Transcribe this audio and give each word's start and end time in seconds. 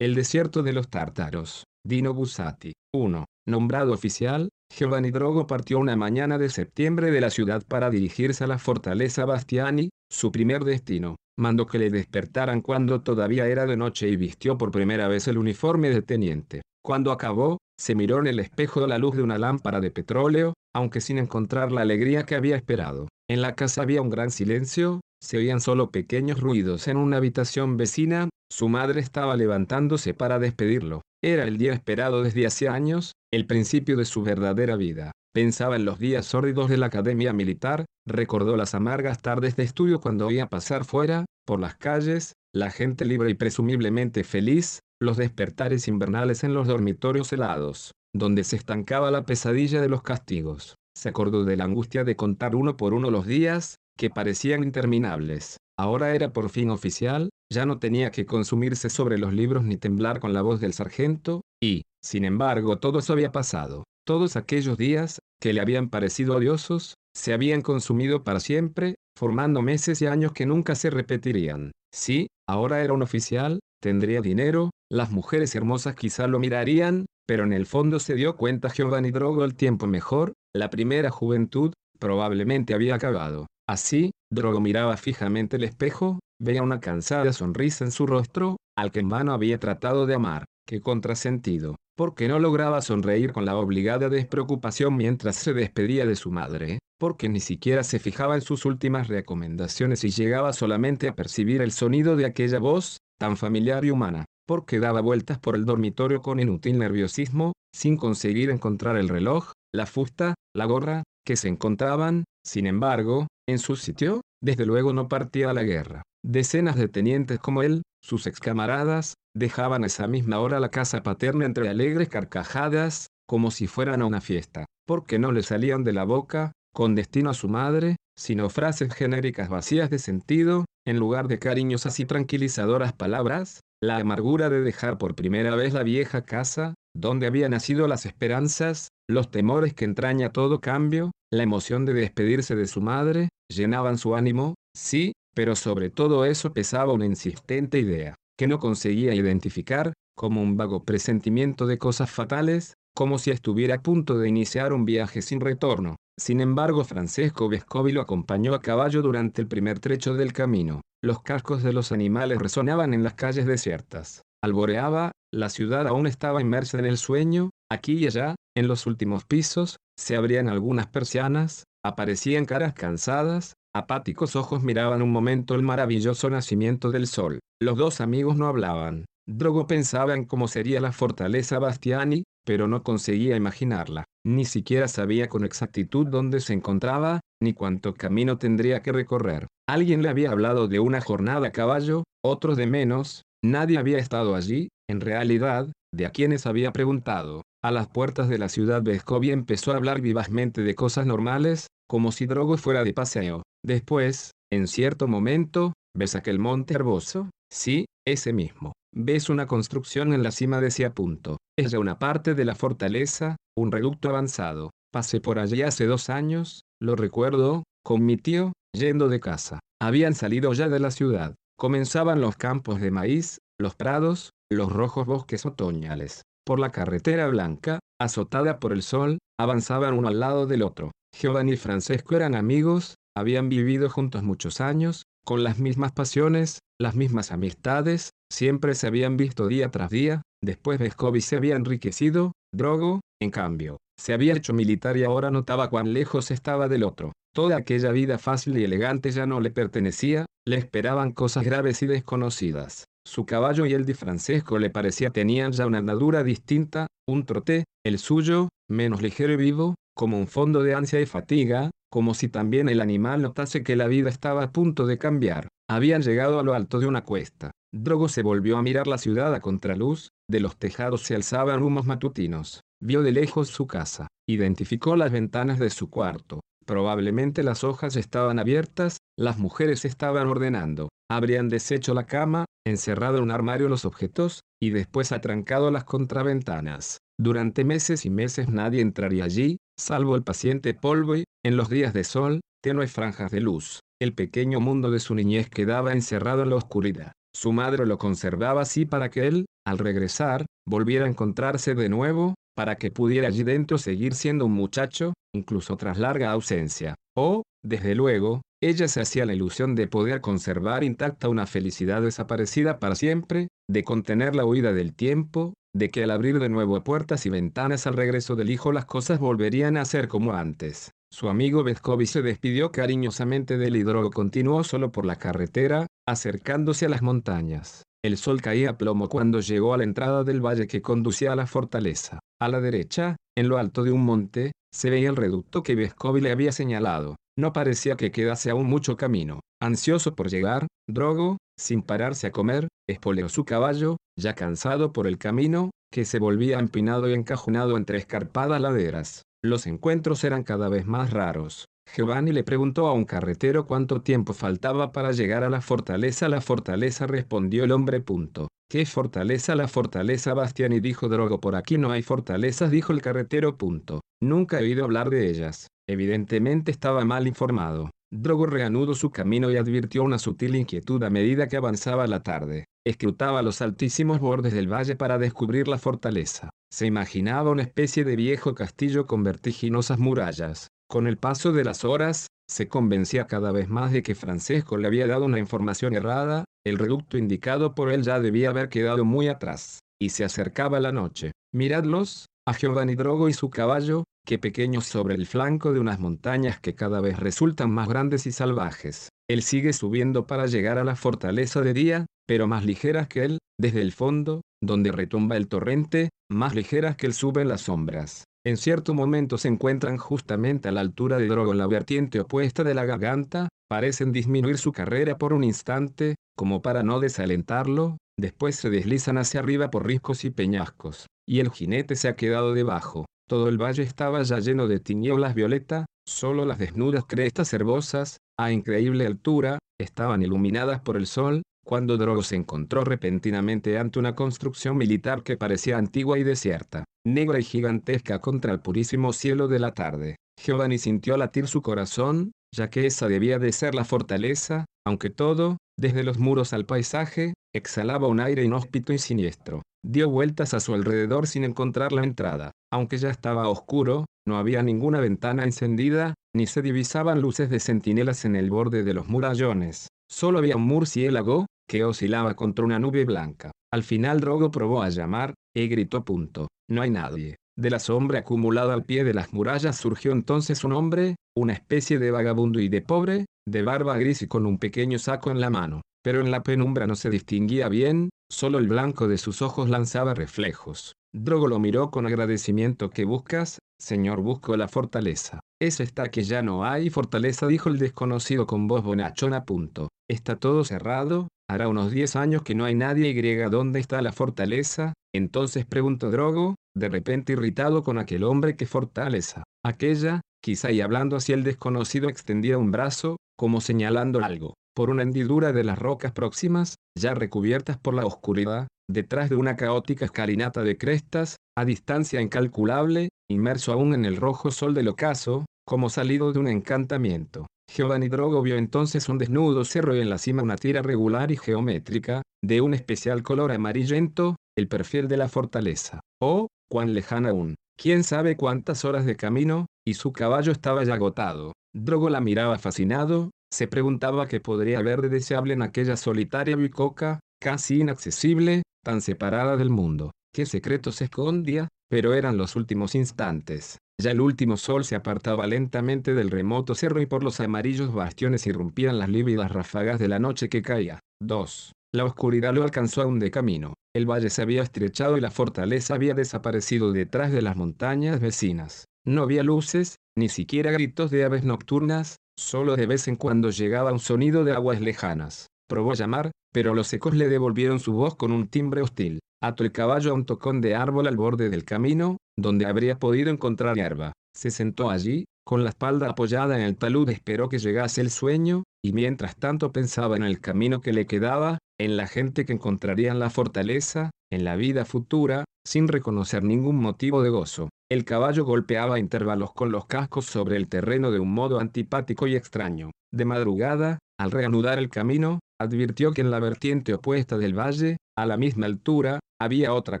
El 0.00 0.14
desierto 0.14 0.62
de 0.62 0.72
los 0.72 0.88
tártaros. 0.88 1.64
Dino 1.86 2.14
Bussati. 2.14 2.72
1. 2.94 3.26
Nombrado 3.46 3.92
oficial, 3.92 4.48
Giovanni 4.74 5.10
Drogo 5.10 5.46
partió 5.46 5.78
una 5.78 5.94
mañana 5.94 6.38
de 6.38 6.48
septiembre 6.48 7.10
de 7.10 7.20
la 7.20 7.28
ciudad 7.28 7.62
para 7.68 7.90
dirigirse 7.90 8.44
a 8.44 8.46
la 8.46 8.58
fortaleza 8.58 9.26
Bastiani, 9.26 9.90
su 10.10 10.32
primer 10.32 10.64
destino. 10.64 11.16
Mandó 11.38 11.66
que 11.66 11.78
le 11.78 11.90
despertaran 11.90 12.62
cuando 12.62 13.02
todavía 13.02 13.46
era 13.46 13.66
de 13.66 13.76
noche 13.76 14.08
y 14.08 14.16
vistió 14.16 14.56
por 14.56 14.70
primera 14.70 15.06
vez 15.06 15.28
el 15.28 15.36
uniforme 15.36 15.90
de 15.90 16.00
teniente. 16.00 16.62
Cuando 16.82 17.12
acabó, 17.12 17.58
se 17.78 17.94
miró 17.94 18.20
en 18.20 18.26
el 18.26 18.38
espejo 18.38 18.82
a 18.82 18.88
la 18.88 18.96
luz 18.96 19.16
de 19.16 19.22
una 19.22 19.36
lámpara 19.36 19.80
de 19.80 19.90
petróleo, 19.90 20.54
aunque 20.74 21.02
sin 21.02 21.18
encontrar 21.18 21.72
la 21.72 21.82
alegría 21.82 22.24
que 22.24 22.36
había 22.36 22.56
esperado. 22.56 23.08
En 23.28 23.42
la 23.42 23.54
casa 23.54 23.82
había 23.82 24.00
un 24.00 24.08
gran 24.08 24.30
silencio, 24.30 25.02
se 25.22 25.36
oían 25.36 25.60
solo 25.60 25.90
pequeños 25.90 26.40
ruidos 26.40 26.88
en 26.88 26.96
una 26.96 27.18
habitación 27.18 27.76
vecina, 27.76 28.30
su 28.50 28.68
madre 28.68 29.00
estaba 29.00 29.36
levantándose 29.36 30.12
para 30.12 30.38
despedirlo. 30.38 31.02
Era 31.22 31.44
el 31.44 31.56
día 31.56 31.72
esperado 31.72 32.22
desde 32.22 32.46
hace 32.46 32.68
años, 32.68 33.12
el 33.32 33.46
principio 33.46 33.96
de 33.96 34.04
su 34.04 34.22
verdadera 34.22 34.76
vida. 34.76 35.12
Pensaba 35.32 35.76
en 35.76 35.84
los 35.84 35.98
días 35.98 36.26
sórdidos 36.26 36.68
de 36.68 36.76
la 36.76 36.86
academia 36.86 37.32
militar, 37.32 37.84
recordó 38.06 38.56
las 38.56 38.74
amargas 38.74 39.22
tardes 39.22 39.54
de 39.54 39.62
estudio 39.62 40.00
cuando 40.00 40.26
oía 40.26 40.48
pasar 40.48 40.84
fuera, 40.84 41.26
por 41.46 41.60
las 41.60 41.76
calles, 41.76 42.34
la 42.52 42.70
gente 42.70 43.04
libre 43.04 43.30
y 43.30 43.34
presumiblemente 43.34 44.24
feliz, 44.24 44.80
los 45.00 45.16
despertares 45.16 45.86
invernales 45.86 46.42
en 46.42 46.52
los 46.52 46.66
dormitorios 46.66 47.32
helados, 47.32 47.92
donde 48.12 48.42
se 48.42 48.56
estancaba 48.56 49.12
la 49.12 49.24
pesadilla 49.24 49.80
de 49.80 49.88
los 49.88 50.02
castigos. 50.02 50.74
Se 50.96 51.08
acordó 51.08 51.44
de 51.44 51.56
la 51.56 51.64
angustia 51.64 52.02
de 52.02 52.16
contar 52.16 52.56
uno 52.56 52.76
por 52.76 52.92
uno 52.92 53.10
los 53.10 53.24
días, 53.24 53.76
que 54.00 54.08
parecían 54.08 54.64
interminables. 54.64 55.58
Ahora 55.78 56.14
era 56.14 56.32
por 56.32 56.48
fin 56.48 56.70
oficial, 56.70 57.28
ya 57.52 57.66
no 57.66 57.78
tenía 57.78 58.10
que 58.10 58.24
consumirse 58.24 58.88
sobre 58.88 59.18
los 59.18 59.34
libros 59.34 59.62
ni 59.62 59.76
temblar 59.76 60.20
con 60.20 60.32
la 60.32 60.40
voz 60.40 60.58
del 60.58 60.72
sargento, 60.72 61.42
y, 61.62 61.82
sin 62.02 62.24
embargo, 62.24 62.78
todo 62.78 63.00
eso 63.00 63.12
había 63.12 63.30
pasado. 63.30 63.84
Todos 64.06 64.36
aquellos 64.36 64.78
días, 64.78 65.18
que 65.38 65.52
le 65.52 65.60
habían 65.60 65.90
parecido 65.90 66.36
odiosos, 66.36 66.94
se 67.14 67.34
habían 67.34 67.60
consumido 67.60 68.24
para 68.24 68.40
siempre, 68.40 68.94
formando 69.18 69.60
meses 69.60 70.00
y 70.00 70.06
años 70.06 70.32
que 70.32 70.46
nunca 70.46 70.76
se 70.76 70.88
repetirían. 70.88 71.72
Sí, 71.92 72.28
ahora 72.48 72.82
era 72.82 72.94
un 72.94 73.02
oficial, 73.02 73.60
tendría 73.82 74.22
dinero, 74.22 74.70
las 74.90 75.10
mujeres 75.10 75.54
hermosas 75.54 75.94
quizá 75.94 76.26
lo 76.26 76.38
mirarían, 76.38 77.04
pero 77.26 77.44
en 77.44 77.52
el 77.52 77.66
fondo 77.66 77.98
se 77.98 78.14
dio 78.14 78.38
cuenta 78.38 78.72
Giovanni 78.72 79.10
Drogo 79.10 79.44
el 79.44 79.56
tiempo 79.56 79.86
mejor, 79.86 80.32
la 80.56 80.70
primera 80.70 81.10
juventud, 81.10 81.74
probablemente 81.98 82.72
había 82.72 82.94
acabado. 82.94 83.46
Así, 83.70 84.10
Drogo 84.32 84.60
miraba 84.60 84.96
fijamente 84.96 85.56
el 85.56 85.62
espejo, 85.62 86.18
veía 86.42 86.60
una 86.60 86.80
cansada 86.80 87.32
sonrisa 87.32 87.84
en 87.84 87.92
su 87.92 88.04
rostro, 88.04 88.56
al 88.76 88.90
que 88.90 88.98
en 88.98 89.08
vano 89.08 89.32
había 89.32 89.60
tratado 89.60 90.06
de 90.06 90.14
amar. 90.14 90.44
Qué 90.66 90.80
contrasentido, 90.80 91.76
porque 91.96 92.26
no 92.26 92.40
lograba 92.40 92.82
sonreír 92.82 93.32
con 93.32 93.44
la 93.44 93.56
obligada 93.56 94.08
despreocupación 94.08 94.96
mientras 94.96 95.36
se 95.36 95.52
despedía 95.52 96.04
de 96.04 96.16
su 96.16 96.32
madre, 96.32 96.80
porque 96.98 97.28
ni 97.28 97.38
siquiera 97.38 97.84
se 97.84 98.00
fijaba 98.00 98.34
en 98.34 98.40
sus 98.40 98.64
últimas 98.64 99.06
recomendaciones 99.06 100.02
y 100.02 100.10
llegaba 100.10 100.52
solamente 100.52 101.06
a 101.06 101.14
percibir 101.14 101.62
el 101.62 101.70
sonido 101.70 102.16
de 102.16 102.26
aquella 102.26 102.58
voz, 102.58 102.96
tan 103.20 103.36
familiar 103.36 103.84
y 103.84 103.92
humana, 103.92 104.24
porque 104.48 104.80
daba 104.80 105.00
vueltas 105.00 105.38
por 105.38 105.54
el 105.54 105.64
dormitorio 105.64 106.22
con 106.22 106.40
inútil 106.40 106.76
nerviosismo, 106.76 107.52
sin 107.72 107.96
conseguir 107.96 108.50
encontrar 108.50 108.96
el 108.96 109.08
reloj, 109.08 109.52
la 109.72 109.86
fusta, 109.86 110.34
la 110.56 110.64
gorra, 110.64 111.04
que 111.24 111.36
se 111.36 111.48
encontraban, 111.48 112.24
sin 112.44 112.66
embargo, 112.66 113.26
en 113.48 113.58
su 113.58 113.76
sitio, 113.76 114.20
desde 114.42 114.66
luego 114.66 114.92
no 114.92 115.08
partía 115.08 115.52
la 115.52 115.62
guerra. 115.62 116.02
Decenas 116.24 116.76
de 116.76 116.88
tenientes 116.88 117.38
como 117.38 117.62
él, 117.62 117.82
sus 118.02 118.26
excamaradas, 118.26 119.14
dejaban 119.34 119.84
esa 119.84 120.06
misma 120.06 120.40
hora 120.40 120.60
la 120.60 120.70
casa 120.70 121.02
paterna 121.02 121.46
entre 121.46 121.68
alegres 121.68 122.08
carcajadas, 122.08 123.08
como 123.26 123.50
si 123.50 123.66
fueran 123.66 124.02
a 124.02 124.06
una 124.06 124.20
fiesta, 124.20 124.66
porque 124.86 125.18
no 125.18 125.32
le 125.32 125.42
salían 125.42 125.84
de 125.84 125.92
la 125.92 126.04
boca, 126.04 126.52
con 126.74 126.94
destino 126.94 127.30
a 127.30 127.34
su 127.34 127.48
madre, 127.48 127.96
sino 128.16 128.50
frases 128.50 128.92
genéricas 128.92 129.48
vacías 129.48 129.90
de 129.90 129.98
sentido, 129.98 130.64
en 130.86 130.98
lugar 130.98 131.28
de 131.28 131.38
cariñosas 131.38 132.00
y 132.00 132.06
tranquilizadoras 132.06 132.92
palabras, 132.92 133.60
la 133.82 133.96
amargura 133.96 134.50
de 134.50 134.60
dejar 134.60 134.98
por 134.98 135.14
primera 135.14 135.54
vez 135.54 135.72
la 135.72 135.82
vieja 135.82 136.22
casa, 136.22 136.74
donde 136.94 137.26
habían 137.26 137.52
nacido 137.52 137.86
las 137.88 138.06
esperanzas, 138.06 138.88
los 139.08 139.30
temores 139.30 139.74
que 139.74 139.84
entraña 139.84 140.32
todo 140.32 140.60
cambio, 140.60 141.10
la 141.32 141.42
emoción 141.42 141.84
de 141.84 141.94
despedirse 141.94 142.56
de 142.56 142.66
su 142.66 142.80
madre, 142.80 143.28
llenaban 143.48 143.98
su 143.98 144.14
ánimo, 144.14 144.54
sí, 144.76 145.12
pero 145.34 145.56
sobre 145.56 145.90
todo 145.90 146.24
eso 146.24 146.52
pesaba 146.52 146.92
una 146.92 147.06
insistente 147.06 147.78
idea, 147.78 148.14
que 148.38 148.46
no 148.46 148.58
conseguía 148.58 149.14
identificar, 149.14 149.92
como 150.16 150.42
un 150.42 150.56
vago 150.56 150.84
presentimiento 150.84 151.66
de 151.66 151.78
cosas 151.78 152.10
fatales, 152.10 152.74
como 152.94 153.18
si 153.18 153.30
estuviera 153.30 153.76
a 153.76 153.82
punto 153.82 154.18
de 154.18 154.28
iniciar 154.28 154.72
un 154.72 154.84
viaje 154.84 155.22
sin 155.22 155.40
retorno. 155.40 155.96
Sin 156.18 156.40
embargo, 156.40 156.84
Francesco 156.84 157.48
Vescovi 157.48 157.92
lo 157.92 158.02
acompañó 158.02 158.54
a 158.54 158.60
caballo 158.60 159.00
durante 159.00 159.40
el 159.40 159.48
primer 159.48 159.78
trecho 159.78 160.14
del 160.14 160.32
camino. 160.32 160.82
Los 161.02 161.22
cascos 161.22 161.62
de 161.62 161.72
los 161.72 161.92
animales 161.92 162.38
resonaban 162.38 162.92
en 162.92 163.02
las 163.02 163.14
calles 163.14 163.46
desiertas. 163.46 164.22
Alboreaba, 164.42 165.12
la 165.32 165.50
ciudad 165.50 165.86
aún 165.86 166.06
estaba 166.06 166.40
inmersa 166.40 166.78
en 166.78 166.86
el 166.86 166.96
sueño, 166.96 167.50
aquí 167.70 167.94
y 167.94 168.06
allá, 168.06 168.36
en 168.56 168.68
los 168.68 168.86
últimos 168.86 169.24
pisos, 169.24 169.76
se 169.98 170.16
abrían 170.16 170.48
algunas 170.48 170.86
persianas, 170.86 171.64
aparecían 171.84 172.46
caras 172.46 172.72
cansadas, 172.72 173.52
apáticos 173.74 174.36
ojos 174.36 174.62
miraban 174.62 175.02
un 175.02 175.12
momento 175.12 175.54
el 175.54 175.62
maravilloso 175.62 176.30
nacimiento 176.30 176.90
del 176.90 177.06
sol. 177.06 177.40
Los 177.60 177.76
dos 177.76 178.00
amigos 178.00 178.36
no 178.36 178.46
hablaban. 178.46 179.04
Drogo 179.28 179.66
pensaba 179.66 180.14
en 180.14 180.24
cómo 180.24 180.48
sería 180.48 180.80
la 180.80 180.92
fortaleza 180.92 181.58
Bastiani, 181.58 182.24
pero 182.46 182.66
no 182.66 182.82
conseguía 182.82 183.36
imaginarla. 183.36 184.04
Ni 184.26 184.46
siquiera 184.46 184.88
sabía 184.88 185.28
con 185.28 185.44
exactitud 185.44 186.06
dónde 186.06 186.40
se 186.40 186.54
encontraba, 186.54 187.20
ni 187.42 187.52
cuánto 187.52 187.92
camino 187.94 188.38
tendría 188.38 188.80
que 188.80 188.92
recorrer. 188.92 189.46
Alguien 189.68 190.02
le 190.02 190.08
había 190.08 190.30
hablado 190.30 190.66
de 190.66 190.80
una 190.80 191.00
jornada 191.00 191.48
a 191.48 191.52
caballo, 191.52 192.04
otros 192.24 192.56
de 192.56 192.66
menos, 192.66 193.22
nadie 193.44 193.78
había 193.78 193.98
estado 193.98 194.34
allí, 194.34 194.68
en 194.88 195.00
realidad, 195.00 195.70
de 195.94 196.06
a 196.06 196.10
quienes 196.10 196.46
había 196.46 196.72
preguntado. 196.72 197.42
A 197.62 197.70
las 197.70 197.88
puertas 197.88 198.28
de 198.28 198.38
la 198.38 198.48
ciudad 198.48 198.82
Vescovia 198.82 199.32
empezó 199.32 199.72
a 199.72 199.76
hablar 199.76 200.00
vivazmente 200.00 200.62
de 200.62 200.74
cosas 200.74 201.06
normales, 201.06 201.66
como 201.88 202.12
si 202.12 202.26
Drogo 202.26 202.56
fuera 202.56 202.84
de 202.84 202.94
paseo. 202.94 203.42
Después, 203.64 204.30
en 204.52 204.66
cierto 204.66 205.08
momento, 205.08 205.72
¿ves 205.96 206.14
aquel 206.14 206.38
monte 206.38 206.74
herboso? 206.74 207.28
Sí, 207.52 207.86
ese 208.06 208.32
mismo. 208.32 208.72
¿Ves 208.94 209.28
una 209.28 209.46
construcción 209.46 210.12
en 210.12 210.22
la 210.22 210.30
cima 210.30 210.60
de 210.60 210.68
ese 210.68 210.88
punto? 210.90 211.36
Es 211.58 211.72
ya 211.72 211.78
una 211.78 211.98
parte 211.98 212.34
de 212.34 212.44
la 212.44 212.54
fortaleza, 212.54 213.36
un 213.56 213.70
reducto 213.70 214.08
avanzado. 214.08 214.70
Pasé 214.92 215.20
por 215.20 215.38
allí 215.38 215.62
hace 215.62 215.86
dos 215.86 216.10
años, 216.10 216.62
lo 216.80 216.96
recuerdo, 216.96 217.62
con 217.84 218.04
mi 218.04 218.16
tío, 218.16 218.52
yendo 218.72 219.08
de 219.08 219.20
casa. 219.20 219.60
Habían 219.80 220.14
salido 220.14 220.52
ya 220.52 220.68
de 220.68 220.80
la 220.80 220.90
ciudad. 220.90 221.34
Comenzaban 221.60 222.22
los 222.22 222.36
campos 222.36 222.80
de 222.80 222.90
maíz, 222.90 223.42
los 223.60 223.74
prados, 223.74 224.30
los 224.50 224.72
rojos 224.72 225.04
bosques 225.04 225.44
otoñales. 225.44 226.22
Por 226.46 226.58
la 226.58 226.72
carretera 226.72 227.28
blanca, 227.28 227.80
azotada 228.00 228.58
por 228.58 228.72
el 228.72 228.80
sol, 228.80 229.18
avanzaban 229.38 229.92
uno 229.92 230.08
al 230.08 230.20
lado 230.20 230.46
del 230.46 230.62
otro. 230.62 230.90
Giovanni 231.14 231.52
y 231.52 231.56
Francesco 231.58 232.16
eran 232.16 232.34
amigos, 232.34 232.94
habían 233.14 233.50
vivido 233.50 233.90
juntos 233.90 234.22
muchos 234.22 234.62
años, 234.62 235.02
con 235.26 235.44
las 235.44 235.58
mismas 235.58 235.92
pasiones, 235.92 236.60
las 236.80 236.96
mismas 236.96 237.30
amistades, 237.30 238.08
siempre 238.32 238.74
se 238.74 238.86
habían 238.86 239.18
visto 239.18 239.46
día 239.46 239.70
tras 239.70 239.90
día, 239.90 240.22
después 240.42 240.78
Vescovi 240.78 241.20
se 241.20 241.36
había 241.36 241.56
enriquecido, 241.56 242.32
Drogo, 242.54 243.00
en 243.20 243.30
cambio, 243.30 243.76
se 244.00 244.14
había 244.14 244.32
hecho 244.32 244.54
militar 244.54 244.96
y 244.96 245.04
ahora 245.04 245.30
notaba 245.30 245.68
cuán 245.68 245.92
lejos 245.92 246.30
estaba 246.30 246.68
del 246.68 246.84
otro. 246.84 247.12
Toda 247.32 247.56
aquella 247.56 247.92
vida 247.92 248.18
fácil 248.18 248.58
y 248.58 248.64
elegante 248.64 249.12
ya 249.12 249.24
no 249.24 249.40
le 249.40 249.50
pertenecía, 249.50 250.26
le 250.44 250.56
esperaban 250.56 251.12
cosas 251.12 251.44
graves 251.44 251.80
y 251.82 251.86
desconocidas. 251.86 252.86
Su 253.06 253.24
caballo 253.24 253.66
y 253.66 253.72
el 253.72 253.86
de 253.86 253.94
Francesco 253.94 254.58
le 254.58 254.68
parecía 254.68 255.10
tenían 255.10 255.52
ya 255.52 255.66
una 255.66 255.78
andadura 255.78 256.24
distinta, 256.24 256.88
un 257.08 257.24
trote, 257.24 257.64
el 257.84 257.98
suyo, 257.98 258.48
menos 258.68 259.00
ligero 259.00 259.32
y 259.32 259.36
vivo, 259.36 259.76
como 259.96 260.18
un 260.18 260.26
fondo 260.26 260.62
de 260.62 260.74
ansia 260.74 261.00
y 261.00 261.06
fatiga, 261.06 261.70
como 261.90 262.14
si 262.14 262.28
también 262.28 262.68
el 262.68 262.80
animal 262.80 263.22
notase 263.22 263.62
que 263.62 263.76
la 263.76 263.86
vida 263.86 264.08
estaba 264.08 264.42
a 264.42 264.52
punto 264.52 264.86
de 264.86 264.98
cambiar. 264.98 265.48
Habían 265.68 266.02
llegado 266.02 266.40
a 266.40 266.42
lo 266.42 266.54
alto 266.54 266.80
de 266.80 266.86
una 266.86 267.04
cuesta. 267.04 267.52
Drogo 267.72 268.08
se 268.08 268.22
volvió 268.22 268.58
a 268.58 268.62
mirar 268.62 268.88
la 268.88 268.98
ciudad 268.98 269.32
a 269.34 269.40
contraluz, 269.40 270.08
de 270.28 270.40
los 270.40 270.56
tejados 270.56 271.02
se 271.02 271.14
alzaban 271.14 271.62
humos 271.62 271.86
matutinos. 271.86 272.62
Vio 272.82 273.02
de 273.02 273.12
lejos 273.12 273.48
su 273.48 273.68
casa, 273.68 274.08
identificó 274.28 274.96
las 274.96 275.12
ventanas 275.12 275.60
de 275.60 275.70
su 275.70 275.90
cuarto. 275.90 276.40
Probablemente 276.70 277.42
las 277.42 277.64
hojas 277.64 277.96
estaban 277.96 278.38
abiertas, 278.38 278.98
las 279.18 279.38
mujeres 279.38 279.84
estaban 279.84 280.28
ordenando. 280.28 280.88
Habrían 281.10 281.48
deshecho 281.48 281.94
la 281.94 282.06
cama, 282.06 282.44
encerrado 282.64 283.16
en 283.16 283.24
un 283.24 283.32
armario 283.32 283.68
los 283.68 283.84
objetos, 283.84 284.42
y 284.62 284.70
después 284.70 285.10
atrancado 285.10 285.72
las 285.72 285.82
contraventanas. 285.82 286.98
Durante 287.18 287.64
meses 287.64 288.06
y 288.06 288.10
meses 288.10 288.48
nadie 288.48 288.82
entraría 288.82 289.24
allí, 289.24 289.56
salvo 289.76 290.14
el 290.14 290.22
paciente 290.22 290.72
y, 290.72 291.24
en 291.44 291.56
los 291.56 291.70
días 291.70 291.92
de 291.92 292.04
sol, 292.04 292.40
tenues 292.62 292.92
franjas 292.92 293.32
de 293.32 293.40
luz. 293.40 293.80
El 294.00 294.14
pequeño 294.14 294.60
mundo 294.60 294.92
de 294.92 295.00
su 295.00 295.16
niñez 295.16 295.50
quedaba 295.50 295.92
encerrado 295.92 296.44
en 296.44 296.50
la 296.50 296.56
oscuridad. 296.56 297.10
Su 297.34 297.52
madre 297.52 297.84
lo 297.84 297.98
conservaba 297.98 298.62
así 298.62 298.86
para 298.86 299.10
que 299.10 299.26
él, 299.26 299.46
al 299.66 299.78
regresar, 299.78 300.46
volviera 300.68 301.06
a 301.06 301.08
encontrarse 301.08 301.74
de 301.74 301.88
nuevo, 301.88 302.34
para 302.56 302.76
que 302.76 302.90
pudiera 302.90 303.28
allí 303.28 303.42
dentro 303.42 303.78
seguir 303.78 304.14
siendo 304.14 304.46
un 304.46 304.52
muchacho, 304.52 305.14
incluso 305.34 305.76
tras 305.76 305.98
larga 305.98 306.30
ausencia. 306.30 306.94
O, 307.16 307.42
desde 307.64 307.94
luego, 307.94 308.42
ella 308.62 308.88
se 308.88 309.00
hacía 309.00 309.26
la 309.26 309.34
ilusión 309.34 309.74
de 309.74 309.88
poder 309.88 310.20
conservar 310.20 310.84
intacta 310.84 311.28
una 311.28 311.46
felicidad 311.46 312.02
desaparecida 312.02 312.78
para 312.78 312.94
siempre, 312.94 313.48
de 313.68 313.84
contener 313.84 314.36
la 314.36 314.44
huida 314.44 314.72
del 314.72 314.94
tiempo, 314.94 315.54
de 315.74 315.90
que 315.90 316.04
al 316.04 316.10
abrir 316.10 316.38
de 316.38 316.48
nuevo 316.48 316.82
puertas 316.82 317.26
y 317.26 317.30
ventanas 317.30 317.86
al 317.86 317.94
regreso 317.94 318.36
del 318.36 318.50
hijo 318.50 318.72
las 318.72 318.86
cosas 318.86 319.18
volverían 319.18 319.76
a 319.76 319.84
ser 319.84 320.08
como 320.08 320.34
antes. 320.34 320.90
Su 321.12 321.28
amigo 321.28 321.64
Vescovi 321.64 322.06
se 322.06 322.22
despidió 322.22 322.70
cariñosamente 322.70 323.58
del 323.58 323.76
hidrógeno 323.76 324.10
continuó 324.10 324.62
solo 324.62 324.92
por 324.92 325.06
la 325.06 325.16
carretera, 325.16 325.86
acercándose 326.06 326.86
a 326.86 326.88
las 326.88 327.02
montañas. 327.02 327.82
El 328.02 328.16
sol 328.16 328.40
caía 328.40 328.70
a 328.70 328.78
plomo 328.78 329.08
cuando 329.08 329.40
llegó 329.40 329.74
a 329.74 329.78
la 329.78 329.84
entrada 329.84 330.22
del 330.22 330.40
valle 330.40 330.66
que 330.66 330.82
conducía 330.82 331.32
a 331.32 331.36
la 331.36 331.46
fortaleza. 331.46 332.19
A 332.40 332.48
la 332.48 332.60
derecha, 332.60 333.16
en 333.36 333.48
lo 333.48 333.58
alto 333.58 333.82
de 333.82 333.92
un 333.92 334.02
monte, 334.02 334.52
se 334.72 334.88
veía 334.88 335.10
el 335.10 335.16
reducto 335.16 335.62
que 335.62 335.74
Vescovi 335.74 336.22
le 336.22 336.30
había 336.30 336.52
señalado. 336.52 337.16
No 337.38 337.52
parecía 337.52 337.96
que 337.96 338.10
quedase 338.10 338.50
aún 338.50 338.66
mucho 338.66 338.96
camino. 338.96 339.40
Ansioso 339.60 340.14
por 340.14 340.30
llegar, 340.30 340.66
Drogo, 340.88 341.36
sin 341.58 341.82
pararse 341.82 342.26
a 342.26 342.32
comer, 342.32 342.68
espoleó 342.88 343.28
su 343.28 343.44
caballo, 343.44 343.98
ya 344.18 344.34
cansado 344.34 344.92
por 344.92 345.06
el 345.06 345.18
camino, 345.18 345.70
que 345.92 346.06
se 346.06 346.18
volvía 346.18 346.58
empinado 346.58 347.10
y 347.10 347.12
encajonado 347.12 347.76
entre 347.76 347.98
escarpadas 347.98 348.60
laderas. 348.60 349.22
Los 349.44 349.66
encuentros 349.66 350.24
eran 350.24 350.42
cada 350.42 350.70
vez 350.70 350.86
más 350.86 351.12
raros. 351.12 351.66
Giovanni 351.96 352.32
le 352.32 352.44
preguntó 352.44 352.86
a 352.86 352.92
un 352.92 353.04
carretero 353.04 353.66
cuánto 353.66 354.00
tiempo 354.00 354.32
faltaba 354.32 354.92
para 354.92 355.12
llegar 355.12 355.42
a 355.42 355.50
la 355.50 355.60
fortaleza. 355.60 356.28
La 356.28 356.40
fortaleza 356.40 357.06
respondió 357.06 357.64
el 357.64 357.72
hombre. 357.72 358.00
Punto. 358.00 358.48
¿Qué 358.70 358.86
fortaleza? 358.86 359.56
La 359.56 359.66
fortaleza 359.66 360.32
Bastiani 360.34 360.78
dijo 360.78 361.08
Drogo. 361.08 361.40
Por 361.40 361.56
aquí 361.56 361.78
no 361.78 361.90
hay 361.90 362.02
fortalezas, 362.02 362.70
dijo 362.70 362.92
el 362.92 363.02
carretero. 363.02 363.56
Punto. 363.56 364.00
Nunca 364.22 364.60
he 364.60 364.62
oído 364.62 364.84
hablar 364.84 365.10
de 365.10 365.28
ellas. 365.28 365.66
Evidentemente 365.88 366.70
estaba 366.70 367.04
mal 367.04 367.26
informado. 367.26 367.90
Drogo 368.12 368.46
reanudó 368.46 368.94
su 368.94 369.10
camino 369.10 369.50
y 369.50 369.56
advirtió 369.56 370.04
una 370.04 370.18
sutil 370.18 370.56
inquietud 370.56 371.02
a 371.02 371.10
medida 371.10 371.48
que 371.48 371.56
avanzaba 371.56 372.06
la 372.06 372.22
tarde. 372.22 372.66
Escrutaba 372.84 373.42
los 373.42 373.60
altísimos 373.62 374.20
bordes 374.20 374.52
del 374.52 374.72
valle 374.72 374.96
para 374.96 375.18
descubrir 375.18 375.68
la 375.68 375.78
fortaleza. 375.78 376.50
Se 376.72 376.86
imaginaba 376.86 377.50
una 377.50 377.62
especie 377.62 378.04
de 378.04 378.16
viejo 378.16 378.54
castillo 378.54 379.06
con 379.06 379.22
vertiginosas 379.22 379.98
murallas. 379.98 380.68
Con 380.90 381.06
el 381.06 381.18
paso 381.18 381.52
de 381.52 381.62
las 381.62 381.84
horas, 381.84 382.26
se 382.50 382.66
convencía 382.66 383.28
cada 383.28 383.52
vez 383.52 383.68
más 383.68 383.92
de 383.92 384.02
que 384.02 384.16
Francesco 384.16 384.76
le 384.76 384.88
había 384.88 385.06
dado 385.06 385.24
una 385.24 385.38
información 385.38 385.94
errada, 385.94 386.46
el 386.66 386.78
reducto 386.78 387.16
indicado 387.16 387.76
por 387.76 387.92
él 387.92 388.02
ya 388.02 388.18
debía 388.18 388.48
haber 388.48 388.68
quedado 388.68 389.04
muy 389.04 389.28
atrás, 389.28 389.78
y 390.02 390.08
se 390.08 390.24
acercaba 390.24 390.80
la 390.80 390.90
noche. 390.90 391.30
Miradlos, 391.54 392.26
a 392.44 392.54
Giovanni 392.54 392.96
Drogo 392.96 393.28
y 393.28 393.34
su 393.34 393.50
caballo, 393.50 394.02
que 394.26 394.40
pequeños 394.40 394.84
sobre 394.84 395.14
el 395.14 395.28
flanco 395.28 395.72
de 395.72 395.78
unas 395.78 396.00
montañas 396.00 396.58
que 396.58 396.74
cada 396.74 397.00
vez 397.00 397.20
resultan 397.20 397.70
más 397.70 397.88
grandes 397.88 398.26
y 398.26 398.32
salvajes. 398.32 399.10
Él 399.30 399.42
sigue 399.42 399.72
subiendo 399.72 400.26
para 400.26 400.46
llegar 400.46 400.76
a 400.76 400.82
la 400.82 400.96
fortaleza 400.96 401.60
de 401.60 401.72
día, 401.72 402.06
pero 402.26 402.48
más 402.48 402.64
ligeras 402.64 403.06
que 403.06 403.26
él, 403.26 403.38
desde 403.60 403.80
el 403.80 403.92
fondo, 403.92 404.40
donde 404.60 404.90
retumba 404.90 405.36
el 405.36 405.46
torrente, 405.46 406.08
más 406.28 406.56
ligeras 406.56 406.96
que 406.96 407.06
él 407.06 407.14
sube 407.14 407.42
en 407.42 407.48
las 407.48 407.60
sombras. 407.60 408.24
En 408.46 408.56
cierto 408.56 408.94
momento 408.94 409.36
se 409.36 409.48
encuentran 409.48 409.98
justamente 409.98 410.68
a 410.68 410.72
la 410.72 410.80
altura 410.80 411.18
de 411.18 411.26
Drogo 411.26 411.52
en 411.52 411.58
la 411.58 411.66
vertiente 411.66 412.20
opuesta 412.20 412.64
de 412.64 412.72
la 412.72 412.86
garganta, 412.86 413.48
parecen 413.68 414.12
disminuir 414.12 414.56
su 414.56 414.72
carrera 414.72 415.18
por 415.18 415.34
un 415.34 415.44
instante, 415.44 416.14
como 416.38 416.62
para 416.62 416.82
no 416.82 417.00
desalentarlo, 417.00 417.98
después 418.18 418.56
se 418.56 418.70
deslizan 418.70 419.18
hacia 419.18 419.40
arriba 419.40 419.70
por 419.70 419.86
riscos 419.86 420.24
y 420.24 420.30
peñascos, 420.30 421.06
y 421.28 421.40
el 421.40 421.50
jinete 421.50 421.96
se 421.96 422.08
ha 422.08 422.16
quedado 422.16 422.54
debajo. 422.54 423.04
Todo 423.28 423.48
el 423.48 423.60
valle 423.60 423.82
estaba 423.82 424.22
ya 424.22 424.38
lleno 424.38 424.68
de 424.68 424.80
tinieblas 424.80 425.34
violeta, 425.34 425.84
solo 426.08 426.46
las 426.46 426.58
desnudas 426.58 427.04
crestas 427.06 427.52
herbosas, 427.52 428.16
a 428.38 428.52
increíble 428.52 429.04
altura, 429.04 429.58
estaban 429.78 430.22
iluminadas 430.22 430.80
por 430.80 430.96
el 430.96 431.06
sol, 431.06 431.42
cuando 431.70 431.96
Drogo 431.96 432.24
se 432.24 432.34
encontró 432.34 432.82
repentinamente 432.82 433.78
ante 433.78 434.00
una 434.00 434.16
construcción 434.16 434.76
militar 434.76 435.22
que 435.22 435.36
parecía 435.36 435.78
antigua 435.78 436.18
y 436.18 436.24
desierta, 436.24 436.82
negra 437.06 437.38
y 437.38 437.44
gigantesca 437.44 438.18
contra 438.20 438.50
el 438.50 438.58
purísimo 438.58 439.12
cielo 439.12 439.46
de 439.46 439.60
la 439.60 439.72
tarde. 439.72 440.16
Giovanni 440.44 440.78
sintió 440.78 441.16
latir 441.16 441.46
su 441.46 441.62
corazón, 441.62 442.32
ya 442.52 442.70
que 442.70 442.86
esa 442.86 443.06
debía 443.06 443.38
de 443.38 443.52
ser 443.52 443.76
la 443.76 443.84
fortaleza, 443.84 444.64
aunque 444.84 445.10
todo, 445.10 445.58
desde 445.78 446.02
los 446.02 446.18
muros 446.18 446.52
al 446.52 446.66
paisaje, 446.66 447.34
exhalaba 447.54 448.08
un 448.08 448.18
aire 448.18 448.42
inhóspito 448.42 448.92
y 448.92 448.98
siniestro. 448.98 449.62
Dio 449.86 450.10
vueltas 450.10 450.54
a 450.54 450.58
su 450.58 450.74
alrededor 450.74 451.28
sin 451.28 451.44
encontrar 451.44 451.92
la 451.92 452.02
entrada. 452.02 452.50
Aunque 452.72 452.98
ya 452.98 453.10
estaba 453.10 453.48
oscuro, 453.48 454.06
no 454.26 454.38
había 454.38 454.64
ninguna 454.64 454.98
ventana 454.98 455.44
encendida, 455.44 456.14
ni 456.34 456.48
se 456.48 456.62
divisaban 456.62 457.20
luces 457.20 457.48
de 457.48 457.60
centinelas 457.60 458.24
en 458.24 458.34
el 458.34 458.50
borde 458.50 458.82
de 458.82 458.92
los 458.92 459.06
murallones. 459.06 459.86
Solo 460.10 460.38
había 460.38 460.56
un 460.56 460.66
murciélago, 460.66 461.46
que 461.70 461.84
oscilaba 461.84 462.34
contra 462.34 462.64
una 462.64 462.80
nube 462.80 463.04
blanca. 463.04 463.52
Al 463.72 463.84
final 463.84 464.18
Drogo 464.18 464.50
probó 464.50 464.82
a 464.82 464.88
llamar, 464.88 465.34
y 465.56 465.68
gritó 465.68 466.04
punto. 466.04 466.48
No 466.68 466.82
hay 466.82 466.90
nadie. 466.90 467.36
De 467.56 467.70
la 467.70 467.78
sombra 467.78 468.18
acumulada 468.18 468.74
al 468.74 468.84
pie 468.84 469.04
de 469.04 469.14
las 469.14 469.32
murallas 469.32 469.76
surgió 469.76 470.10
entonces 470.10 470.64
un 470.64 470.72
hombre, 470.72 471.14
una 471.36 471.52
especie 471.52 472.00
de 472.00 472.10
vagabundo 472.10 472.58
y 472.58 472.68
de 472.68 472.82
pobre, 472.82 473.26
de 473.46 473.62
barba 473.62 473.96
gris 473.98 474.20
y 474.22 474.26
con 474.26 474.46
un 474.46 474.58
pequeño 474.58 474.98
saco 474.98 475.30
en 475.30 475.40
la 475.40 475.48
mano. 475.48 475.82
Pero 476.02 476.20
en 476.20 476.32
la 476.32 476.42
penumbra 476.42 476.88
no 476.88 476.96
se 476.96 477.08
distinguía 477.08 477.68
bien, 477.68 478.10
solo 478.28 478.58
el 478.58 478.66
blanco 478.66 479.06
de 479.06 479.18
sus 479.18 479.40
ojos 479.40 479.70
lanzaba 479.70 480.12
reflejos. 480.12 480.94
Drogo 481.14 481.46
lo 481.46 481.60
miró 481.60 481.92
con 481.92 482.04
agradecimiento. 482.04 482.90
¿Qué 482.90 483.04
buscas? 483.04 483.60
Señor, 483.78 484.22
busco 484.22 484.56
la 484.56 484.66
fortaleza. 484.66 485.38
Es 485.60 485.78
esta 485.78 486.10
que 486.10 486.24
ya 486.24 486.42
no 486.42 486.64
hay 486.64 486.90
fortaleza, 486.90 487.46
dijo 487.46 487.68
el 487.68 487.78
desconocido 487.78 488.48
con 488.48 488.66
voz 488.66 488.82
bonachona. 488.82 489.44
Punto. 489.44 489.88
Está 490.08 490.34
todo 490.34 490.64
cerrado, 490.64 491.28
hará 491.50 491.66
unos 491.66 491.90
diez 491.90 492.14
años 492.14 492.42
que 492.42 492.54
no 492.54 492.64
hay 492.64 492.76
nadie 492.76 493.08
y 493.08 493.48
¿dónde 493.50 493.80
está 493.80 494.00
la 494.02 494.12
fortaleza? 494.12 494.94
Entonces 495.12 495.66
preguntó 495.66 496.10
Drogo, 496.12 496.54
de 496.76 496.88
repente 496.88 497.32
irritado 497.32 497.82
con 497.82 497.98
aquel 497.98 498.22
hombre 498.22 498.54
que 498.54 498.66
fortaleza. 498.66 499.42
Aquella, 499.64 500.20
quizá 500.40 500.70
y 500.70 500.80
hablando 500.80 501.16
hacia 501.16 501.34
el 501.34 501.42
desconocido 501.42 502.08
extendía 502.08 502.56
un 502.56 502.70
brazo, 502.70 503.16
como 503.36 503.60
señalando 503.60 504.24
algo. 504.24 504.54
Por 504.76 504.90
una 504.90 505.02
hendidura 505.02 505.52
de 505.52 505.64
las 505.64 505.78
rocas 505.78 506.12
próximas, 506.12 506.76
ya 506.96 507.14
recubiertas 507.14 507.76
por 507.76 507.94
la 507.94 508.06
oscuridad, 508.06 508.68
detrás 508.88 509.28
de 509.28 509.34
una 509.34 509.56
caótica 509.56 510.04
escalinata 510.04 510.62
de 510.62 510.78
crestas, 510.78 511.36
a 511.58 511.64
distancia 511.64 512.20
incalculable, 512.20 513.08
inmerso 513.28 513.72
aún 513.72 513.92
en 513.92 514.04
el 514.04 514.16
rojo 514.16 514.52
sol 514.52 514.72
del 514.72 514.86
ocaso, 514.86 515.46
como 515.66 515.90
salido 515.90 516.32
de 516.32 516.38
un 516.38 516.46
encantamiento. 516.46 517.46
Giovanni 517.72 518.08
Drogo 518.08 518.42
vio 518.42 518.56
entonces 518.56 519.08
un 519.08 519.18
desnudo 519.18 519.64
cerro 519.64 519.94
y 519.94 520.00
en 520.00 520.10
la 520.10 520.18
cima 520.18 520.42
una 520.42 520.56
tira 520.56 520.82
regular 520.82 521.30
y 521.30 521.36
geométrica, 521.36 522.22
de 522.42 522.60
un 522.60 522.74
especial 522.74 523.22
color 523.22 523.52
amarillento, 523.52 524.36
el 524.56 524.66
perfil 524.66 525.06
de 525.06 525.16
la 525.16 525.28
fortaleza. 525.28 526.00
Oh, 526.20 526.48
cuán 526.68 526.94
lejana 526.94 527.30
aún. 527.30 527.54
Quién 527.80 528.02
sabe 528.02 528.36
cuántas 528.36 528.84
horas 528.84 529.06
de 529.06 529.16
camino, 529.16 529.66
y 529.86 529.94
su 529.94 530.12
caballo 530.12 530.50
estaba 530.50 530.82
ya 530.84 530.94
agotado. 530.94 531.52
Drogo 531.72 532.10
la 532.10 532.20
miraba 532.20 532.58
fascinado, 532.58 533.30
se 533.52 533.68
preguntaba 533.68 534.26
qué 534.26 534.40
podría 534.40 534.80
haber 534.80 535.00
de 535.00 535.08
deseable 535.08 535.54
en 535.54 535.62
aquella 535.62 535.96
solitaria 535.96 536.56
bicoca, 536.56 537.20
casi 537.40 537.80
inaccesible, 537.80 538.62
tan 538.84 539.00
separada 539.00 539.56
del 539.56 539.70
mundo. 539.70 540.10
¿Qué 540.34 540.44
secreto 540.44 540.90
se 540.92 541.04
escondía? 541.04 541.68
Pero 541.90 542.14
eran 542.14 542.36
los 542.36 542.54
últimos 542.54 542.94
instantes. 542.94 543.78
Ya 544.00 544.12
el 544.12 544.20
último 544.20 544.56
sol 544.56 544.84
se 544.84 544.94
apartaba 544.94 545.46
lentamente 545.46 546.14
del 546.14 546.30
remoto 546.30 546.74
cerro 546.74 547.02
y 547.02 547.06
por 547.06 547.24
los 547.24 547.40
amarillos 547.40 547.92
bastiones 547.92 548.46
irrumpían 548.46 548.98
las 548.98 549.08
lívidas 549.08 549.50
ráfagas 549.50 549.98
de 549.98 550.08
la 550.08 550.20
noche 550.20 550.48
que 550.48 550.62
caía. 550.62 551.00
2. 551.20 551.72
La 551.92 552.04
oscuridad 552.04 552.54
lo 552.54 552.62
alcanzó 552.62 553.02
aún 553.02 553.18
de 553.18 553.32
camino. 553.32 553.74
El 553.94 554.08
valle 554.08 554.30
se 554.30 554.42
había 554.42 554.62
estrechado 554.62 555.18
y 555.18 555.20
la 555.20 555.32
fortaleza 555.32 555.94
había 555.94 556.14
desaparecido 556.14 556.92
detrás 556.92 557.32
de 557.32 557.42
las 557.42 557.56
montañas 557.56 558.20
vecinas. 558.20 558.84
No 559.04 559.22
había 559.22 559.42
luces, 559.42 559.96
ni 560.16 560.28
siquiera 560.28 560.70
gritos 560.70 561.10
de 561.10 561.24
aves 561.24 561.42
nocturnas, 561.42 562.16
solo 562.38 562.76
de 562.76 562.86
vez 562.86 563.08
en 563.08 563.16
cuando 563.16 563.50
llegaba 563.50 563.92
un 563.92 563.98
sonido 563.98 564.44
de 564.44 564.52
aguas 564.52 564.80
lejanas. 564.80 565.48
Probó 565.68 565.94
llamar, 565.94 566.30
pero 566.52 566.74
los 566.74 566.92
ecos 566.92 567.14
le 567.14 567.28
devolvieron 567.28 567.80
su 567.80 567.92
voz 567.92 568.14
con 568.14 568.30
un 568.30 568.46
timbre 568.46 568.82
hostil. 568.82 569.18
Ató 569.42 569.64
el 569.64 569.72
caballo 569.72 570.10
a 570.10 570.14
un 570.14 570.26
tocón 570.26 570.60
de 570.60 570.74
árbol 570.74 571.06
al 571.06 571.16
borde 571.16 571.48
del 571.48 571.64
camino, 571.64 572.18
donde 572.38 572.66
habría 572.66 572.98
podido 572.98 573.30
encontrar 573.30 573.74
hierba. 573.74 574.12
Se 574.36 574.50
sentó 574.50 574.90
allí, 574.90 575.24
con 575.46 575.64
la 575.64 575.70
espalda 575.70 576.10
apoyada 576.10 576.56
en 576.56 576.62
el 576.62 576.76
talud 576.76 577.08
esperó 577.08 577.48
que 577.48 577.58
llegase 577.58 578.00
el 578.02 578.10
sueño, 578.10 578.64
y 578.84 578.92
mientras 578.92 579.36
tanto 579.36 579.72
pensaba 579.72 580.16
en 580.16 580.24
el 580.24 580.40
camino 580.40 580.80
que 580.80 580.92
le 580.92 581.06
quedaba, 581.06 581.58
en 581.80 581.96
la 581.96 582.06
gente 582.06 582.44
que 582.44 582.52
encontraría 582.52 583.10
en 583.10 583.18
la 583.18 583.30
fortaleza, 583.30 584.10
en 584.30 584.44
la 584.44 584.56
vida 584.56 584.84
futura, 584.84 585.44
sin 585.66 585.88
reconocer 585.88 586.42
ningún 586.44 586.76
motivo 586.76 587.22
de 587.22 587.30
gozo. 587.30 587.70
El 587.90 588.04
caballo 588.04 588.44
golpeaba 588.44 588.96
a 588.96 588.98
intervalos 588.98 589.52
con 589.52 589.72
los 589.72 589.86
cascos 589.86 590.26
sobre 590.26 590.56
el 590.56 590.68
terreno 590.68 591.10
de 591.10 591.18
un 591.18 591.32
modo 591.32 591.58
antipático 591.58 592.26
y 592.26 592.36
extraño. 592.36 592.90
De 593.12 593.24
madrugada, 593.24 593.98
al 594.18 594.30
reanudar 594.30 594.78
el 594.78 594.90
camino, 594.90 595.40
advirtió 595.60 596.12
que 596.12 596.22
en 596.22 596.30
la 596.30 596.40
vertiente 596.40 596.94
opuesta 596.94 597.36
del 597.36 597.58
valle, 597.58 597.98
a 598.16 598.26
la 598.26 598.36
misma 598.36 598.66
altura, 598.66 599.20
había 599.40 599.74
otra 599.74 600.00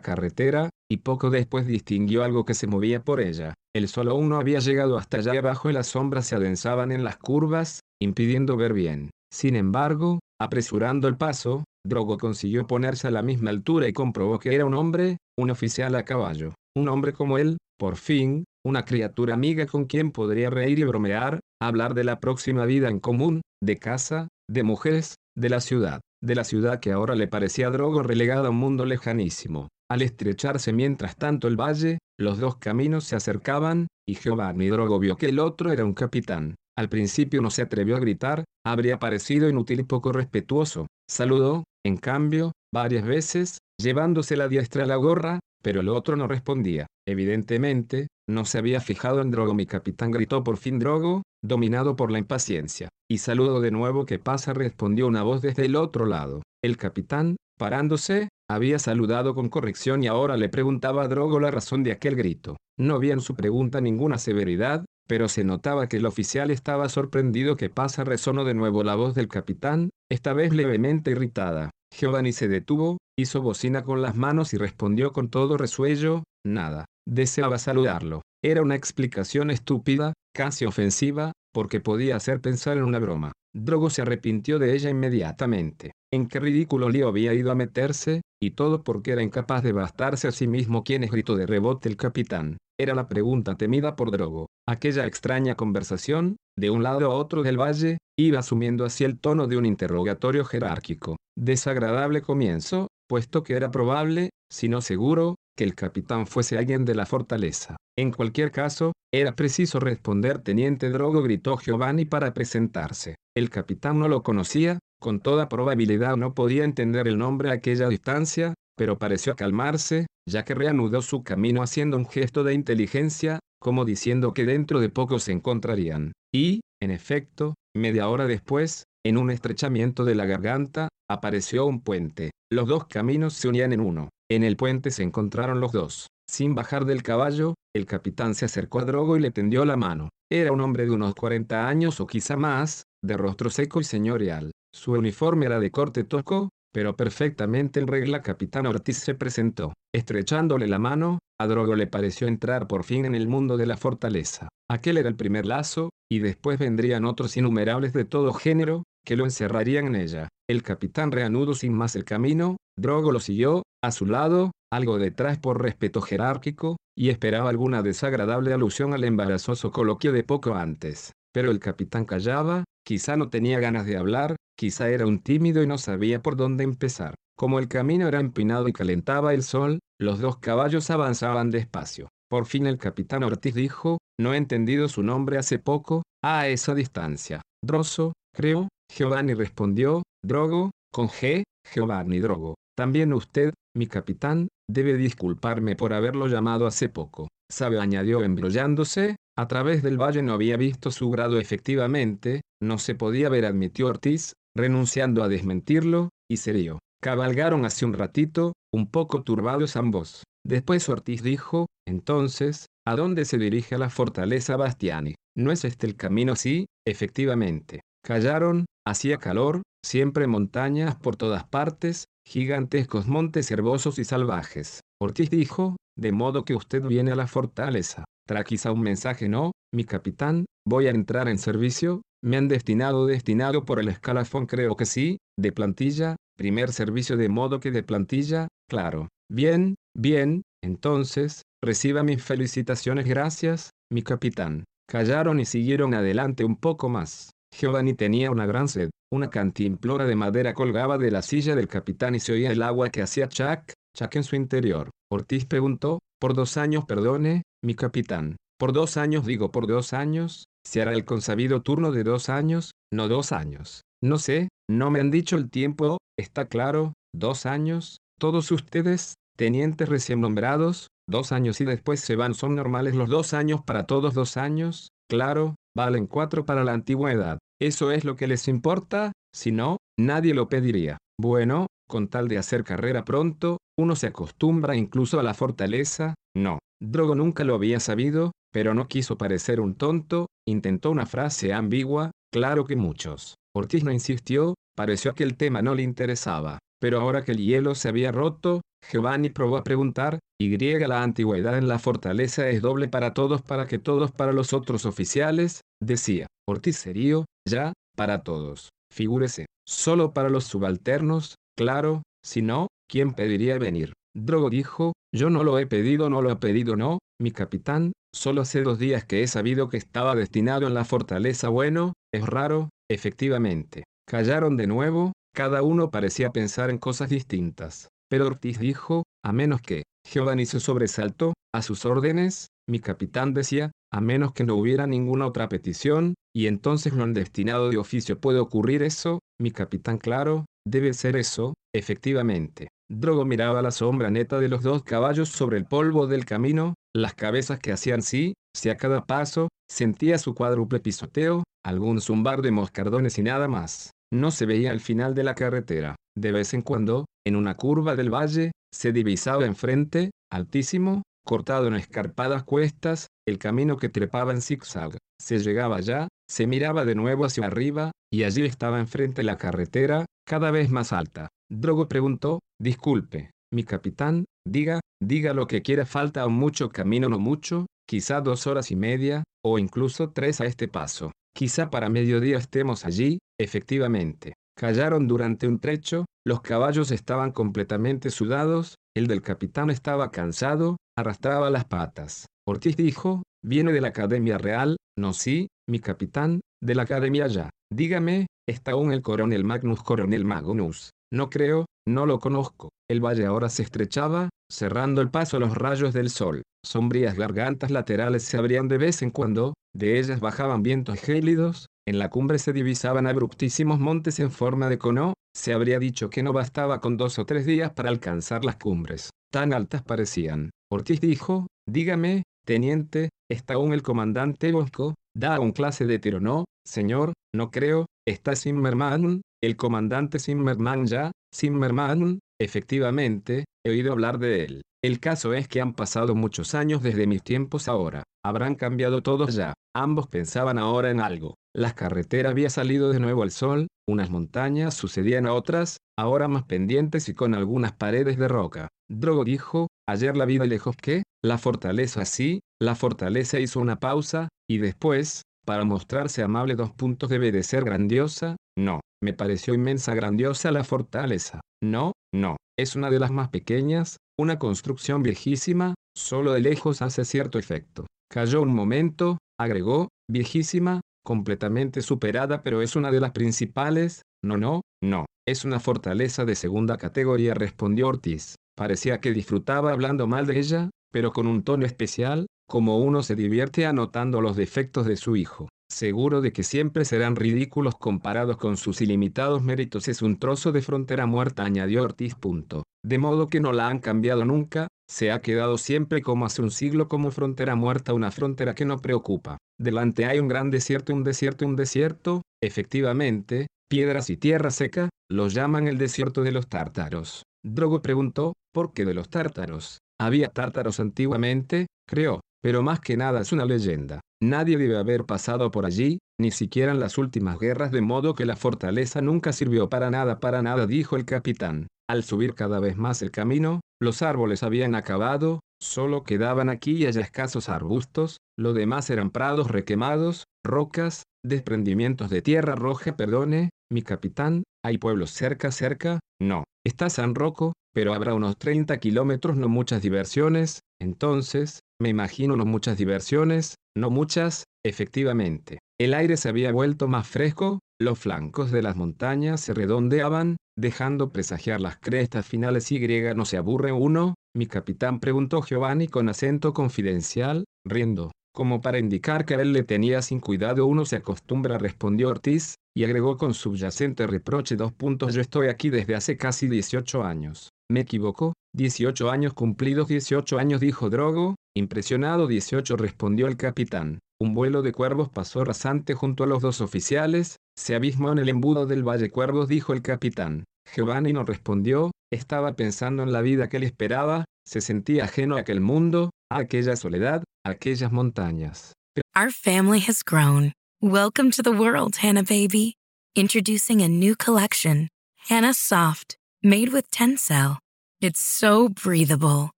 carretera, 0.00 0.70
y 0.90 0.98
poco 0.98 1.30
después 1.30 1.66
distinguió 1.66 2.24
algo 2.24 2.44
que 2.44 2.54
se 2.54 2.66
movía 2.66 3.02
por 3.02 3.20
ella. 3.20 3.54
El 3.74 3.88
sol 3.88 4.08
aún 4.08 4.28
no 4.28 4.36
había 4.36 4.58
llegado 4.58 4.98
hasta 4.98 5.18
allá 5.18 5.38
abajo 5.38 5.70
y 5.70 5.72
las 5.72 5.86
sombras 5.86 6.26
se 6.26 6.34
adensaban 6.34 6.92
en 6.92 7.04
las 7.04 7.18
curvas, 7.18 7.80
impidiendo 8.02 8.56
ver 8.56 8.72
bien. 8.72 9.10
Sin 9.32 9.54
embargo, 9.54 10.18
apresurando 10.40 11.06
el 11.06 11.16
paso, 11.16 11.64
Drogo 11.86 12.18
consiguió 12.18 12.66
ponerse 12.66 13.08
a 13.08 13.12
la 13.12 13.22
misma 13.22 13.50
altura 13.50 13.88
y 13.88 13.92
comprobó 13.92 14.38
que 14.38 14.54
era 14.54 14.64
un 14.64 14.74
hombre, 14.74 15.18
un 15.38 15.50
oficial 15.50 15.94
a 15.94 16.04
caballo. 16.04 16.54
Un 16.76 16.88
hombre 16.88 17.12
como 17.12 17.38
él, 17.38 17.58
por 17.78 17.96
fin, 17.96 18.44
una 18.66 18.84
criatura 18.84 19.34
amiga 19.34 19.66
con 19.66 19.86
quien 19.86 20.10
podría 20.10 20.50
reír 20.50 20.78
y 20.78 20.84
bromear, 20.84 21.40
hablar 21.62 21.94
de 21.94 22.04
la 22.04 22.20
próxima 22.20 22.66
vida 22.66 22.88
en 22.88 23.00
común, 23.00 23.40
de 23.62 23.76
casa, 23.78 24.28
de 24.50 24.62
mujeres, 24.62 25.14
de 25.40 25.48
la 25.48 25.60
ciudad, 25.60 26.00
de 26.22 26.34
la 26.34 26.44
ciudad 26.44 26.80
que 26.80 26.92
ahora 26.92 27.14
le 27.14 27.26
parecía 27.26 27.70
Drogo 27.70 28.02
relegada 28.02 28.48
a 28.48 28.50
un 28.50 28.56
mundo 28.56 28.84
lejanísimo. 28.84 29.68
Al 29.90 30.02
estrecharse 30.02 30.72
mientras 30.72 31.16
tanto 31.16 31.48
el 31.48 31.56
valle, 31.56 31.98
los 32.18 32.38
dos 32.38 32.56
caminos 32.56 33.04
se 33.04 33.16
acercaban, 33.16 33.88
y 34.06 34.14
Giovanni 34.14 34.68
Drogo 34.68 34.98
vio 34.98 35.16
que 35.16 35.30
el 35.30 35.38
otro 35.38 35.72
era 35.72 35.84
un 35.84 35.94
capitán. 35.94 36.54
Al 36.78 36.88
principio 36.88 37.40
no 37.40 37.50
se 37.50 37.62
atrevió 37.62 37.96
a 37.96 38.00
gritar, 38.00 38.44
habría 38.64 38.98
parecido 38.98 39.48
inútil 39.48 39.80
y 39.80 39.84
poco 39.84 40.12
respetuoso. 40.12 40.86
Saludó, 41.08 41.64
en 41.84 41.96
cambio, 41.96 42.52
varias 42.72 43.04
veces, 43.04 43.58
llevándose 43.80 44.36
la 44.36 44.48
diestra 44.48 44.84
a 44.84 44.86
la 44.86 44.96
gorra, 44.96 45.40
pero 45.62 45.80
el 45.80 45.88
otro 45.88 46.16
no 46.16 46.28
respondía. 46.28 46.86
Evidentemente, 47.08 48.08
no 48.30 48.44
se 48.44 48.58
había 48.58 48.80
fijado 48.80 49.20
en 49.20 49.30
Drogo. 49.30 49.54
Mi 49.54 49.66
capitán 49.66 50.10
gritó 50.10 50.42
por 50.42 50.56
fin 50.56 50.78
Drogo, 50.78 51.22
dominado 51.42 51.96
por 51.96 52.10
la 52.10 52.18
impaciencia. 52.18 52.88
Y 53.10 53.18
saludo 53.18 53.60
de 53.60 53.70
nuevo 53.70 54.06
¿qué 54.06 54.18
pasa? 54.18 54.52
respondió 54.54 55.06
una 55.06 55.22
voz 55.22 55.42
desde 55.42 55.66
el 55.66 55.76
otro 55.76 56.06
lado. 56.06 56.42
El 56.62 56.76
capitán, 56.76 57.36
parándose, 57.58 58.28
había 58.48 58.78
saludado 58.78 59.34
con 59.34 59.48
corrección 59.48 60.02
y 60.02 60.06
ahora 60.06 60.36
le 60.36 60.48
preguntaba 60.48 61.02
a 61.02 61.08
Drogo 61.08 61.40
la 61.40 61.50
razón 61.50 61.82
de 61.82 61.92
aquel 61.92 62.16
grito. 62.16 62.56
No 62.78 62.94
había 62.94 63.12
en 63.12 63.20
su 63.20 63.34
pregunta 63.34 63.80
ninguna 63.80 64.18
severidad, 64.18 64.84
pero 65.08 65.28
se 65.28 65.44
notaba 65.44 65.88
que 65.88 65.96
el 65.96 66.06
oficial 66.06 66.50
estaba 66.50 66.88
sorprendido. 66.88 67.56
¿Qué 67.56 67.68
pasa? 67.68 68.04
resonó 68.04 68.44
de 68.44 68.54
nuevo 68.54 68.84
la 68.84 68.94
voz 68.94 69.14
del 69.14 69.28
capitán, 69.28 69.90
esta 70.10 70.32
vez 70.32 70.54
levemente 70.54 71.10
irritada. 71.10 71.70
Giovanni 71.92 72.32
se 72.32 72.48
detuvo, 72.48 72.98
hizo 73.18 73.42
bocina 73.42 73.82
con 73.82 74.02
las 74.02 74.16
manos 74.16 74.54
y 74.54 74.56
respondió 74.56 75.12
con 75.12 75.28
todo 75.28 75.56
resuello, 75.56 76.22
nada. 76.44 76.84
Deseaba 77.06 77.58
saludarlo. 77.58 78.22
Era 78.42 78.62
una 78.62 78.74
explicación 78.74 79.50
estúpida, 79.50 80.12
casi 80.34 80.64
ofensiva, 80.64 81.32
porque 81.52 81.80
podía 81.80 82.16
hacer 82.16 82.40
pensar 82.40 82.76
en 82.76 82.84
una 82.84 82.98
broma. 82.98 83.32
Drogo 83.54 83.90
se 83.90 84.02
arrepintió 84.02 84.58
de 84.58 84.74
ella 84.74 84.90
inmediatamente. 84.90 85.92
En 86.12 86.28
qué 86.28 86.38
ridículo 86.40 86.88
lío 86.88 87.08
había 87.08 87.34
ido 87.34 87.50
a 87.50 87.56
meterse, 87.56 88.22
y 88.40 88.52
todo 88.52 88.84
porque 88.84 89.12
era 89.12 89.22
incapaz 89.22 89.62
de 89.62 89.72
bastarse 89.72 90.28
a 90.28 90.32
sí 90.32 90.46
mismo. 90.46 90.84
¿Quién 90.84 91.02
gritó 91.02 91.36
de 91.36 91.46
rebote 91.46 91.88
el 91.88 91.96
capitán? 91.96 92.58
Era 92.78 92.94
la 92.94 93.08
pregunta 93.08 93.56
temida 93.56 93.96
por 93.96 94.10
Drogo. 94.10 94.46
Aquella 94.66 95.04
extraña 95.06 95.56
conversación, 95.56 96.36
de 96.56 96.70
un 96.70 96.82
lado 96.82 97.10
a 97.10 97.14
otro 97.14 97.42
del 97.42 97.60
valle, 97.60 97.98
iba 98.18 98.38
asumiendo 98.38 98.84
así 98.84 99.04
el 99.04 99.18
tono 99.18 99.46
de 99.48 99.56
un 99.56 99.66
interrogatorio 99.66 100.44
jerárquico. 100.44 101.16
Desagradable 101.36 102.22
comienzo, 102.22 102.88
puesto 103.08 103.42
que 103.42 103.54
era 103.54 103.70
probable, 103.70 104.30
si 104.50 104.68
no 104.68 104.80
seguro, 104.80 105.36
que 105.56 105.64
el 105.64 105.74
capitán 105.74 106.26
fuese 106.26 106.58
alguien 106.58 106.84
de 106.84 106.94
la 106.94 107.06
fortaleza. 107.06 107.76
En 107.98 108.12
cualquier 108.12 108.50
caso, 108.50 108.92
era 109.12 109.34
preciso 109.36 109.80
responder. 109.80 110.38
Teniente 110.38 110.90
Drogo 110.90 111.22
gritó 111.22 111.58
Giovanni 111.58 112.04
para 112.04 112.32
presentarse. 112.32 113.16
El 113.36 113.50
capitán 113.50 113.98
no 113.98 114.08
lo 114.08 114.22
conocía, 114.22 114.78
con 115.00 115.20
toda 115.20 115.48
probabilidad 115.48 116.16
no 116.16 116.34
podía 116.34 116.64
entender 116.64 117.08
el 117.08 117.18
nombre 117.18 117.50
a 117.50 117.54
aquella 117.54 117.88
distancia, 117.88 118.54
pero 118.76 118.98
pareció 118.98 119.36
calmarse, 119.36 120.06
ya 120.28 120.44
que 120.44 120.54
reanudó 120.54 121.02
su 121.02 121.22
camino 121.22 121.62
haciendo 121.62 121.96
un 121.96 122.06
gesto 122.06 122.44
de 122.44 122.54
inteligencia, 122.54 123.38
como 123.60 123.84
diciendo 123.84 124.32
que 124.32 124.46
dentro 124.46 124.80
de 124.80 124.88
poco 124.88 125.18
se 125.18 125.32
encontrarían. 125.32 126.12
Y, 126.34 126.60
en 126.80 126.90
efecto, 126.90 127.54
media 127.76 128.08
hora 128.08 128.26
después, 128.26 128.84
en 129.04 129.18
un 129.18 129.30
estrechamiento 129.30 130.04
de 130.04 130.14
la 130.14 130.26
garganta, 130.26 130.88
apareció 131.10 131.66
un 131.66 131.82
puente. 131.82 132.30
Los 132.50 132.68
dos 132.68 132.86
caminos 132.86 133.34
se 133.34 133.48
unían 133.48 133.72
en 133.72 133.80
uno. 133.80 134.08
En 134.30 134.44
el 134.44 134.56
puente 134.56 134.92
se 134.92 135.02
encontraron 135.02 135.60
los 135.60 135.72
dos. 135.72 136.06
Sin 136.30 136.54
bajar 136.54 136.84
del 136.84 137.02
caballo, 137.02 137.54
el 137.74 137.84
capitán 137.84 138.36
se 138.36 138.44
acercó 138.44 138.78
a 138.78 138.84
Drogo 138.84 139.16
y 139.16 139.20
le 139.20 139.32
tendió 139.32 139.64
la 139.64 139.76
mano. 139.76 140.08
Era 140.30 140.52
un 140.52 140.60
hombre 140.60 140.84
de 140.84 140.92
unos 140.92 141.16
40 141.16 141.66
años 141.66 142.00
o 142.00 142.06
quizá 142.06 142.36
más, 142.36 142.84
de 143.04 143.16
rostro 143.16 143.50
seco 143.50 143.80
y 143.80 143.84
señorial. 143.84 144.52
Su 144.72 144.92
uniforme 144.92 145.46
era 145.46 145.58
de 145.58 145.72
corte 145.72 146.04
tosco, 146.04 146.50
pero 146.72 146.94
perfectamente 146.94 147.80
en 147.80 147.88
regla. 147.88 148.22
Capitán 148.22 148.66
Ortiz 148.66 148.98
se 148.98 149.16
presentó. 149.16 149.72
Estrechándole 149.92 150.68
la 150.68 150.78
mano, 150.78 151.18
a 151.40 151.48
Drogo 151.48 151.74
le 151.74 151.88
pareció 151.88 152.28
entrar 152.28 152.68
por 152.68 152.84
fin 152.84 153.06
en 153.06 153.16
el 153.16 153.26
mundo 153.26 153.56
de 153.56 153.66
la 153.66 153.76
fortaleza. 153.76 154.48
Aquel 154.70 154.98
era 154.98 155.08
el 155.08 155.16
primer 155.16 155.44
lazo, 155.44 155.90
y 156.08 156.20
después 156.20 156.60
vendrían 156.60 157.04
otros 157.04 157.36
innumerables 157.36 157.92
de 157.92 158.04
todo 158.04 158.32
género, 158.32 158.84
que 159.04 159.16
lo 159.16 159.24
encerrarían 159.24 159.88
en 159.88 159.96
ella. 159.96 160.28
El 160.48 160.62
capitán 160.62 161.10
reanudó 161.10 161.54
sin 161.54 161.72
más 161.72 161.96
el 161.96 162.04
camino, 162.04 162.56
Drogo 162.80 163.12
lo 163.12 163.20
siguió, 163.20 163.62
a 163.84 163.92
su 163.92 164.06
lado, 164.06 164.52
algo 164.72 164.98
detrás 164.98 165.38
por 165.38 165.60
respeto 165.60 166.00
jerárquico, 166.00 166.76
y 166.96 167.10
esperaba 167.10 167.50
alguna 167.50 167.82
desagradable 167.82 168.54
alusión 168.54 168.94
al 168.94 169.04
embarazoso 169.04 169.70
coloquio 169.70 170.12
de 170.12 170.24
poco 170.24 170.54
antes. 170.54 171.12
Pero 171.30 171.50
el 171.50 171.58
capitán 171.58 172.06
callaba, 172.06 172.64
quizá 172.86 173.18
no 173.18 173.28
tenía 173.28 173.60
ganas 173.60 173.84
de 173.84 173.98
hablar, 173.98 174.36
quizá 174.56 174.88
era 174.88 175.06
un 175.06 175.18
tímido 175.18 175.62
y 175.62 175.66
no 175.66 175.76
sabía 175.76 176.22
por 176.22 176.36
dónde 176.36 176.64
empezar. 176.64 177.14
Como 177.36 177.58
el 177.58 177.68
camino 177.68 178.08
era 178.08 178.18
empinado 178.18 178.66
y 178.66 178.72
calentaba 178.72 179.34
el 179.34 179.42
sol, 179.42 179.80
los 180.00 180.18
dos 180.20 180.38
caballos 180.38 180.90
avanzaban 180.90 181.50
despacio. 181.50 182.08
Por 182.30 182.46
fin 182.46 182.66
el 182.66 182.78
capitán 182.78 183.24
Ortiz 183.24 183.54
dijo, 183.54 183.98
no 184.18 184.32
he 184.32 184.38
entendido 184.38 184.88
su 184.88 185.02
nombre 185.02 185.36
hace 185.36 185.58
poco, 185.58 186.02
a 186.24 186.48
esa 186.48 186.74
distancia. 186.74 187.42
Droso, 187.62 188.14
creo, 188.34 188.68
Giovanni 188.90 189.34
respondió, 189.34 190.02
Drogo, 190.24 190.70
con 190.92 191.08
G, 191.08 191.42
Giovanni 191.74 192.20
Drogo. 192.20 192.54
También 192.80 193.12
usted, 193.12 193.52
mi 193.76 193.88
capitán, 193.88 194.48
debe 194.66 194.94
disculparme 194.94 195.76
por 195.76 195.92
haberlo 195.92 196.28
llamado 196.28 196.66
hace 196.66 196.88
poco. 196.88 197.28
Sabe, 197.52 197.78
añadió 197.78 198.22
embrollándose, 198.22 199.16
a 199.36 199.48
través 199.48 199.82
del 199.82 200.00
valle 200.00 200.22
no 200.22 200.32
había 200.32 200.56
visto 200.56 200.90
su 200.90 201.10
grado 201.10 201.38
efectivamente, 201.38 202.40
no 202.62 202.78
se 202.78 202.94
podía 202.94 203.28
ver, 203.28 203.44
admitió 203.44 203.88
Ortiz, 203.88 204.32
renunciando 204.56 205.22
a 205.22 205.28
desmentirlo, 205.28 206.08
y 206.26 206.38
serio. 206.38 206.78
Cabalgaron 207.02 207.66
hace 207.66 207.84
un 207.84 207.92
ratito, 207.92 208.54
un 208.72 208.90
poco 208.90 209.24
turbados 209.24 209.76
ambos. 209.76 210.24
Después 210.42 210.88
Ortiz 210.88 211.22
dijo, 211.22 211.66
entonces, 211.86 212.64
¿a 212.86 212.96
dónde 212.96 213.26
se 213.26 213.36
dirige 213.36 213.76
la 213.76 213.90
fortaleza 213.90 214.56
Bastiani? 214.56 215.16
¿No 215.36 215.52
es 215.52 215.66
este 215.66 215.86
el 215.86 215.96
camino? 215.96 216.34
Sí, 216.34 216.64
efectivamente. 216.86 217.82
Callaron, 218.02 218.64
hacía 218.86 219.18
calor, 219.18 219.60
siempre 219.84 220.26
montañas 220.26 220.96
por 220.96 221.16
todas 221.16 221.44
partes, 221.44 222.06
gigantescos 222.30 223.08
montes 223.08 223.50
herbosos 223.50 223.98
y 223.98 224.04
salvajes. 224.04 224.82
Ortiz 225.02 225.30
dijo, 225.30 225.74
de 225.98 226.12
modo 226.12 226.44
que 226.44 226.54
usted 226.54 226.80
viene 226.80 227.10
a 227.10 227.16
la 227.16 227.26
fortaleza. 227.26 228.04
Traquisa 228.24 228.70
un 228.70 228.82
mensaje, 228.82 229.28
no, 229.28 229.50
mi 229.74 229.82
capitán, 229.82 230.44
voy 230.64 230.86
a 230.86 230.90
entrar 230.90 231.26
en 231.28 231.38
servicio, 231.38 232.02
me 232.22 232.36
han 232.36 232.46
destinado 232.46 233.06
destinado 233.06 233.64
por 233.64 233.80
el 233.80 233.88
escalafón 233.88 234.46
creo 234.46 234.76
que 234.76 234.86
sí, 234.86 235.18
de 235.36 235.50
plantilla, 235.50 236.14
primer 236.36 236.72
servicio 236.72 237.16
de 237.16 237.28
modo 237.28 237.58
que 237.58 237.72
de 237.72 237.82
plantilla, 237.82 238.46
claro. 238.68 239.08
Bien, 239.28 239.74
bien, 239.98 240.42
entonces, 240.62 241.42
reciba 241.64 242.04
mis 242.04 242.22
felicitaciones 242.22 243.06
gracias, 243.06 243.70
mi 243.90 244.02
capitán. 244.02 244.62
Callaron 244.88 245.40
y 245.40 245.46
siguieron 245.46 245.94
adelante 245.94 246.44
un 246.44 246.54
poco 246.54 246.88
más. 246.88 247.30
Giovanni 247.52 247.94
tenía 247.94 248.30
una 248.30 248.46
gran 248.46 248.68
sed. 248.68 248.90
Una 249.12 249.30
cantimplora 249.30 250.06
de 250.06 250.14
madera 250.14 250.54
colgaba 250.54 250.98
de 250.98 251.10
la 251.10 251.22
silla 251.22 251.56
del 251.56 251.68
capitán 251.68 252.14
y 252.14 252.20
se 252.20 252.32
oía 252.32 252.52
el 252.52 252.62
agua 252.62 252.90
que 252.90 253.02
hacía 253.02 253.28
chac, 253.28 253.72
chac 253.96 254.16
en 254.16 254.24
su 254.24 254.36
interior. 254.36 254.90
Ortiz 255.10 255.46
preguntó, 255.46 255.98
por 256.20 256.34
dos 256.34 256.56
años 256.56 256.84
perdone, 256.84 257.42
mi 257.64 257.74
capitán. 257.74 258.36
Por 258.58 258.72
dos 258.72 258.96
años 258.96 259.26
digo 259.26 259.50
por 259.50 259.66
dos 259.66 259.92
años, 259.92 260.44
se 260.66 260.82
hará 260.82 260.92
el 260.92 261.04
consabido 261.04 261.62
turno 261.62 261.92
de 261.92 262.04
dos 262.04 262.28
años, 262.28 262.72
no 262.92 263.08
dos 263.08 263.32
años. 263.32 263.82
No 264.02 264.18
sé, 264.18 264.48
no 264.70 264.90
me 264.90 265.00
han 265.00 265.10
dicho 265.10 265.36
el 265.36 265.50
tiempo, 265.50 265.98
está 266.18 266.46
claro, 266.46 266.92
dos 267.14 267.46
años, 267.46 267.98
todos 268.18 268.50
ustedes, 268.52 269.14
tenientes 269.36 269.88
recién 269.88 270.20
nombrados, 270.20 270.88
dos 271.08 271.32
años 271.32 271.60
y 271.60 271.64
después 271.64 272.00
se 272.00 272.16
van. 272.16 272.34
Son 272.34 272.54
normales 272.54 272.94
los 272.94 273.08
dos 273.08 273.34
años 273.34 273.62
para 273.64 273.86
todos 273.86 274.14
dos 274.14 274.36
años, 274.36 274.90
claro, 275.08 275.56
valen 275.76 276.06
cuatro 276.06 276.44
para 276.44 276.64
la 276.64 276.72
antigüedad. 276.72 277.38
Eso 277.60 277.92
es 277.92 278.04
lo 278.04 278.16
que 278.16 278.26
les 278.26 278.48
importa, 278.48 279.12
si 279.34 279.52
no, 279.52 279.76
nadie 279.98 280.34
lo 280.34 280.48
pediría. 280.48 280.98
Bueno, 281.20 281.66
con 281.88 282.08
tal 282.08 282.28
de 282.28 282.38
hacer 282.38 282.64
carrera 282.64 283.04
pronto, 283.04 283.58
uno 283.78 283.96
se 283.96 284.06
acostumbra 284.06 284.76
incluso 284.76 285.20
a 285.20 285.22
la 285.22 285.34
fortaleza, 285.34 286.14
no. 286.34 286.58
Drogo 286.82 287.14
nunca 287.14 287.44
lo 287.44 287.54
había 287.54 287.80
sabido, 287.80 288.32
pero 288.52 288.72
no 288.72 288.88
quiso 288.88 289.18
parecer 289.18 289.60
un 289.60 289.74
tonto, 289.74 290.26
intentó 290.48 290.90
una 290.90 291.06
frase 291.06 291.52
ambigua, 291.52 292.10
claro 292.32 292.64
que 292.64 292.76
muchos. 292.76 293.34
Ortiz 293.54 293.84
no 293.84 293.92
insistió, 293.92 294.54
pareció 294.76 295.14
que 295.14 295.24
el 295.24 295.36
tema 295.36 295.60
no 295.60 295.74
le 295.74 295.82
interesaba. 295.82 296.58
Pero 296.80 297.00
ahora 297.00 297.24
que 297.24 297.32
el 297.32 297.38
hielo 297.38 297.74
se 297.74 297.88
había 297.88 298.10
roto, 298.10 298.62
Giovanni 298.90 299.28
probó 299.28 299.58
a 299.58 299.64
preguntar, 299.64 300.18
¿y 300.40 300.56
la 300.56 301.02
antigüedad 301.02 301.58
en 301.58 301.68
la 301.68 301.78
fortaleza 301.78 302.48
es 302.48 302.62
doble 302.62 302.88
para 302.88 303.12
todos 303.12 303.42
para 303.42 303.66
que 303.66 303.78
todos 303.78 304.10
para 304.10 304.32
los 304.32 304.52
otros 304.52 304.86
oficiales? 304.86 305.60
Decía, 305.82 306.26
Ortiz 306.48 306.76
serio, 306.76 307.26
ya, 307.48 307.72
para 307.96 308.22
todos. 308.22 308.70
Figúrese, 308.92 309.46
solo 309.68 310.12
para 310.12 310.30
los 310.30 310.44
subalternos, 310.44 311.36
claro, 311.56 312.02
si 312.24 312.42
no, 312.42 312.68
¿quién 312.90 313.12
pediría 313.12 313.58
venir? 313.58 313.92
Drogo 314.16 314.50
dijo, 314.50 314.92
yo 315.14 315.30
no 315.30 315.44
lo 315.44 315.58
he 315.58 315.66
pedido, 315.66 316.10
no 316.10 316.22
lo 316.22 316.30
he 316.30 316.36
pedido, 316.36 316.76
no, 316.76 316.98
mi 317.20 317.30
capitán, 317.30 317.92
solo 318.14 318.40
hace 318.40 318.62
dos 318.62 318.78
días 318.78 319.04
que 319.04 319.22
he 319.22 319.26
sabido 319.26 319.68
que 319.68 319.76
estaba 319.76 320.16
destinado 320.16 320.66
en 320.66 320.74
la 320.74 320.84
fortaleza. 320.84 321.48
Bueno, 321.48 321.92
es 322.12 322.26
raro, 322.26 322.70
efectivamente. 322.90 323.84
Callaron 324.08 324.56
de 324.56 324.66
nuevo, 324.66 325.12
cada 325.34 325.62
uno 325.62 325.90
parecía 325.90 326.30
pensar 326.30 326.70
en 326.70 326.78
cosas 326.78 327.10
distintas. 327.10 327.88
Pero 328.08 328.26
Ortiz 328.26 328.58
dijo, 328.58 329.04
a 329.24 329.32
menos 329.32 329.62
que, 329.62 329.84
Giovanni 330.04 330.46
se 330.46 330.60
sobresaltó, 330.60 331.34
a 331.54 331.62
sus 331.62 331.84
órdenes, 331.84 332.48
mi 332.68 332.80
capitán 332.80 333.34
decía, 333.34 333.72
a 333.92 334.00
menos 334.00 334.32
que 334.32 334.44
no 334.44 334.54
hubiera 334.54 334.86
ninguna 334.86 335.26
otra 335.26 335.48
petición, 335.48 336.14
y 336.34 336.46
entonces 336.46 336.92
lo 336.92 337.02
han 337.02 337.14
destinado 337.14 337.70
de 337.70 337.76
oficio 337.76 338.20
puede 338.20 338.38
ocurrir 338.38 338.82
eso, 338.82 339.20
mi 339.40 339.50
capitán 339.50 339.98
claro, 339.98 340.46
debe 340.66 340.92
ser 340.94 341.16
eso, 341.16 341.54
efectivamente. 341.74 342.68
Drogo 342.88 343.24
miraba 343.24 343.62
la 343.62 343.70
sombra 343.70 344.10
neta 344.10 344.40
de 344.40 344.48
los 344.48 344.62
dos 344.62 344.82
caballos 344.82 345.28
sobre 345.28 345.58
el 345.58 345.64
polvo 345.64 346.06
del 346.06 346.24
camino, 346.24 346.74
las 346.94 347.14
cabezas 347.14 347.58
que 347.58 347.72
hacían 347.72 348.02
sí, 348.02 348.34
si 348.56 348.68
a 348.68 348.76
cada 348.76 349.06
paso, 349.06 349.48
sentía 349.70 350.18
su 350.18 350.34
cuádruple 350.34 350.80
pisoteo, 350.80 351.44
algún 351.64 352.00
zumbar 352.00 352.42
de 352.42 352.50
moscardones 352.50 353.18
y 353.18 353.22
nada 353.22 353.46
más. 353.46 353.92
No 354.12 354.30
se 354.30 354.46
veía 354.46 354.72
el 354.72 354.80
final 354.80 355.14
de 355.14 355.24
la 355.24 355.34
carretera. 355.34 355.96
De 356.16 356.32
vez 356.32 356.52
en 356.54 356.62
cuando, 356.62 357.06
en 357.24 357.36
una 357.36 357.56
curva 357.56 357.94
del 357.94 358.12
valle, 358.12 358.52
se 358.74 358.92
divisaba 358.92 359.46
enfrente, 359.46 360.10
altísimo, 360.32 361.02
cortado 361.24 361.68
en 361.68 361.74
escarpadas 361.74 362.42
cuestas, 362.42 363.06
el 363.26 363.38
camino 363.38 363.76
que 363.76 363.88
trepaba 363.88 364.32
en 364.32 364.42
zigzag. 364.42 364.96
Se 365.20 365.38
llegaba 365.38 365.80
ya, 365.80 366.08
se 366.28 366.46
miraba 366.46 366.84
de 366.84 366.94
nuevo 366.94 367.24
hacia 367.24 367.46
arriba, 367.46 367.92
y 368.12 368.24
allí 368.24 368.44
estaba 368.44 368.80
enfrente 368.80 369.22
la 369.22 369.36
carretera, 369.36 370.06
cada 370.26 370.50
vez 370.50 370.70
más 370.70 370.92
alta. 370.92 371.28
Drogo 371.48 371.88
preguntó, 371.88 372.40
disculpe, 372.60 373.30
mi 373.52 373.64
capitán, 373.64 374.24
diga, 374.46 374.80
diga 375.00 375.34
lo 375.34 375.46
que 375.46 375.62
quiera, 375.62 375.86
falta 375.86 376.26
mucho 376.28 376.70
camino, 376.70 377.08
no 377.08 377.18
mucho, 377.18 377.66
quizá 377.88 378.20
dos 378.20 378.46
horas 378.46 378.70
y 378.70 378.76
media, 378.76 379.24
o 379.44 379.58
incluso 379.58 380.10
tres 380.10 380.40
a 380.40 380.46
este 380.46 380.68
paso. 380.68 381.12
Quizá 381.34 381.70
para 381.70 381.88
mediodía 381.88 382.38
estemos 382.38 382.84
allí, 382.84 383.18
efectivamente. 383.38 384.34
Callaron 384.58 385.06
durante 385.06 385.48
un 385.48 385.58
trecho, 385.58 386.04
los 386.26 386.42
caballos 386.42 386.90
estaban 386.90 387.32
completamente 387.32 388.10
sudados, 388.10 388.76
el 388.94 389.06
del 389.06 389.22
capitán 389.22 389.70
estaba 389.70 390.10
cansado, 390.10 390.76
arrastraba 390.98 391.50
las 391.50 391.64
patas. 391.64 392.26
Ortiz 392.46 392.76
dijo, 392.76 393.22
viene 393.42 393.72
de 393.72 393.80
la 393.80 393.88
Academia 393.88 394.36
Real, 394.36 394.76
no 394.98 395.12
sí, 395.12 395.48
mi 395.68 395.78
capitán, 395.78 396.40
de 396.62 396.74
la 396.74 396.82
Academia 396.82 397.26
ya. 397.28 397.50
Dígame, 397.72 398.26
¿está 398.46 398.72
aún 398.72 398.92
el 398.92 399.02
coronel 399.02 399.44
Magnus 399.44 399.82
Coronel 399.82 400.24
Magnus? 400.24 400.90
No 401.12 401.30
creo, 401.30 401.66
no 401.88 402.06
lo 402.06 402.18
conozco. 402.18 402.70
El 402.90 403.00
valle 403.00 403.24
ahora 403.24 403.48
se 403.48 403.62
estrechaba, 403.62 404.28
cerrando 404.50 405.00
el 405.00 405.10
paso 405.10 405.36
a 405.36 405.40
los 405.40 405.54
rayos 405.54 405.94
del 405.94 406.10
sol. 406.10 406.42
Sombrías 406.66 407.14
gargantas 407.14 407.70
laterales 407.70 408.24
se 408.24 408.36
abrían 408.36 408.68
de 408.68 408.78
vez 408.78 409.02
en 409.02 409.10
cuando, 409.10 409.54
de 409.74 409.98
ellas 409.98 410.20
bajaban 410.20 410.62
vientos 410.62 411.00
gélidos, 411.00 411.66
en 411.86 411.98
la 411.98 412.10
cumbre 412.10 412.38
se 412.38 412.52
divisaban 412.52 413.06
abruptísimos 413.06 413.78
montes 413.78 414.20
en 414.20 414.30
forma 414.30 414.68
de 414.68 414.78
cono, 414.78 415.14
se 415.34 415.52
habría 415.52 415.78
dicho 415.78 416.10
que 416.10 416.22
no 416.22 416.32
bastaba 416.32 416.80
con 416.80 416.96
dos 416.96 417.18
o 417.18 417.24
tres 417.24 417.46
días 417.46 417.72
para 417.72 417.88
alcanzar 417.88 418.44
las 418.44 418.56
cumbres. 418.56 419.10
Tan 419.32 419.52
altas 419.52 419.82
parecían. 419.82 420.50
Ortiz 420.72 421.00
dijo, 421.00 421.46
dígame, 421.68 422.24
teniente, 422.44 423.10
¿está 423.30 423.54
aún 423.54 423.72
el 423.72 423.82
comandante 423.82 424.52
Bosco? 424.52 424.94
¿Da 425.16 425.40
un 425.40 425.52
clase 425.52 425.86
de 425.86 425.98
tiro? 425.98 426.20
No, 426.20 426.44
señor, 426.66 427.12
no 427.34 427.50
creo, 427.50 427.86
está 428.06 428.36
Zimmerman, 428.36 429.22
el 429.42 429.56
comandante 429.56 430.18
Zimmerman 430.18 430.86
ya, 430.86 431.12
Zimmerman, 431.34 432.18
efectivamente, 432.40 433.44
he 433.64 433.70
oído 433.70 433.92
hablar 433.92 434.18
de 434.18 434.44
él. 434.44 434.62
El 434.82 434.98
caso 434.98 435.34
es 435.34 435.46
que 435.46 435.60
han 435.60 435.74
pasado 435.74 436.14
muchos 436.14 436.54
años 436.54 436.82
desde 436.82 437.06
mis 437.06 437.22
tiempos 437.22 437.68
ahora. 437.68 438.02
Habrán 438.24 438.54
cambiado 438.54 439.02
todos 439.02 439.34
ya. 439.34 439.52
Ambos 439.76 440.06
pensaban 440.08 440.58
ahora 440.58 440.90
en 440.90 441.00
algo. 441.00 441.34
La 441.54 441.74
carretera 441.74 442.30
había 442.30 442.48
salido 442.48 442.90
de 442.90 442.98
nuevo 442.98 443.22
al 443.22 443.30
sol, 443.30 443.66
unas 443.86 444.08
montañas 444.08 444.74
sucedían 444.74 445.26
a 445.26 445.34
otras, 445.34 445.76
ahora 445.98 446.28
más 446.28 446.44
pendientes 446.44 447.08
y 447.10 447.14
con 447.14 447.34
algunas 447.34 447.72
paredes 447.72 448.16
de 448.16 448.28
roca. 448.28 448.68
Drogo 448.88 449.24
dijo, 449.24 449.66
ayer 449.86 450.16
la 450.16 450.24
vida 450.24 450.46
lejos 450.46 450.76
que, 450.76 451.02
la 451.22 451.36
fortaleza 451.36 452.06
sí, 452.06 452.40
la 452.60 452.74
fortaleza 452.74 453.38
hizo 453.38 453.60
una 453.60 453.80
pausa, 453.80 454.28
y 454.48 454.58
después, 454.58 455.22
para 455.44 455.64
mostrarse 455.64 456.22
amable 456.22 456.54
dos 456.54 456.72
puntos 456.72 457.10
debe 457.10 457.32
de 457.32 457.42
ser 457.42 457.64
grandiosa, 457.64 458.36
no, 458.56 458.80
me 459.02 459.12
pareció 459.12 459.54
inmensa 459.54 459.94
grandiosa 459.94 460.50
la 460.52 460.64
fortaleza, 460.64 461.40
no, 461.62 461.92
no, 462.14 462.36
es 462.58 462.76
una 462.76 462.90
de 462.90 462.98
las 462.98 463.10
más 463.10 463.28
pequeñas, 463.28 463.96
una 464.20 464.38
construcción 464.38 465.02
viejísima, 465.02 465.74
solo 465.96 466.32
de 466.32 466.40
lejos 466.40 466.82
hace 466.82 467.04
cierto 467.04 467.38
efecto. 467.38 467.86
Cayó 468.12 468.42
un 468.42 468.54
momento, 468.54 469.18
agregó, 469.38 469.88
viejísima, 470.10 470.82
completamente 471.04 471.80
superada 471.80 472.42
pero 472.42 472.60
es 472.60 472.76
una 472.76 472.90
de 472.90 473.00
las 473.00 473.12
principales, 473.12 474.02
no, 474.22 474.36
no, 474.36 474.60
no, 474.82 475.06
es 475.26 475.46
una 475.46 475.58
fortaleza 475.58 476.26
de 476.26 476.34
segunda 476.34 476.76
categoría 476.76 477.32
respondió 477.32 477.88
Ortiz. 477.88 478.34
Parecía 478.56 479.00
que 479.00 479.12
disfrutaba 479.12 479.72
hablando 479.72 480.06
mal 480.06 480.26
de 480.26 480.38
ella, 480.38 480.70
pero 480.92 481.12
con 481.12 481.26
un 481.26 481.42
tono 481.42 481.64
especial, 481.64 482.26
como 482.46 482.78
uno 482.78 483.02
se 483.02 483.16
divierte 483.16 483.64
anotando 483.64 484.20
los 484.20 484.36
defectos 484.36 484.84
de 484.84 484.96
su 484.96 485.16
hijo 485.16 485.48
seguro 485.70 486.20
de 486.20 486.32
que 486.32 486.42
siempre 486.42 486.84
serán 486.84 487.16
ridículos 487.16 487.76
comparados 487.76 488.36
con 488.36 488.56
sus 488.56 488.80
ilimitados 488.80 489.42
méritos. 489.42 489.88
Es 489.88 490.02
un 490.02 490.18
trozo 490.18 490.52
de 490.52 490.62
frontera 490.62 491.06
muerta, 491.06 491.44
añadió 491.44 491.82
Ortiz. 491.82 492.14
Punto. 492.14 492.64
De 492.84 492.98
modo 492.98 493.28
que 493.28 493.40
no 493.40 493.52
la 493.52 493.68
han 493.68 493.78
cambiado 493.78 494.24
nunca, 494.24 494.68
se 494.90 495.12
ha 495.12 495.20
quedado 495.20 495.56
siempre 495.58 496.02
como 496.02 496.26
hace 496.26 496.42
un 496.42 496.50
siglo 496.50 496.88
como 496.88 497.10
frontera 497.10 497.54
muerta, 497.54 497.94
una 497.94 498.10
frontera 498.10 498.54
que 498.54 498.64
no 498.64 498.78
preocupa. 498.78 499.38
Delante 499.58 500.06
hay 500.06 500.18
un 500.18 500.28
gran 500.28 500.50
desierto, 500.50 500.92
un 500.92 501.04
desierto, 501.04 501.46
un 501.46 501.56
desierto, 501.56 502.22
efectivamente, 502.42 503.46
piedras 503.70 504.10
y 504.10 504.16
tierra 504.16 504.50
seca, 504.50 504.88
los 505.08 505.34
llaman 505.34 505.68
el 505.68 505.78
desierto 505.78 506.22
de 506.22 506.32
los 506.32 506.48
tártaros. 506.48 507.22
Drogo 507.44 507.82
preguntó, 507.82 508.32
¿por 508.52 508.72
qué 508.72 508.84
de 508.84 508.94
los 508.94 509.08
tártaros? 509.08 509.78
Había 510.00 510.28
tártaros 510.28 510.80
antiguamente, 510.80 511.66
creo, 511.86 512.20
pero 512.42 512.62
más 512.62 512.80
que 512.80 512.96
nada 512.96 513.20
es 513.20 513.32
una 513.32 513.44
leyenda. 513.44 514.00
Nadie 514.22 514.58
debe 514.58 514.76
haber 514.76 515.04
pasado 515.04 515.50
por 515.50 515.64
allí, 515.64 515.98
ni 516.20 516.30
siquiera 516.30 516.72
en 516.72 516.80
las 516.80 516.98
últimas 516.98 517.38
guerras, 517.38 517.72
de 517.72 517.80
modo 517.80 518.14
que 518.14 518.26
la 518.26 518.36
fortaleza 518.36 519.00
nunca 519.00 519.32
sirvió 519.32 519.70
para 519.70 519.90
nada, 519.90 520.20
para 520.20 520.42
nada, 520.42 520.66
dijo 520.66 520.96
el 520.96 521.04
capitán. 521.04 521.68
Al 521.88 522.04
subir 522.04 522.34
cada 522.34 522.60
vez 522.60 522.76
más 522.76 523.02
el 523.02 523.10
camino, 523.10 523.60
los 523.80 524.02
árboles 524.02 524.42
habían 524.42 524.74
acabado, 524.74 525.40
solo 525.60 526.04
quedaban 526.04 526.48
aquí 526.48 526.72
y 526.72 526.86
allá 526.86 527.00
escasos 527.00 527.48
arbustos, 527.48 528.18
lo 528.38 528.52
demás 528.52 528.90
eran 528.90 529.10
prados 529.10 529.50
requemados, 529.50 530.24
rocas, 530.44 531.04
desprendimientos 531.24 532.10
de 532.10 532.22
tierra 532.22 532.54
roja, 532.54 532.96
perdone, 532.96 533.50
mi 533.72 533.82
capitán, 533.82 534.44
¿hay 534.64 534.78
pueblos 534.78 535.10
cerca, 535.10 535.50
cerca? 535.50 536.00
No, 536.20 536.44
está 536.66 536.90
San 536.90 537.14
Roco, 537.14 537.52
pero 537.74 537.94
habrá 537.94 538.14
unos 538.14 538.36
30 538.36 538.78
kilómetros, 538.78 539.36
no 539.36 539.48
muchas 539.48 539.82
diversiones, 539.82 540.60
entonces, 540.80 541.60
me 541.80 541.88
imagino 541.88 542.36
no 542.36 542.44
muchas 542.44 542.76
diversiones, 542.76 543.56
no 543.76 543.90
muchas, 543.90 544.44
efectivamente. 544.64 545.58
El 545.80 545.94
aire 545.94 546.16
se 546.16 546.28
había 546.28 546.52
vuelto 546.52 546.88
más 546.88 547.08
fresco, 547.08 547.60
los 547.80 547.98
flancos 547.98 548.50
de 548.50 548.62
las 548.62 548.76
montañas 548.76 549.40
se 549.40 549.54
redondeaban, 549.54 550.36
dejando 550.58 551.12
presagiar 551.12 551.60
las 551.60 551.78
crestas 551.78 552.26
finales 552.26 552.70
y 552.70 552.78
no 553.14 553.24
se 553.24 553.38
aburre 553.38 553.72
uno, 553.72 554.14
mi 554.36 554.46
capitán 554.46 555.00
preguntó 555.00 555.42
Giovanni 555.42 555.88
con 555.88 556.08
acento 556.08 556.52
confidencial, 556.52 557.44
riendo. 557.64 558.12
Como 558.40 558.62
para 558.62 558.78
indicar 558.78 559.26
que 559.26 559.34
a 559.34 559.42
él 559.42 559.52
le 559.52 559.64
tenía 559.64 560.00
sin 560.00 560.18
cuidado 560.18 560.64
uno 560.64 560.86
se 560.86 560.96
acostumbra, 560.96 561.58
respondió 561.58 562.08
Ortiz, 562.08 562.54
y 562.74 562.84
agregó 562.84 563.18
con 563.18 563.34
subyacente 563.34 564.06
reproche 564.06 564.56
dos 564.56 564.72
puntos. 564.72 565.12
Yo 565.12 565.20
estoy 565.20 565.48
aquí 565.48 565.68
desde 565.68 565.94
hace 565.94 566.16
casi 566.16 566.48
18 566.48 567.04
años. 567.04 567.50
¿Me 567.70 567.80
equivoco? 567.80 568.32
18 568.56 569.10
años 569.10 569.34
cumplidos, 569.34 569.88
18 569.88 570.38
años 570.38 570.62
dijo 570.62 570.88
Drogo, 570.88 571.34
impresionado 571.54 572.26
18 572.26 572.78
respondió 572.78 573.26
el 573.26 573.36
capitán. 573.36 573.98
Un 574.18 574.32
vuelo 574.32 574.62
de 574.62 574.72
cuervos 574.72 575.10
pasó 575.10 575.44
rasante 575.44 575.92
junto 575.92 576.24
a 576.24 576.26
los 576.26 576.40
dos 576.40 576.62
oficiales, 576.62 577.36
se 577.58 577.74
abismó 577.74 578.10
en 578.10 578.20
el 578.20 578.30
embudo 578.30 578.64
del 578.64 578.88
Valle 578.88 579.10
Cuervos 579.10 579.48
dijo 579.48 579.74
el 579.74 579.82
capitán. 579.82 580.44
Giovanni 580.74 581.12
no 581.12 581.24
respondió, 581.24 581.90
estaba 582.12 582.54
pensando 582.54 583.02
en 583.02 583.12
la 583.12 583.22
vida 583.22 583.48
que 583.48 583.58
le 583.58 583.66
esperaba, 583.66 584.24
se 584.44 584.60
sentía 584.60 585.04
ajeno 585.04 585.36
a 585.36 585.40
aquel 585.40 585.60
mundo, 585.60 586.10
a 586.30 586.38
aquella 586.38 586.76
soledad, 586.76 587.24
a 587.44 587.50
aquellas 587.50 587.90
montañas. 587.90 588.72
Our 589.16 589.30
family 589.30 589.80
has 589.80 590.02
grown. 590.02 590.52
Welcome 590.80 591.30
to 591.32 591.42
the 591.42 591.52
world, 591.52 591.96
Hannah 591.96 592.22
baby. 592.22 592.74
Introducing 593.16 593.82
a 593.82 593.88
new 593.88 594.14
collection, 594.14 594.88
Hannah 595.28 595.54
Soft, 595.54 596.16
made 596.42 596.72
with 596.72 596.90
Tencel. 596.90 597.58
It's 598.00 598.20
so 598.20 598.68
breathable, 598.68 599.50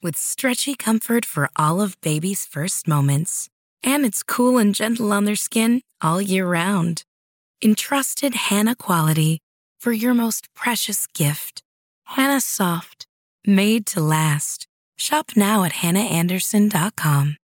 with 0.00 0.16
stretchy 0.16 0.76
comfort 0.76 1.24
for 1.24 1.50
all 1.56 1.80
of 1.80 2.00
baby's 2.00 2.46
first 2.46 2.86
moments. 2.86 3.48
And 3.82 4.04
it's 4.04 4.22
cool 4.22 4.58
and 4.58 4.74
gentle 4.74 5.12
on 5.12 5.24
their 5.24 5.36
skin 5.36 5.82
all 6.00 6.22
year 6.22 6.46
round. 6.46 7.02
Entrusted 7.62 8.34
Hannah 8.34 8.76
quality 8.76 9.40
for 9.78 9.92
your 9.92 10.14
most 10.14 10.46
precious 10.54 11.06
gift. 11.06 11.62
Hannah 12.04 12.40
Soft, 12.40 13.06
made 13.46 13.86
to 13.86 14.00
last. 14.00 14.66
Shop 14.96 15.32
now 15.36 15.64
at 15.64 15.72
hannahanderson.com. 15.82 17.36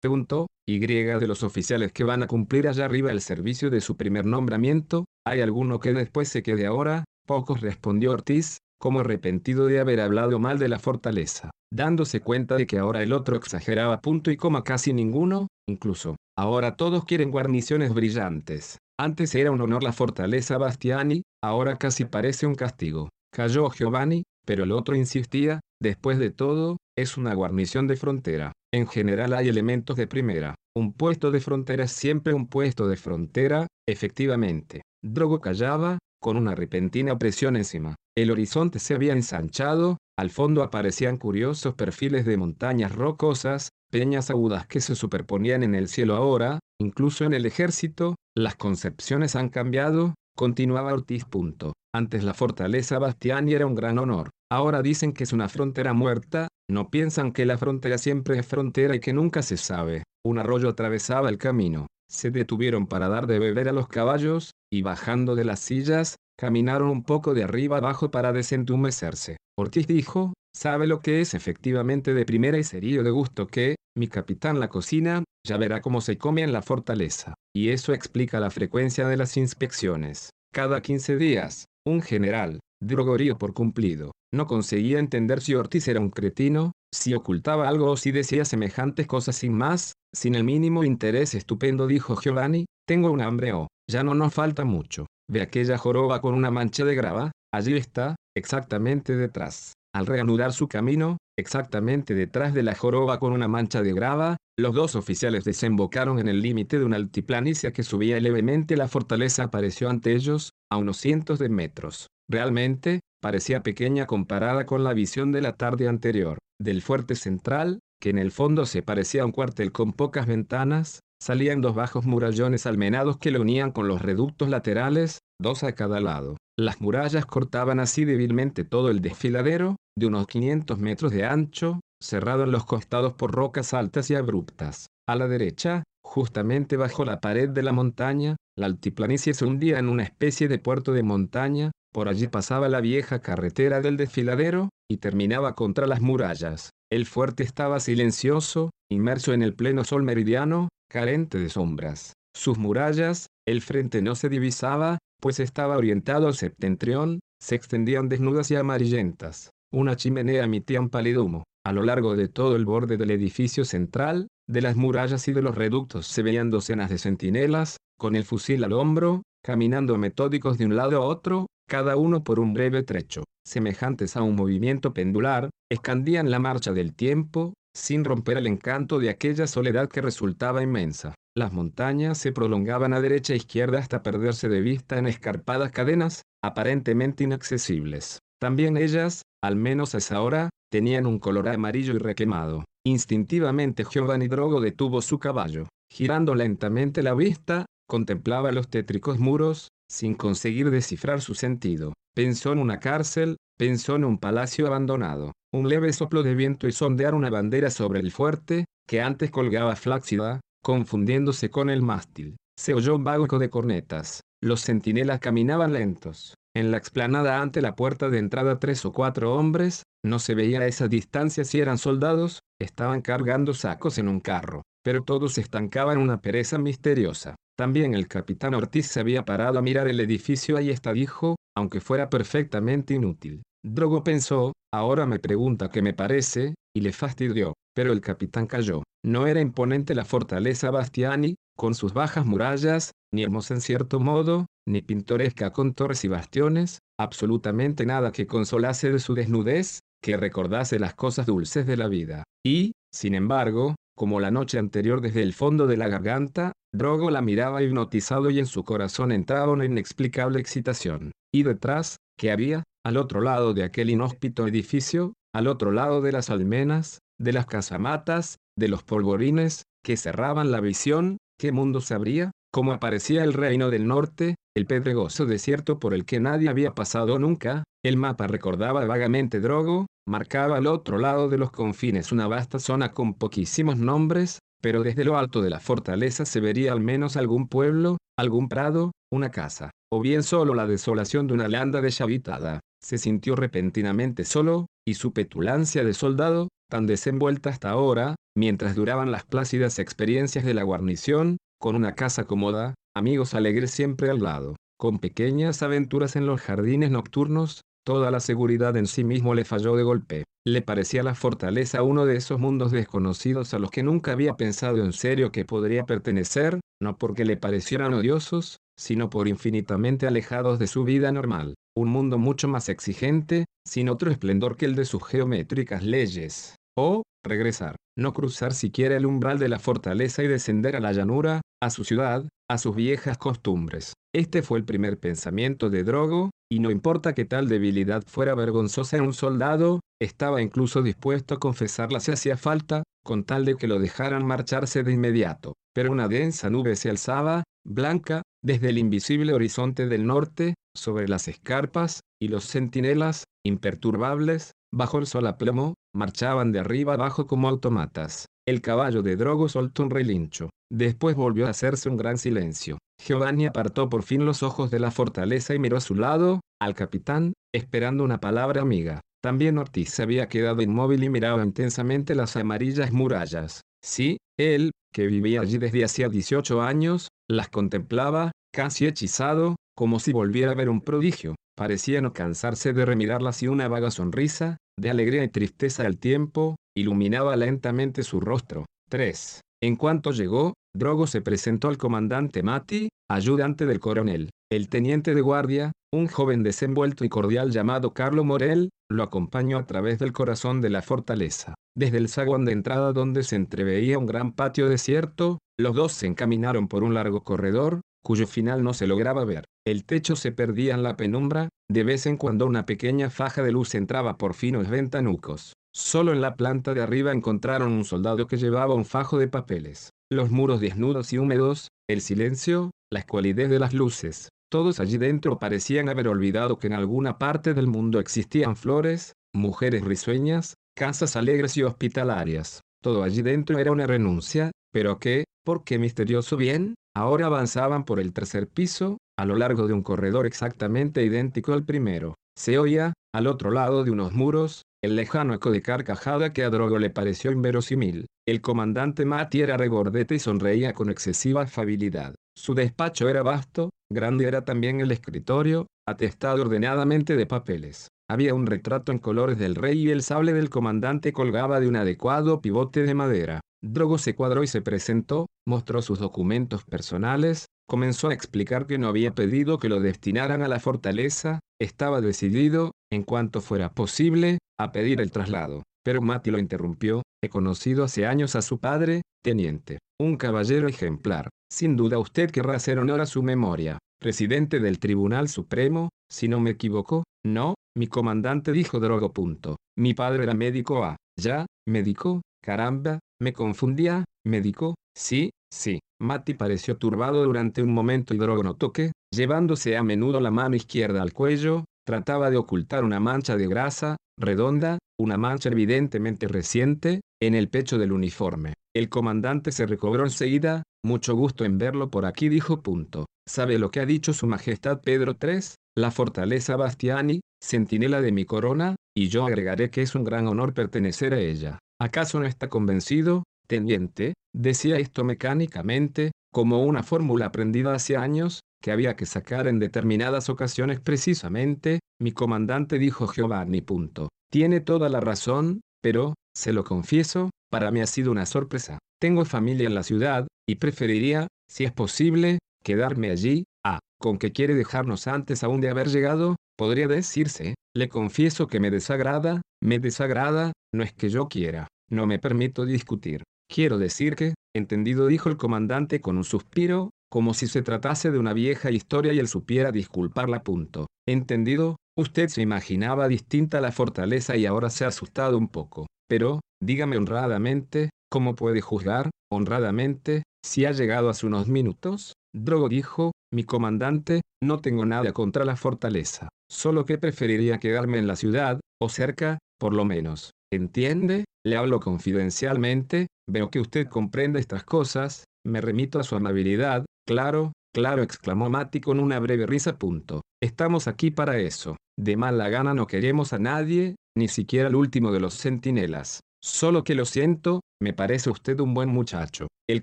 Preguntó, 0.00 0.46
Y 0.68 0.80
de 0.80 1.26
los 1.26 1.42
oficiales 1.42 1.92
que 1.92 2.04
van 2.04 2.22
a 2.22 2.26
cumplir 2.26 2.68
allá 2.68 2.84
arriba 2.84 3.10
el 3.10 3.22
servicio 3.22 3.70
de 3.70 3.80
su 3.80 3.96
primer 3.96 4.26
nombramiento, 4.26 5.06
¿hay 5.26 5.40
alguno 5.40 5.80
que 5.80 5.94
después 5.94 6.28
se 6.28 6.42
quede 6.42 6.66
ahora? 6.66 7.04
Pocos 7.26 7.62
respondió 7.62 8.12
Ortiz, 8.12 8.58
como 8.78 9.00
arrepentido 9.00 9.64
de 9.64 9.80
haber 9.80 10.00
hablado 10.00 10.38
mal 10.38 10.58
de 10.58 10.68
la 10.68 10.78
fortaleza, 10.78 11.50
dándose 11.72 12.20
cuenta 12.20 12.56
de 12.56 12.66
que 12.66 12.78
ahora 12.78 13.02
el 13.02 13.14
otro 13.14 13.36
exageraba 13.36 14.02
punto 14.02 14.30
y 14.30 14.36
coma 14.36 14.62
casi 14.62 14.92
ninguno, 14.92 15.48
incluso, 15.66 16.16
ahora 16.36 16.76
todos 16.76 17.06
quieren 17.06 17.30
guarniciones 17.30 17.94
brillantes. 17.94 18.76
Antes 19.00 19.32
era 19.36 19.52
un 19.52 19.60
honor 19.60 19.84
la 19.84 19.92
fortaleza 19.92 20.58
Bastiani, 20.58 21.22
ahora 21.40 21.76
casi 21.76 22.04
parece 22.04 22.46
un 22.46 22.56
castigo. 22.56 23.10
Cayó 23.32 23.70
Giovanni, 23.70 24.24
pero 24.44 24.64
el 24.64 24.72
otro 24.72 24.96
insistía, 24.96 25.60
después 25.80 26.18
de 26.18 26.30
todo, 26.30 26.78
es 26.98 27.16
una 27.16 27.32
guarnición 27.34 27.86
de 27.86 27.96
frontera. 27.96 28.52
En 28.74 28.88
general 28.88 29.34
hay 29.34 29.48
elementos 29.48 29.96
de 29.96 30.08
primera. 30.08 30.56
Un 30.76 30.94
puesto 30.94 31.30
de 31.30 31.40
frontera 31.40 31.84
es 31.84 31.92
siempre 31.92 32.34
un 32.34 32.48
puesto 32.48 32.88
de 32.88 32.96
frontera, 32.96 33.68
efectivamente. 33.88 34.82
Drogo 35.04 35.40
callaba, 35.40 35.98
con 36.20 36.36
una 36.36 36.56
repentina 36.56 37.12
opresión 37.12 37.56
encima. 37.56 37.94
El 38.16 38.32
horizonte 38.32 38.80
se 38.80 38.94
había 38.94 39.12
ensanchado, 39.12 39.98
al 40.18 40.30
fondo 40.30 40.64
aparecían 40.64 41.18
curiosos 41.18 41.74
perfiles 41.74 42.24
de 42.26 42.36
montañas 42.36 42.92
rocosas, 42.92 43.68
peñas 43.90 44.30
agudas 44.30 44.66
que 44.66 44.80
se 44.80 44.94
superponían 44.94 45.62
en 45.62 45.74
el 45.74 45.88
cielo 45.88 46.16
ahora, 46.16 46.58
incluso 46.80 47.24
en 47.24 47.34
el 47.34 47.46
ejército, 47.46 48.14
las 48.36 48.56
concepciones 48.56 49.36
han 49.36 49.48
cambiado, 49.48 50.14
continuaba 50.36 50.92
Ortiz. 50.92 51.24
Punto. 51.24 51.72
Antes 51.94 52.22
la 52.22 52.34
fortaleza 52.34 52.98
Bastiani 52.98 53.54
era 53.54 53.66
un 53.66 53.74
gran 53.74 53.98
honor. 53.98 54.30
Ahora 54.50 54.82
dicen 54.82 55.12
que 55.12 55.24
es 55.24 55.32
una 55.32 55.48
frontera 55.48 55.92
muerta, 55.92 56.48
no 56.70 56.90
piensan 56.90 57.32
que 57.32 57.46
la 57.46 57.58
frontera 57.58 57.98
siempre 57.98 58.38
es 58.38 58.46
frontera 58.46 58.94
y 58.94 59.00
que 59.00 59.12
nunca 59.12 59.42
se 59.42 59.56
sabe. 59.56 60.04
Un 60.24 60.38
arroyo 60.38 60.68
atravesaba 60.68 61.28
el 61.28 61.38
camino. 61.38 61.86
Se 62.10 62.30
detuvieron 62.30 62.86
para 62.86 63.08
dar 63.08 63.26
de 63.26 63.38
beber 63.38 63.68
a 63.68 63.72
los 63.72 63.88
caballos, 63.88 64.52
y 64.72 64.82
bajando 64.82 65.34
de 65.34 65.44
las 65.44 65.60
sillas, 65.60 66.16
caminaron 66.38 66.88
un 66.88 67.02
poco 67.02 67.34
de 67.34 67.44
arriba 67.44 67.78
abajo 67.78 68.10
para 68.10 68.32
desentumecerse. 68.32 69.36
Ortiz 69.58 69.86
dijo, 69.86 70.34
sabe 70.58 70.88
lo 70.88 71.00
que 71.00 71.20
es 71.20 71.34
efectivamente 71.34 72.14
de 72.14 72.24
primera 72.24 72.58
y 72.58 72.64
serio 72.64 73.04
de 73.04 73.10
gusto 73.10 73.46
que, 73.46 73.76
mi 73.96 74.08
capitán 74.08 74.58
la 74.58 74.68
cocina, 74.68 75.22
ya 75.46 75.56
verá 75.56 75.80
cómo 75.80 76.00
se 76.00 76.18
come 76.18 76.42
en 76.42 76.52
la 76.52 76.62
fortaleza. 76.62 77.34
Y 77.54 77.68
eso 77.68 77.92
explica 77.92 78.40
la 78.40 78.50
frecuencia 78.50 79.06
de 79.06 79.16
las 79.16 79.36
inspecciones. 79.36 80.30
Cada 80.52 80.82
15 80.82 81.16
días, 81.16 81.66
un 81.86 82.02
general, 82.02 82.58
drogorío 82.82 83.38
por 83.38 83.54
cumplido, 83.54 84.10
no 84.34 84.48
conseguía 84.48 84.98
entender 84.98 85.40
si 85.40 85.54
Ortiz 85.54 85.86
era 85.86 86.00
un 86.00 86.10
cretino, 86.10 86.72
si 86.92 87.14
ocultaba 87.14 87.68
algo 87.68 87.92
o 87.92 87.96
si 87.96 88.10
decía 88.10 88.44
semejantes 88.44 89.06
cosas 89.06 89.36
sin 89.36 89.52
más, 89.52 89.92
sin 90.12 90.34
el 90.34 90.42
mínimo 90.42 90.82
interés 90.82 91.34
estupendo 91.34 91.86
dijo 91.86 92.20
Giovanni, 92.20 92.66
tengo 92.84 93.12
un 93.12 93.20
hambre 93.20 93.52
o, 93.52 93.60
oh, 93.60 93.66
ya 93.88 94.02
no 94.02 94.14
nos 94.14 94.34
falta 94.34 94.64
mucho. 94.64 95.06
Ve 95.30 95.40
aquella 95.40 95.78
joroba 95.78 96.20
con 96.20 96.34
una 96.34 96.50
mancha 96.50 96.84
de 96.84 96.96
grava, 96.96 97.30
allí 97.54 97.76
está, 97.76 98.16
exactamente 98.36 99.14
detrás. 99.14 99.74
Al 99.98 100.06
reanudar 100.06 100.52
su 100.52 100.68
camino, 100.68 101.16
exactamente 101.36 102.14
detrás 102.14 102.54
de 102.54 102.62
la 102.62 102.76
joroba 102.76 103.18
con 103.18 103.32
una 103.32 103.48
mancha 103.48 103.82
de 103.82 103.92
grava, 103.92 104.36
los 104.56 104.72
dos 104.72 104.94
oficiales 104.94 105.42
desembocaron 105.42 106.20
en 106.20 106.28
el 106.28 106.40
límite 106.40 106.78
de 106.78 106.84
una 106.84 106.94
altiplanicie 106.94 107.72
que 107.72 107.82
subía 107.82 108.20
levemente 108.20 108.76
la 108.76 108.86
fortaleza 108.86 109.42
apareció 109.42 109.90
ante 109.90 110.14
ellos, 110.14 110.52
a 110.70 110.76
unos 110.76 110.98
cientos 110.98 111.40
de 111.40 111.48
metros. 111.48 112.06
Realmente, 112.30 113.00
parecía 113.20 113.64
pequeña 113.64 114.06
comparada 114.06 114.66
con 114.66 114.84
la 114.84 114.94
visión 114.94 115.32
de 115.32 115.42
la 115.42 115.56
tarde 115.56 115.88
anterior. 115.88 116.38
Del 116.60 116.80
fuerte 116.80 117.16
central, 117.16 117.80
que 118.00 118.10
en 118.10 118.18
el 118.18 118.30
fondo 118.30 118.66
se 118.66 118.84
parecía 118.84 119.22
a 119.22 119.26
un 119.26 119.32
cuartel 119.32 119.72
con 119.72 119.94
pocas 119.94 120.28
ventanas, 120.28 121.00
salían 121.20 121.60
dos 121.60 121.74
bajos 121.74 122.06
murallones 122.06 122.66
almenados 122.66 123.18
que 123.18 123.32
lo 123.32 123.40
unían 123.40 123.72
con 123.72 123.88
los 123.88 124.00
reductos 124.00 124.48
laterales, 124.48 125.18
dos 125.42 125.64
a 125.64 125.72
cada 125.72 125.98
lado. 125.98 126.36
Las 126.56 126.80
murallas 126.80 127.24
cortaban 127.24 127.78
así 127.78 128.04
débilmente 128.04 128.64
todo 128.64 128.90
el 128.90 129.00
desfiladero, 129.00 129.76
de 129.98 130.06
unos 130.06 130.26
500 130.26 130.78
metros 130.78 131.12
de 131.12 131.24
ancho, 131.24 131.80
cerrado 132.02 132.44
en 132.44 132.52
los 132.52 132.64
costados 132.64 133.14
por 133.14 133.32
rocas 133.32 133.74
altas 133.74 134.10
y 134.10 134.14
abruptas. 134.14 134.86
A 135.08 135.16
la 135.16 135.28
derecha, 135.28 135.84
justamente 136.04 136.76
bajo 136.76 137.04
la 137.04 137.20
pared 137.20 137.48
de 137.48 137.62
la 137.62 137.72
montaña, 137.72 138.36
la 138.56 138.66
altiplanicie 138.66 139.34
se 139.34 139.44
hundía 139.44 139.78
en 139.78 139.88
una 139.88 140.02
especie 140.04 140.48
de 140.48 140.58
puerto 140.58 140.92
de 140.92 141.02
montaña, 141.02 141.70
por 141.92 142.08
allí 142.08 142.28
pasaba 142.28 142.68
la 142.68 142.80
vieja 142.80 143.20
carretera 143.20 143.80
del 143.80 143.96
desfiladero, 143.96 144.68
y 144.90 144.98
terminaba 144.98 145.54
contra 145.54 145.86
las 145.86 146.00
murallas. 146.00 146.70
El 146.90 147.06
fuerte 147.06 147.42
estaba 147.42 147.80
silencioso, 147.80 148.70
inmerso 148.90 149.32
en 149.32 149.42
el 149.42 149.54
pleno 149.54 149.84
sol 149.84 150.02
meridiano, 150.02 150.68
carente 150.90 151.38
de 151.38 151.50
sombras. 151.50 152.14
Sus 152.34 152.58
murallas, 152.58 153.26
el 153.46 153.62
frente 153.62 154.00
no 154.00 154.14
se 154.14 154.28
divisaba, 154.28 154.98
pues 155.20 155.40
estaba 155.40 155.76
orientado 155.76 156.26
al 156.26 156.34
septentrión, 156.34 157.20
se 157.40 157.54
extendían 157.54 158.08
desnudas 158.08 158.50
y 158.50 158.56
amarillentas. 158.56 159.50
Una 159.70 159.96
chimenea 159.96 160.44
emitía 160.44 160.80
un 160.80 160.88
pálido 160.88 161.24
humo. 161.24 161.44
A 161.62 161.72
lo 161.72 161.82
largo 161.82 162.16
de 162.16 162.28
todo 162.28 162.56
el 162.56 162.64
borde 162.64 162.96
del 162.96 163.10
edificio 163.10 163.66
central, 163.66 164.28
de 164.48 164.62
las 164.62 164.76
murallas 164.76 165.28
y 165.28 165.34
de 165.34 165.42
los 165.42 165.56
reductos 165.56 166.06
se 166.06 166.22
veían 166.22 166.48
docenas 166.48 166.88
de 166.88 166.96
centinelas, 166.96 167.76
con 167.98 168.16
el 168.16 168.24
fusil 168.24 168.64
al 168.64 168.72
hombro, 168.72 169.24
caminando 169.44 169.98
metódicos 169.98 170.56
de 170.56 170.64
un 170.64 170.76
lado 170.76 170.96
a 170.96 171.04
otro, 171.04 171.48
cada 171.68 171.96
uno 171.96 172.24
por 172.24 172.40
un 172.40 172.54
breve 172.54 172.82
trecho, 172.82 173.24
semejantes 173.44 174.16
a 174.16 174.22
un 174.22 174.36
movimiento 174.36 174.94
pendular, 174.94 175.50
escandían 175.70 176.30
la 176.30 176.38
marcha 176.38 176.72
del 176.72 176.94
tiempo, 176.94 177.52
sin 177.76 178.06
romper 178.06 178.38
el 178.38 178.46
encanto 178.46 178.98
de 178.98 179.10
aquella 179.10 179.46
soledad 179.46 179.90
que 179.90 180.00
resultaba 180.00 180.62
inmensa. 180.62 181.14
Las 181.36 181.52
montañas 181.52 182.16
se 182.16 182.32
prolongaban 182.32 182.94
a 182.94 183.02
derecha 183.02 183.34
e 183.34 183.36
izquierda 183.36 183.80
hasta 183.80 184.02
perderse 184.02 184.48
de 184.48 184.62
vista 184.62 184.96
en 184.96 185.06
escarpadas 185.06 185.72
cadenas, 185.72 186.22
aparentemente 186.42 187.24
inaccesibles. 187.24 188.18
También 188.40 188.76
ellas, 188.76 189.22
al 189.42 189.56
menos 189.56 189.94
a 189.94 189.98
esa 189.98 190.20
hora, 190.20 190.50
tenían 190.70 191.06
un 191.06 191.18
color 191.18 191.48
amarillo 191.48 191.94
y 191.94 191.98
requemado. 191.98 192.64
Instintivamente 192.86 193.84
Giovanni 193.84 194.28
Drogo 194.28 194.60
detuvo 194.60 195.02
su 195.02 195.18
caballo. 195.18 195.68
Girando 195.92 196.34
lentamente 196.34 197.02
la 197.02 197.14
vista, 197.14 197.66
contemplaba 197.88 198.52
los 198.52 198.68
tétricos 198.68 199.18
muros, 199.18 199.68
sin 199.90 200.14
conseguir 200.14 200.70
descifrar 200.70 201.20
su 201.20 201.34
sentido. 201.34 201.94
Pensó 202.14 202.52
en 202.52 202.58
una 202.58 202.78
cárcel, 202.80 203.36
pensó 203.58 203.96
en 203.96 204.04
un 204.04 204.18
palacio 204.18 204.66
abandonado. 204.66 205.32
Un 205.52 205.68
leve 205.68 205.92
soplo 205.92 206.22
de 206.22 206.34
viento 206.34 206.68
y 206.68 206.72
sondear 206.72 207.14
una 207.14 207.30
bandera 207.30 207.70
sobre 207.70 208.00
el 208.00 208.10
fuerte, 208.10 208.66
que 208.86 209.00
antes 209.00 209.30
colgaba 209.30 209.76
flácida, 209.76 210.40
confundiéndose 210.62 211.50
con 211.50 211.70
el 211.70 211.80
mástil. 211.82 212.36
Se 212.58 212.74
oyó 212.74 212.96
un 212.96 213.04
vago 213.04 213.38
de 213.38 213.48
cornetas. 213.48 214.20
Los 214.40 214.62
centinelas 214.62 215.18
caminaban 215.18 215.72
lentos. 215.72 216.34
En 216.54 216.70
la 216.70 216.76
explanada 216.76 217.42
ante 217.42 217.60
la 217.60 217.74
puerta 217.74 218.08
de 218.08 218.18
entrada 218.18 218.60
tres 218.60 218.84
o 218.84 218.92
cuatro 218.92 219.34
hombres, 219.34 219.82
no 220.04 220.20
se 220.20 220.34
veía 220.34 220.60
a 220.60 220.66
esa 220.66 220.86
distancia 220.86 221.44
si 221.44 221.60
eran 221.60 221.76
soldados, 221.76 222.40
estaban 222.60 223.02
cargando 223.02 223.52
sacos 223.52 223.98
en 223.98 224.08
un 224.08 224.20
carro, 224.20 224.62
pero 224.84 225.02
todos 225.02 225.34
se 225.34 225.40
estancaba 225.40 225.92
en 225.92 225.98
una 225.98 226.20
pereza 226.20 226.56
misteriosa. 226.58 227.34
También 227.56 227.94
el 227.94 228.06
capitán 228.06 228.54
Ortiz 228.54 228.86
se 228.86 229.00
había 229.00 229.24
parado 229.24 229.58
a 229.58 229.62
mirar 229.62 229.88
el 229.88 229.98
edificio 229.98 230.56
ahí 230.56 230.70
está 230.70 230.92
dijo, 230.92 231.34
aunque 231.56 231.80
fuera 231.80 232.08
perfectamente 232.08 232.94
inútil. 232.94 233.42
Drogo 233.64 234.04
pensó, 234.04 234.52
ahora 234.72 235.04
me 235.04 235.18
pregunta 235.18 235.68
qué 235.68 235.82
me 235.82 235.94
parece, 235.94 236.54
y 236.72 236.80
le 236.80 236.92
fastidió, 236.92 237.54
pero 237.74 237.92
el 237.92 238.00
capitán 238.00 238.46
cayó. 238.46 238.84
No 239.04 239.26
era 239.26 239.40
imponente 239.40 239.96
la 239.96 240.04
fortaleza 240.04 240.70
Bastiani, 240.70 241.34
con 241.58 241.74
sus 241.74 241.92
bajas 241.92 242.24
murallas, 242.24 242.92
ni 243.12 243.24
hermosa 243.24 243.54
en 243.54 243.60
cierto 243.60 243.98
modo, 243.98 244.46
ni 244.66 244.80
pintoresca 244.80 245.52
con 245.52 245.74
torres 245.74 246.04
y 246.04 246.08
bastiones, 246.08 246.78
absolutamente 246.98 247.84
nada 247.84 248.12
que 248.12 248.28
consolase 248.28 248.92
de 248.92 249.00
su 249.00 249.14
desnudez, 249.14 249.80
que 250.00 250.16
recordase 250.16 250.78
las 250.78 250.94
cosas 250.94 251.26
dulces 251.26 251.66
de 251.66 251.76
la 251.76 251.88
vida. 251.88 252.22
Y, 252.46 252.72
sin 252.94 253.14
embargo, 253.14 253.74
como 253.96 254.20
la 254.20 254.30
noche 254.30 254.58
anterior 254.58 255.00
desde 255.00 255.22
el 255.22 255.34
fondo 255.34 255.66
de 255.66 255.76
la 255.76 255.88
garganta, 255.88 256.52
Drogo 256.72 257.10
la 257.10 257.22
miraba 257.22 257.62
hipnotizado 257.62 258.30
y 258.30 258.38
en 258.38 258.46
su 258.46 258.62
corazón 258.62 259.10
entraba 259.10 259.52
una 259.52 259.64
inexplicable 259.64 260.38
excitación. 260.38 261.10
Y 261.34 261.42
detrás, 261.42 261.96
¿qué 262.16 262.30
había? 262.30 262.62
Al 262.84 262.98
otro 262.98 263.20
lado 263.20 263.54
de 263.54 263.64
aquel 263.64 263.90
inhóspito 263.90 264.46
edificio, 264.46 265.14
al 265.34 265.48
otro 265.48 265.72
lado 265.72 266.02
de 266.02 266.12
las 266.12 266.30
almenas, 266.30 267.00
de 267.18 267.32
las 267.32 267.46
casamatas, 267.46 268.36
de 268.56 268.68
los 268.68 268.84
polvorines, 268.84 269.64
que 269.82 269.96
cerraban 269.96 270.52
la 270.52 270.60
visión, 270.60 271.16
¿qué 271.38 271.52
mundo 271.52 271.80
se 271.80 271.94
abría? 271.94 272.32
¿Cómo 272.52 272.72
aparecía 272.72 273.24
el 273.24 273.32
reino 273.32 273.70
del 273.70 273.86
norte, 273.86 274.34
el 274.56 274.66
pedregoso 274.66 275.26
desierto 275.26 275.78
por 275.78 275.94
el 275.94 276.04
que 276.04 276.18
nadie 276.18 276.48
había 276.48 276.74
pasado 276.74 277.18
nunca, 277.18 277.64
el 277.84 277.96
mapa 277.96 278.26
recordaba 278.26 278.84
vagamente 278.86 279.40
Drogo, 279.40 279.86
marcaba 280.06 280.56
al 280.56 280.66
otro 280.66 280.98
lado 280.98 281.28
de 281.28 281.38
los 281.38 281.50
confines 281.50 282.10
una 282.10 282.26
vasta 282.26 282.58
zona 282.58 282.92
con 282.92 283.14
poquísimos 283.14 283.78
nombres, 283.78 284.40
pero 284.60 284.82
desde 284.82 285.04
lo 285.04 285.16
alto 285.16 285.42
de 285.42 285.50
la 285.50 285.60
fortaleza 285.60 286.24
se 286.24 286.40
vería 286.40 286.72
al 286.72 286.80
menos 286.80 287.16
algún 287.16 287.48
pueblo, 287.48 287.98
algún 288.18 288.48
prado, 288.48 288.90
una 289.12 289.30
casa, 289.30 289.70
o 289.92 290.00
bien 290.00 290.22
solo 290.22 290.54
la 290.54 290.66
desolación 290.66 291.26
de 291.28 291.34
una 291.34 291.48
landa 291.48 291.80
deshabitada. 291.80 292.60
Se 292.82 292.98
sintió 292.98 293.36
repentinamente 293.36 294.24
solo, 294.24 294.66
y 294.86 294.94
su 294.94 295.12
petulancia 295.12 295.84
de 295.84 295.94
soldado, 295.94 296.48
tan 296.70 296.86
desenvuelta 296.86 297.50
hasta 297.50 297.70
ahora, 297.70 298.14
mientras 298.36 298.74
duraban 298.74 299.10
las 299.10 299.24
plácidas 299.24 299.78
experiencias 299.78 300.44
de 300.44 300.54
la 300.54 300.62
guarnición, 300.62 301.38
con 301.60 301.74
una 301.74 301.94
casa 301.94 302.24
cómoda, 302.24 302.74
amigos 302.96 303.34
alegres 303.34 303.70
siempre 303.70 304.10
al 304.10 304.20
lado, 304.20 304.56
con 304.78 304.98
pequeñas 304.98 305.62
aventuras 305.62 306.14
en 306.14 306.26
los 306.26 306.40
jardines 306.40 306.90
nocturnos, 306.90 307.62
toda 307.84 308.10
la 308.10 308.20
seguridad 308.20 308.76
en 308.76 308.86
sí 308.86 309.02
mismo 309.02 309.34
le 309.34 309.44
falló 309.44 309.74
de 309.74 309.82
golpe. 309.82 310.24
Le 310.46 310.62
parecía 310.62 311.02
la 311.02 311.14
fortaleza 311.14 311.82
uno 311.82 312.06
de 312.06 312.16
esos 312.16 312.38
mundos 312.38 312.70
desconocidos 312.70 313.52
a 313.54 313.58
los 313.58 313.70
que 313.70 313.82
nunca 313.82 314.12
había 314.12 314.36
pensado 314.36 314.84
en 314.84 314.92
serio 314.92 315.32
que 315.32 315.44
podría 315.44 315.84
pertenecer, 315.84 316.60
no 316.80 316.96
porque 316.96 317.24
le 317.24 317.36
parecieran 317.36 317.92
odiosos, 317.94 318.58
sino 318.78 319.10
por 319.10 319.28
infinitamente 319.28 320.06
alejados 320.06 320.58
de 320.58 320.68
su 320.68 320.84
vida 320.84 321.10
normal. 321.12 321.54
Un 321.76 321.88
mundo 321.88 322.16
mucho 322.16 322.48
más 322.48 322.68
exigente, 322.68 323.44
sin 323.66 323.88
otro 323.88 324.10
esplendor 324.10 324.56
que 324.56 324.66
el 324.66 324.74
de 324.74 324.84
sus 324.84 325.04
geométricas 325.04 325.82
leyes. 325.82 326.54
O, 326.76 327.02
regresar, 327.26 327.76
no 327.96 328.12
cruzar 328.12 328.54
siquiera 328.54 328.96
el 328.96 329.04
umbral 329.04 329.38
de 329.38 329.48
la 329.48 329.58
fortaleza 329.58 330.22
y 330.22 330.28
descender 330.28 330.76
a 330.76 330.80
la 330.80 330.92
llanura, 330.92 331.40
a 331.60 331.70
su 331.70 331.84
ciudad, 331.84 332.28
a 332.50 332.58
sus 332.58 332.74
viejas 332.74 333.18
costumbres. 333.18 333.92
Este 334.14 334.42
fue 334.42 334.58
el 334.58 334.64
primer 334.64 334.98
pensamiento 334.98 335.68
de 335.68 335.84
Drogo, 335.84 336.30
y 336.50 336.60
no 336.60 336.70
importa 336.70 337.14
que 337.14 337.26
tal 337.26 337.48
debilidad 337.48 338.02
fuera 338.06 338.34
vergonzosa 338.34 338.96
en 338.96 339.02
un 339.02 339.12
soldado, 339.12 339.80
estaba 340.00 340.40
incluso 340.40 340.82
dispuesto 340.82 341.34
a 341.34 341.40
confesarla 341.40 342.00
si 342.00 342.12
hacía 342.12 342.36
falta, 342.36 342.84
con 343.04 343.24
tal 343.24 343.44
de 343.44 343.56
que 343.56 343.68
lo 343.68 343.78
dejaran 343.78 344.26
marcharse 344.26 344.82
de 344.82 344.92
inmediato. 344.92 345.54
Pero 345.74 345.92
una 345.92 346.08
densa 346.08 346.48
nube 346.48 346.76
se 346.76 346.88
alzaba, 346.88 347.44
blanca, 347.66 348.22
desde 348.42 348.70
el 348.70 348.78
invisible 348.78 349.34
horizonte 349.34 349.86
del 349.86 350.06
norte, 350.06 350.54
sobre 350.74 351.08
las 351.08 351.28
escarpas, 351.28 352.00
y 352.20 352.28
los 352.28 352.46
centinelas, 352.46 353.24
imperturbables, 353.44 354.52
bajo 354.72 354.98
el 354.98 355.06
sol 355.06 355.26
a 355.26 355.36
plomo, 355.36 355.74
marchaban 355.94 356.52
de 356.52 356.60
arriba 356.60 356.94
abajo 356.94 357.26
como 357.26 357.48
automatas. 357.48 358.26
El 358.48 358.62
caballo 358.62 359.02
de 359.02 359.14
Drogo 359.14 359.50
soltó 359.50 359.82
un 359.82 359.90
relincho. 359.90 360.48
Después 360.72 361.14
volvió 361.16 361.46
a 361.46 361.50
hacerse 361.50 361.90
un 361.90 361.98
gran 361.98 362.16
silencio. 362.16 362.78
Giovanni 362.98 363.44
apartó 363.44 363.90
por 363.90 364.02
fin 364.02 364.24
los 364.24 364.42
ojos 364.42 364.70
de 364.70 364.78
la 364.78 364.90
fortaleza 364.90 365.54
y 365.54 365.58
miró 365.58 365.76
a 365.76 365.82
su 365.82 365.94
lado, 365.94 366.40
al 366.58 366.74
capitán, 366.74 367.34
esperando 367.54 368.04
una 368.04 368.20
palabra 368.20 368.62
amiga. 368.62 369.02
También 369.22 369.58
Ortiz 369.58 369.90
se 369.90 370.02
había 370.02 370.30
quedado 370.30 370.62
inmóvil 370.62 371.04
y 371.04 371.10
miraba 371.10 371.44
intensamente 371.44 372.14
las 372.14 372.36
amarillas 372.36 372.90
murallas. 372.90 373.60
Sí, 373.84 374.16
él, 374.38 374.70
que 374.94 375.06
vivía 375.06 375.42
allí 375.42 375.58
desde 375.58 375.84
hacía 375.84 376.08
18 376.08 376.62
años, 376.62 377.08
las 377.28 377.50
contemplaba, 377.50 378.32
casi 378.50 378.86
hechizado, 378.86 379.56
como 379.76 380.00
si 380.00 380.14
volviera 380.14 380.52
a 380.52 380.54
ver 380.54 380.70
un 380.70 380.80
prodigio. 380.80 381.34
Parecía 381.54 382.00
no 382.00 382.14
cansarse 382.14 382.72
de 382.72 382.86
remirarlas 382.86 383.42
y 383.42 383.48
una 383.48 383.68
vaga 383.68 383.90
sonrisa, 383.90 384.56
de 384.78 384.88
alegría 384.88 385.22
y 385.22 385.28
tristeza 385.28 385.84
al 385.84 385.98
tiempo, 385.98 386.56
iluminaba 386.78 387.36
lentamente 387.36 388.02
su 388.02 388.20
rostro. 388.20 388.64
3. 388.90 389.40
En 389.62 389.76
cuanto 389.76 390.12
llegó, 390.12 390.54
Drogo 390.74 391.06
se 391.06 391.20
presentó 391.20 391.68
al 391.68 391.78
comandante 391.78 392.42
Mati, 392.42 392.88
ayudante 393.10 393.66
del 393.66 393.80
coronel. 393.80 394.30
El 394.50 394.68
teniente 394.68 395.14
de 395.14 395.20
guardia, 395.20 395.72
un 395.92 396.06
joven 396.06 396.42
desenvuelto 396.42 397.04
y 397.04 397.08
cordial 397.08 397.50
llamado 397.50 397.92
Carlo 397.92 398.24
Morel, 398.24 398.70
lo 398.90 399.02
acompañó 399.02 399.58
a 399.58 399.66
través 399.66 399.98
del 399.98 400.12
corazón 400.12 400.60
de 400.60 400.70
la 400.70 400.82
fortaleza. 400.82 401.54
Desde 401.76 401.98
el 401.98 402.08
zaguán 402.08 402.44
de 402.44 402.52
entrada 402.52 402.92
donde 402.92 403.22
se 403.22 403.36
entreveía 403.36 403.98
un 403.98 404.06
gran 404.06 404.32
patio 404.32 404.68
desierto, 404.68 405.38
los 405.58 405.74
dos 405.74 405.92
se 405.92 406.06
encaminaron 406.06 406.68
por 406.68 406.82
un 406.82 406.94
largo 406.94 407.22
corredor, 407.24 407.80
cuyo 408.08 408.26
final 408.26 408.64
no 408.64 408.72
se 408.72 408.86
lograba 408.86 409.26
ver. 409.26 409.44
El 409.66 409.84
techo 409.84 410.16
se 410.16 410.32
perdía 410.32 410.72
en 410.72 410.82
la 410.82 410.96
penumbra, 410.96 411.50
de 411.70 411.84
vez 411.84 412.06
en 412.06 412.16
cuando 412.16 412.46
una 412.46 412.64
pequeña 412.64 413.10
faja 413.10 413.42
de 413.42 413.52
luz 413.52 413.74
entraba 413.74 414.16
por 414.16 414.32
finos 414.32 414.70
ventanucos. 414.70 415.52
Solo 415.74 416.14
en 416.14 416.22
la 416.22 416.34
planta 416.34 416.72
de 416.72 416.80
arriba 416.80 417.12
encontraron 417.12 417.70
un 417.70 417.84
soldado 417.84 418.26
que 418.26 418.38
llevaba 418.38 418.72
un 418.72 418.86
fajo 418.86 419.18
de 419.18 419.28
papeles. 419.28 419.90
Los 420.10 420.30
muros 420.30 420.62
desnudos 420.62 421.12
y 421.12 421.18
húmedos, 421.18 421.68
el 421.86 422.00
silencio, 422.00 422.70
la 422.90 423.00
escualidez 423.00 423.50
de 423.50 423.58
las 423.58 423.74
luces. 423.74 424.30
Todos 424.50 424.80
allí 424.80 424.96
dentro 424.96 425.38
parecían 425.38 425.90
haber 425.90 426.08
olvidado 426.08 426.58
que 426.58 426.68
en 426.68 426.72
alguna 426.72 427.18
parte 427.18 427.52
del 427.52 427.66
mundo 427.66 428.00
existían 428.00 428.56
flores, 428.56 429.12
mujeres 429.34 429.84
risueñas, 429.84 430.54
casas 430.74 431.14
alegres 431.14 431.58
y 431.58 431.62
hospitalarias. 431.62 432.62
Todo 432.82 433.02
allí 433.02 433.20
dentro 433.20 433.58
era 433.58 433.70
una 433.70 433.86
renuncia, 433.86 434.50
pero 434.72 434.98
que, 434.98 435.24
por 435.44 435.64
qué 435.64 435.78
misterioso 435.78 436.36
bien, 436.36 436.74
Ahora 436.98 437.26
avanzaban 437.26 437.84
por 437.84 438.00
el 438.00 438.12
tercer 438.12 438.48
piso, 438.48 438.98
a 439.16 439.24
lo 439.24 439.36
largo 439.36 439.68
de 439.68 439.72
un 439.72 439.84
corredor 439.84 440.26
exactamente 440.26 441.04
idéntico 441.04 441.52
al 441.52 441.64
primero. 441.64 442.14
Se 442.36 442.58
oía, 442.58 442.92
al 443.14 443.28
otro 443.28 443.52
lado 443.52 443.84
de 443.84 443.92
unos 443.92 444.14
muros, 444.14 444.64
el 444.82 444.96
lejano 444.96 445.32
eco 445.32 445.52
de 445.52 445.62
carcajada 445.62 446.32
que 446.32 446.42
a 446.42 446.50
Drogo 446.50 446.80
le 446.80 446.90
pareció 446.90 447.30
inverosímil. 447.30 448.06
El 448.26 448.40
comandante 448.40 449.04
Mati 449.04 449.42
era 449.42 449.56
regordete 449.56 450.16
y 450.16 450.18
sonreía 450.18 450.72
con 450.72 450.90
excesiva 450.90 451.42
afabilidad. 451.42 452.16
Su 452.36 452.56
despacho 452.56 453.08
era 453.08 453.22
vasto, 453.22 453.70
grande 453.92 454.26
era 454.26 454.44
también 454.44 454.80
el 454.80 454.90
escritorio, 454.90 455.68
atestado 455.86 456.42
ordenadamente 456.42 457.14
de 457.14 457.26
papeles. 457.26 457.86
Había 458.10 458.34
un 458.34 458.46
retrato 458.46 458.90
en 458.90 458.98
colores 458.98 459.38
del 459.38 459.54
rey 459.54 459.86
y 459.86 459.90
el 459.90 460.02
sable 460.02 460.32
del 460.32 460.50
comandante 460.50 461.12
colgaba 461.12 461.60
de 461.60 461.68
un 461.68 461.76
adecuado 461.76 462.40
pivote 462.40 462.82
de 462.82 462.94
madera. 462.94 463.40
Drogo 463.62 463.98
se 463.98 464.14
cuadró 464.14 464.44
y 464.44 464.46
se 464.46 464.62
presentó, 464.62 465.26
mostró 465.46 465.82
sus 465.82 465.98
documentos 465.98 466.64
personales, 466.64 467.46
comenzó 467.68 468.08
a 468.08 468.14
explicar 468.14 468.66
que 468.66 468.78
no 468.78 468.88
había 468.88 469.14
pedido 469.14 469.58
que 469.58 469.68
lo 469.68 469.80
destinaran 469.80 470.42
a 470.42 470.48
la 470.48 470.60
fortaleza, 470.60 471.40
estaba 471.60 472.00
decidido, 472.00 472.72
en 472.92 473.02
cuanto 473.02 473.40
fuera 473.40 473.72
posible, 473.72 474.38
a 474.58 474.70
pedir 474.70 475.00
el 475.00 475.10
traslado. 475.10 475.64
Pero 475.84 476.02
Mati 476.02 476.30
lo 476.30 476.38
interrumpió, 476.38 477.02
he 477.22 477.28
conocido 477.28 477.82
hace 477.82 478.06
años 478.06 478.36
a 478.36 478.42
su 478.42 478.58
padre, 478.58 479.02
teniente, 479.24 479.78
un 480.00 480.16
caballero 480.16 480.68
ejemplar. 480.68 481.28
Sin 481.50 481.76
duda 481.76 481.98
usted 481.98 482.30
querrá 482.30 482.54
hacer 482.54 482.78
honor 482.78 483.00
a 483.00 483.06
su 483.06 483.22
memoria. 483.22 483.78
Presidente 484.00 484.60
del 484.60 484.78
Tribunal 484.78 485.28
Supremo, 485.28 485.88
si 486.10 486.28
no 486.28 486.38
me 486.38 486.50
equivoco, 486.50 487.04
no, 487.26 487.54
mi 487.76 487.88
comandante 487.88 488.52
dijo 488.52 488.78
Drogo. 488.78 489.12
Punto. 489.12 489.56
Mi 489.76 489.94
padre 489.94 490.22
era 490.22 490.34
médico 490.34 490.84
A. 490.84 490.96
Ya, 491.18 491.46
médico, 491.66 492.22
caramba, 492.42 493.00
me 493.20 493.32
confundía, 493.32 494.04
médico, 494.26 494.74
sí, 494.96 495.30
sí. 495.52 495.80
Mati 496.00 496.34
pareció 496.34 496.76
turbado 496.76 497.24
durante 497.24 497.62
un 497.62 497.72
momento 497.72 498.14
y 498.14 498.18
Drogo 498.18 498.42
notó 498.42 498.72
que, 498.72 498.92
llevándose 499.12 499.76
a 499.76 499.82
menudo 499.82 500.20
la 500.20 500.30
mano 500.30 500.54
izquierda 500.54 501.02
al 501.02 501.12
cuello, 501.12 501.64
trataba 501.84 502.30
de 502.30 502.36
ocultar 502.36 502.84
una 502.84 503.00
mancha 503.00 503.36
de 503.36 503.48
grasa, 503.48 503.96
redonda, 504.18 504.78
una 505.00 505.16
mancha 505.16 505.48
evidentemente 505.48 506.28
reciente, 506.28 507.00
en 507.20 507.34
el 507.34 507.48
pecho 507.48 507.78
del 507.78 507.92
uniforme. 507.92 508.54
El 508.76 508.88
comandante 508.88 509.50
se 509.50 509.66
recobró 509.66 510.04
enseguida, 510.04 510.62
mucho 510.84 511.16
gusto 511.16 511.44
en 511.44 511.58
verlo 511.58 511.90
por 511.90 512.06
aquí 512.06 512.28
dijo 512.28 512.62
punto. 512.62 513.06
¿Sabe 513.28 513.58
lo 513.58 513.70
que 513.70 513.80
ha 513.80 513.86
dicho 513.86 514.12
su 514.12 514.26
majestad 514.26 514.80
Pedro 514.80 515.16
III? 515.20 515.40
La 515.76 515.90
fortaleza 515.90 516.56
Bastiani, 516.56 517.20
centinela 517.42 518.00
de 518.00 518.12
mi 518.12 518.24
corona, 518.24 518.76
y 518.96 519.08
yo 519.08 519.26
agregaré 519.26 519.70
que 519.70 519.82
es 519.82 519.94
un 519.94 520.04
gran 520.04 520.28
honor 520.28 520.54
pertenecer 520.54 521.14
a 521.14 521.20
ella. 521.20 521.58
¿Acaso 521.80 522.18
no 522.18 522.26
está 522.26 522.48
convencido, 522.48 523.22
teniente? 523.46 524.14
Decía 524.34 524.78
esto 524.78 525.04
mecánicamente, 525.04 526.10
como 526.32 526.64
una 526.64 526.82
fórmula 526.82 527.26
aprendida 527.26 527.72
hace 527.72 527.96
años, 527.96 528.40
que 528.60 528.72
había 528.72 528.96
que 528.96 529.06
sacar 529.06 529.46
en 529.46 529.60
determinadas 529.60 530.28
ocasiones 530.28 530.80
precisamente, 530.80 531.78
mi 532.00 532.10
comandante 532.10 532.78
dijo 532.78 533.06
Giovanni. 533.12 533.60
Punto. 533.60 534.08
Tiene 534.30 534.60
toda 534.60 534.88
la 534.88 535.00
razón, 535.00 535.60
pero, 535.80 536.14
se 536.36 536.52
lo 536.52 536.64
confieso, 536.64 537.30
para 537.50 537.70
mí 537.70 537.80
ha 537.80 537.86
sido 537.86 538.10
una 538.10 538.26
sorpresa. 538.26 538.78
Tengo 539.00 539.24
familia 539.24 539.68
en 539.68 539.74
la 539.74 539.84
ciudad, 539.84 540.26
y 540.48 540.56
preferiría, 540.56 541.28
si 541.48 541.64
es 541.64 541.72
posible, 541.72 542.38
quedarme 542.64 543.10
allí. 543.10 543.44
Ah, 543.64 543.78
con 544.00 544.18
que 544.18 544.32
quiere 544.32 544.54
dejarnos 544.54 545.06
antes 545.06 545.44
aún 545.44 545.60
de 545.60 545.70
haber 545.70 545.88
llegado, 545.88 546.36
podría 546.56 546.88
decirse, 546.88 547.54
le 547.78 547.88
confieso 547.88 548.48
que 548.48 548.58
me 548.58 548.72
desagrada, 548.72 549.40
me 549.62 549.78
desagrada, 549.78 550.52
no 550.74 550.82
es 550.82 550.92
que 550.92 551.10
yo 551.10 551.28
quiera, 551.28 551.68
no 551.88 552.08
me 552.08 552.18
permito 552.18 552.64
discutir. 552.64 553.22
Quiero 553.48 553.78
decir 553.78 554.16
que, 554.16 554.34
entendido 554.52 555.06
dijo 555.06 555.28
el 555.28 555.36
comandante 555.36 556.00
con 556.00 556.16
un 556.16 556.24
suspiro, 556.24 556.90
como 557.08 557.34
si 557.34 557.46
se 557.46 557.62
tratase 557.62 558.10
de 558.10 558.18
una 558.18 558.32
vieja 558.32 558.72
historia 558.72 559.12
y 559.12 559.20
él 559.20 559.28
supiera 559.28 559.70
disculparla. 559.70 560.42
Punto. 560.42 560.88
Entendido, 561.06 561.76
usted 561.96 562.28
se 562.28 562.42
imaginaba 562.42 563.06
distinta 563.06 563.60
la 563.60 563.70
fortaleza 563.70 564.36
y 564.36 564.44
ahora 564.44 564.70
se 564.70 564.84
ha 564.84 564.88
asustado 564.88 565.38
un 565.38 565.46
poco. 565.46 565.86
Pero, 566.08 566.40
dígame 566.60 566.96
honradamente, 566.96 567.90
¿cómo 568.10 568.34
puede 568.34 568.60
juzgar, 568.60 569.08
honradamente, 569.30 570.24
si 570.44 570.64
ha 570.64 570.72
llegado 570.72 571.10
hace 571.10 571.26
unos 571.26 571.46
minutos? 571.46 572.14
Drogo 572.34 572.68
dijo, 572.68 573.12
mi 573.32 573.44
comandante, 573.44 574.22
no 574.42 574.60
tengo 574.60 574.84
nada 574.84 575.12
contra 575.12 575.44
la 575.44 575.56
fortaleza, 575.56 576.28
solo 576.50 576.84
que 576.84 576.98
preferiría 576.98 577.58
quedarme 577.58 577.98
en 577.98 578.06
la 578.06 578.16
ciudad, 578.16 578.60
o 578.80 578.88
cerca, 578.88 579.38
por 579.58 579.74
lo 579.74 579.84
menos. 579.84 580.32
¿Entiende? 580.52 581.24
Le 581.44 581.56
hablo 581.56 581.80
confidencialmente, 581.80 583.08
veo 583.28 583.50
que 583.50 583.60
usted 583.60 583.86
comprende 583.88 584.40
estas 584.40 584.64
cosas, 584.64 585.24
me 585.46 585.60
remito 585.60 585.98
a 585.98 586.04
su 586.04 586.16
amabilidad, 586.16 586.84
claro, 587.06 587.52
claro, 587.74 588.02
exclamó 588.02 588.48
Mati 588.48 588.80
con 588.80 589.00
una 589.00 589.18
breve 589.18 589.46
risa. 589.46 589.78
Punto. 589.78 590.22
Estamos 590.42 590.88
aquí 590.88 591.10
para 591.10 591.38
eso. 591.38 591.76
De 591.98 592.16
mala 592.16 592.48
gana 592.48 592.74
no 592.74 592.86
queremos 592.86 593.32
a 593.32 593.38
nadie, 593.38 593.96
ni 594.16 594.28
siquiera 594.28 594.68
el 594.68 594.76
último 594.76 595.12
de 595.12 595.20
los 595.20 595.34
centinelas. 595.34 596.20
Solo 596.42 596.84
que 596.84 596.94
lo 596.94 597.04
siento, 597.04 597.60
me 597.82 597.92
parece 597.92 598.30
usted 598.30 598.60
un 598.60 598.72
buen 598.72 598.88
muchacho. 598.88 599.48
El 599.68 599.82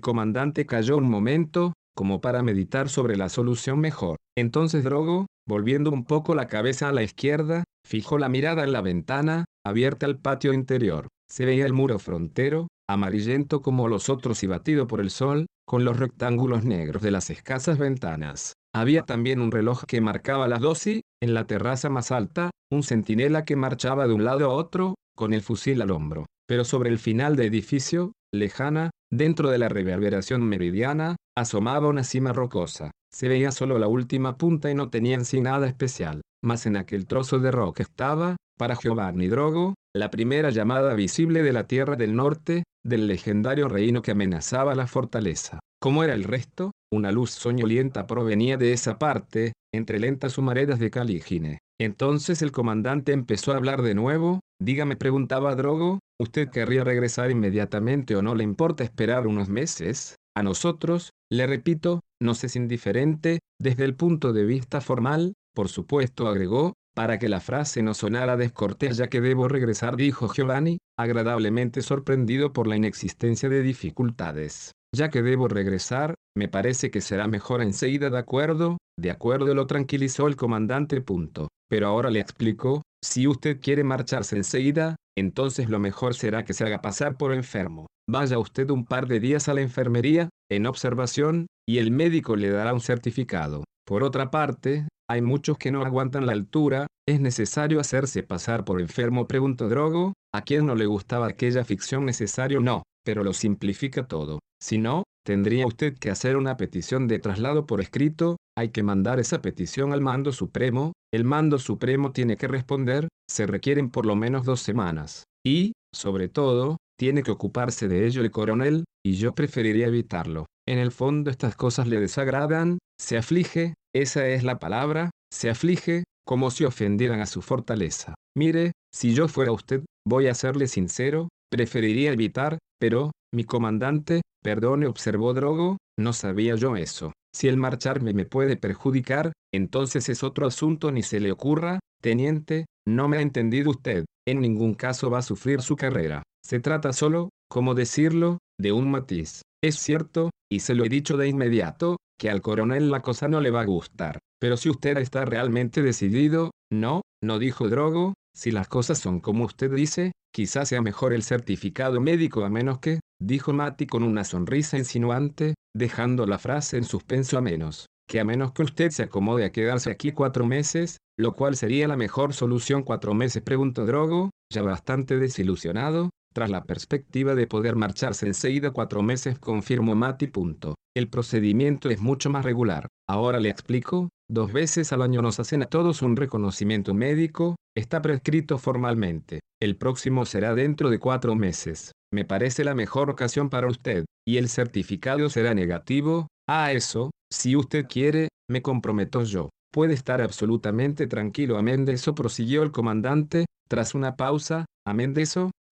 comandante 0.00 0.66
cayó 0.66 0.96
un 0.96 1.08
momento, 1.10 1.74
como 1.96 2.20
para 2.20 2.42
meditar 2.42 2.88
sobre 2.88 3.16
la 3.16 3.28
solución 3.28 3.80
mejor. 3.80 4.16
Entonces 4.36 4.84
Drogo, 4.84 5.26
volviendo 5.48 5.90
un 5.90 6.04
poco 6.04 6.34
la 6.34 6.46
cabeza 6.46 6.88
a 6.88 6.92
la 6.92 7.02
izquierda, 7.02 7.64
fijó 7.84 8.18
la 8.18 8.28
mirada 8.28 8.62
en 8.64 8.72
la 8.72 8.82
ventana, 8.82 9.46
abierta 9.64 10.06
al 10.06 10.18
patio 10.18 10.52
interior. 10.52 11.08
Se 11.28 11.46
veía 11.46 11.66
el 11.66 11.72
muro 11.72 11.98
frontero, 11.98 12.68
amarillento 12.88 13.62
como 13.62 13.88
los 13.88 14.08
otros 14.10 14.42
y 14.42 14.46
batido 14.46 14.86
por 14.86 15.00
el 15.00 15.10
sol, 15.10 15.46
con 15.66 15.84
los 15.84 15.98
rectángulos 15.98 16.64
negros 16.64 17.02
de 17.02 17.10
las 17.10 17.30
escasas 17.30 17.78
ventanas. 17.78 18.52
Había 18.74 19.02
también 19.02 19.40
un 19.40 19.50
reloj 19.50 19.84
que 19.86 20.00
marcaba 20.00 20.46
las 20.48 20.60
dos 20.60 20.86
y, 20.86 21.00
en 21.22 21.34
la 21.34 21.46
terraza 21.46 21.88
más 21.88 22.12
alta, 22.12 22.50
un 22.70 22.82
centinela 22.82 23.44
que 23.44 23.56
marchaba 23.56 24.06
de 24.06 24.12
un 24.12 24.24
lado 24.24 24.50
a 24.50 24.54
otro, 24.54 24.94
con 25.16 25.32
el 25.32 25.40
fusil 25.40 25.80
al 25.80 25.90
hombro. 25.90 26.26
Pero 26.46 26.64
sobre 26.64 26.90
el 26.90 26.98
final 26.98 27.36
del 27.36 27.46
edificio, 27.46 28.12
lejana, 28.32 28.90
dentro 29.10 29.50
de 29.50 29.58
la 29.58 29.68
reverberación 29.68 30.42
meridiana, 30.42 31.16
asomaba 31.36 31.88
una 31.88 32.04
cima 32.04 32.32
rocosa. 32.32 32.90
Se 33.12 33.28
veía 33.28 33.52
solo 33.52 33.78
la 33.78 33.88
última 33.88 34.36
punta 34.36 34.70
y 34.70 34.74
no 34.74 34.90
tenía 34.90 35.14
en 35.14 35.24
sí 35.24 35.40
nada 35.40 35.66
especial. 35.66 36.22
Mas 36.42 36.66
en 36.66 36.76
aquel 36.76 37.06
trozo 37.06 37.38
de 37.38 37.50
roca 37.50 37.82
estaba, 37.82 38.36
para 38.58 38.76
Giovanni 38.76 39.28
Drogo, 39.28 39.74
la 39.94 40.10
primera 40.10 40.50
llamada 40.50 40.94
visible 40.94 41.42
de 41.42 41.52
la 41.52 41.66
tierra 41.66 41.96
del 41.96 42.14
norte, 42.14 42.64
del 42.84 43.06
legendario 43.06 43.68
reino 43.68 44.02
que 44.02 44.12
amenazaba 44.12 44.74
la 44.74 44.86
fortaleza. 44.86 45.60
Como 45.80 46.04
era 46.04 46.14
el 46.14 46.24
resto, 46.24 46.72
una 46.92 47.12
luz 47.12 47.30
soñolienta 47.30 48.06
provenía 48.06 48.56
de 48.56 48.72
esa 48.72 48.98
parte, 48.98 49.52
entre 49.74 49.98
lentas 49.98 50.38
humaredas 50.38 50.78
de 50.78 50.90
Calígine. 50.90 51.58
Entonces 51.78 52.40
el 52.42 52.52
comandante 52.52 53.12
empezó 53.12 53.52
a 53.52 53.56
hablar 53.56 53.82
de 53.82 53.94
nuevo, 53.94 54.40
dígame 54.60 54.96
preguntaba 54.96 55.54
Drogo, 55.54 55.98
¿usted 56.20 56.48
querría 56.50 56.84
regresar 56.84 57.30
inmediatamente 57.30 58.16
o 58.16 58.22
no 58.22 58.34
le 58.34 58.44
importa 58.44 58.84
esperar 58.84 59.26
unos 59.26 59.48
meses? 59.48 60.16
A 60.36 60.42
nosotros, 60.42 61.10
le 61.30 61.46
repito, 61.46 62.00
nos 62.20 62.44
es 62.44 62.56
indiferente, 62.56 63.40
desde 63.60 63.84
el 63.84 63.94
punto 63.94 64.32
de 64.32 64.44
vista 64.44 64.80
formal, 64.80 65.34
por 65.54 65.68
supuesto 65.68 66.28
agregó, 66.28 66.74
para 66.94 67.18
que 67.18 67.28
la 67.28 67.40
frase 67.40 67.82
no 67.82 67.92
sonara 67.94 68.36
descortés 68.36 68.96
ya 68.96 69.08
que 69.08 69.20
debo 69.20 69.48
regresar, 69.48 69.96
dijo 69.96 70.32
Giovanni, 70.32 70.78
agradablemente 70.98 71.82
sorprendido 71.82 72.52
por 72.52 72.66
la 72.66 72.76
inexistencia 72.76 73.48
de 73.48 73.62
dificultades. 73.62 74.72
Ya 74.94 75.10
que 75.10 75.22
debo 75.22 75.48
regresar, 75.48 76.14
me 76.34 76.48
parece 76.48 76.90
que 76.90 77.02
será 77.02 77.26
mejor 77.28 77.60
enseguida, 77.60 78.08
¿de 78.08 78.18
acuerdo? 78.18 78.78
De 78.98 79.10
acuerdo, 79.10 79.54
lo 79.54 79.66
tranquilizó 79.66 80.26
el 80.26 80.36
comandante. 80.36 81.02
Punto. 81.02 81.48
Pero 81.68 81.88
ahora 81.88 82.10
le 82.10 82.20
explico, 82.20 82.82
si 83.04 83.26
usted 83.26 83.60
quiere 83.60 83.84
marcharse 83.84 84.36
enseguida, 84.36 84.96
entonces 85.16 85.68
lo 85.68 85.78
mejor 85.78 86.14
será 86.14 86.44
que 86.44 86.52
se 86.52 86.64
haga 86.64 86.82
pasar 86.82 87.16
por 87.16 87.32
enfermo. 87.32 87.86
Vaya 88.08 88.38
usted 88.38 88.70
un 88.70 88.84
par 88.84 89.06
de 89.06 89.20
días 89.20 89.48
a 89.48 89.54
la 89.54 89.62
enfermería, 89.62 90.28
en 90.50 90.66
observación, 90.66 91.46
y 91.68 91.78
el 91.78 91.90
médico 91.90 92.36
le 92.36 92.50
dará 92.50 92.72
un 92.72 92.80
certificado. 92.80 93.64
Por 93.86 94.02
otra 94.02 94.30
parte, 94.30 94.86
hay 95.08 95.22
muchos 95.22 95.58
que 95.58 95.70
no 95.70 95.82
aguantan 95.84 96.26
la 96.26 96.32
altura, 96.32 96.86
¿es 97.08 97.20
necesario 97.20 97.80
hacerse 97.80 98.22
pasar 98.22 98.64
por 98.64 98.80
enfermo? 98.80 99.26
Preguntó 99.26 99.68
Drogo, 99.68 100.12
¿a 100.34 100.42
quién 100.42 100.66
no 100.66 100.74
le 100.74 100.86
gustaba 100.86 101.28
aquella 101.28 101.64
ficción 101.64 102.04
necesario? 102.04 102.60
No, 102.60 102.82
pero 103.04 103.22
lo 103.22 103.32
simplifica 103.32 104.06
todo. 104.06 104.40
Si 104.60 104.78
no, 104.78 105.04
tendría 105.24 105.66
usted 105.66 105.96
que 105.98 106.10
hacer 106.10 106.36
una 106.36 106.56
petición 106.56 107.06
de 107.06 107.18
traslado 107.18 107.66
por 107.66 107.80
escrito, 107.80 108.36
hay 108.56 108.70
que 108.70 108.82
mandar 108.82 109.20
esa 109.20 109.42
petición 109.42 109.92
al 109.92 110.00
mando 110.00 110.32
supremo, 110.32 110.92
el 111.12 111.24
mando 111.24 111.58
supremo 111.58 112.12
tiene 112.12 112.36
que 112.36 112.48
responder, 112.48 113.08
se 113.30 113.46
requieren 113.46 113.90
por 113.90 114.06
lo 114.06 114.16
menos 114.16 114.44
dos 114.44 114.60
semanas. 114.60 115.24
Y, 115.46 115.72
sobre 115.94 116.28
todo, 116.28 116.78
tiene 116.98 117.22
que 117.22 117.30
ocuparse 117.30 117.88
de 117.88 118.06
ello 118.06 118.22
el 118.22 118.30
coronel, 118.30 118.84
y 119.04 119.14
yo 119.14 119.34
preferiría 119.34 119.86
evitarlo. 119.86 120.46
En 120.66 120.78
el 120.78 120.90
fondo 120.90 121.30
estas 121.30 121.54
cosas 121.54 121.86
le 121.86 122.00
desagradan, 122.00 122.78
se 122.98 123.18
aflige, 123.18 123.74
esa 123.94 124.26
es 124.26 124.42
la 124.42 124.58
palabra, 124.58 125.10
se 125.32 125.50
aflige, 125.50 126.04
como 126.26 126.50
si 126.50 126.64
ofendieran 126.64 127.20
a 127.20 127.26
su 127.26 127.42
fortaleza. 127.42 128.14
Mire, 128.36 128.72
si 128.92 129.14
yo 129.14 129.28
fuera 129.28 129.52
usted, 129.52 129.84
voy 130.06 130.26
a 130.28 130.34
serle 130.34 130.66
sincero, 130.66 131.28
preferiría 131.50 132.12
evitar, 132.12 132.58
pero, 132.80 133.12
mi 133.32 133.44
comandante, 133.44 134.22
perdone, 134.42 134.86
observó 134.86 135.34
Drogo, 135.34 135.76
no 135.98 136.12
sabía 136.12 136.56
yo 136.56 136.76
eso. 136.76 137.12
Si 137.36 137.48
el 137.48 137.58
marcharme 137.58 138.14
me 138.14 138.24
puede 138.24 138.56
perjudicar, 138.56 139.32
entonces 139.52 140.08
es 140.08 140.22
otro 140.22 140.46
asunto 140.46 140.90
ni 140.90 141.02
se 141.02 141.20
le 141.20 141.32
ocurra, 141.32 141.80
teniente, 142.00 142.64
no 142.88 143.08
me 143.08 143.18
ha 143.18 143.20
entendido 143.20 143.72
usted, 143.72 144.06
en 144.26 144.40
ningún 144.40 144.72
caso 144.72 145.10
va 145.10 145.18
a 145.18 145.22
sufrir 145.22 145.60
su 145.60 145.76
carrera. 145.76 146.22
Se 146.42 146.60
trata 146.60 146.94
solo, 146.94 147.28
como 147.50 147.74
decirlo, 147.74 148.38
de 148.58 148.72
un 148.72 148.90
matiz. 148.90 149.42
Es 149.62 149.76
cierto, 149.76 150.30
y 150.50 150.60
se 150.60 150.74
lo 150.74 150.86
he 150.86 150.88
dicho 150.88 151.18
de 151.18 151.28
inmediato, 151.28 151.98
que 152.18 152.30
al 152.30 152.40
coronel 152.40 152.90
la 152.90 153.02
cosa 153.02 153.28
no 153.28 153.42
le 153.42 153.50
va 153.50 153.60
a 153.60 153.66
gustar. 153.66 154.18
Pero 154.40 154.56
si 154.56 154.70
usted 154.70 154.96
está 154.96 155.26
realmente 155.26 155.82
decidido, 155.82 156.52
no, 156.72 157.02
no 157.22 157.38
dijo 157.38 157.68
Drogo, 157.68 158.14
si 158.36 158.50
las 158.50 158.68
cosas 158.68 158.98
son 158.98 159.20
como 159.20 159.44
usted 159.44 159.72
dice, 159.72 160.12
quizás 160.32 160.68
sea 160.68 160.82
mejor 160.82 161.14
el 161.14 161.22
certificado 161.22 162.00
médico 162.00 162.44
a 162.44 162.50
menos 162.50 162.78
que, 162.78 163.00
dijo 163.18 163.54
Mati 163.54 163.86
con 163.86 164.02
una 164.02 164.24
sonrisa 164.24 164.76
insinuante, 164.76 165.54
dejando 165.74 166.26
la 166.26 166.38
frase 166.38 166.76
en 166.76 166.84
suspenso 166.84 167.38
a 167.38 167.40
menos, 167.40 167.86
que 168.06 168.20
a 168.20 168.24
menos 168.24 168.52
que 168.52 168.62
usted 168.62 168.90
se 168.90 169.04
acomode 169.04 169.46
a 169.46 169.52
quedarse 169.52 169.90
aquí 169.90 170.12
cuatro 170.12 170.44
meses, 170.44 170.98
lo 171.18 171.32
cual 171.34 171.56
sería 171.56 171.88
la 171.88 171.96
mejor 171.96 172.34
solución 172.34 172.82
cuatro 172.82 173.14
meses, 173.14 173.42
preguntó 173.42 173.86
Drogo, 173.86 174.30
ya 174.52 174.60
bastante 174.60 175.16
desilusionado, 175.16 176.10
tras 176.34 176.50
la 176.50 176.64
perspectiva 176.64 177.34
de 177.34 177.46
poder 177.46 177.74
marcharse 177.76 178.26
enseguida 178.26 178.70
cuatro 178.70 179.02
meses, 179.02 179.38
confirmó 179.38 179.94
Mati. 179.94 180.26
Punto. 180.26 180.74
El 180.94 181.08
procedimiento 181.08 181.88
es 181.88 182.00
mucho 182.00 182.28
más 182.28 182.44
regular. 182.44 182.88
Ahora 183.08 183.40
le 183.40 183.48
explico, 183.48 184.10
dos 184.30 184.52
veces 184.52 184.92
al 184.92 185.02
año 185.02 185.22
nos 185.22 185.40
hacen 185.40 185.62
a 185.62 185.66
todos 185.66 186.02
un 186.02 186.16
reconocimiento 186.16 186.94
médico, 186.94 187.56
está 187.76 188.02
prescrito 188.02 188.58
formalmente. 188.58 189.40
El 189.60 189.76
próximo 189.76 190.24
será 190.26 190.54
dentro 190.54 190.90
de 190.90 190.98
cuatro 190.98 191.34
meses. 191.34 191.92
Me 192.12 192.24
parece 192.24 192.64
la 192.64 192.74
mejor 192.74 193.10
ocasión 193.10 193.50
para 193.50 193.68
usted, 193.68 194.04
y 194.26 194.36
el 194.36 194.48
certificado 194.48 195.28
será 195.28 195.54
negativo. 195.54 196.28
A 196.48 196.72
eso, 196.72 197.10
si 197.32 197.56
usted 197.56 197.86
quiere, 197.86 198.28
me 198.50 198.62
comprometo 198.62 199.24
yo. 199.24 199.50
Puede 199.72 199.94
estar 199.94 200.20
absolutamente 200.20 201.06
tranquilo. 201.06 201.58
Amén 201.58 201.84
de 201.84 201.94
eso 201.94 202.14
prosiguió 202.14 202.62
el 202.62 202.72
comandante, 202.72 203.46
tras 203.68 203.94
una 203.94 204.16
pausa, 204.16 204.64
amén 204.86 205.12
de 205.12 205.24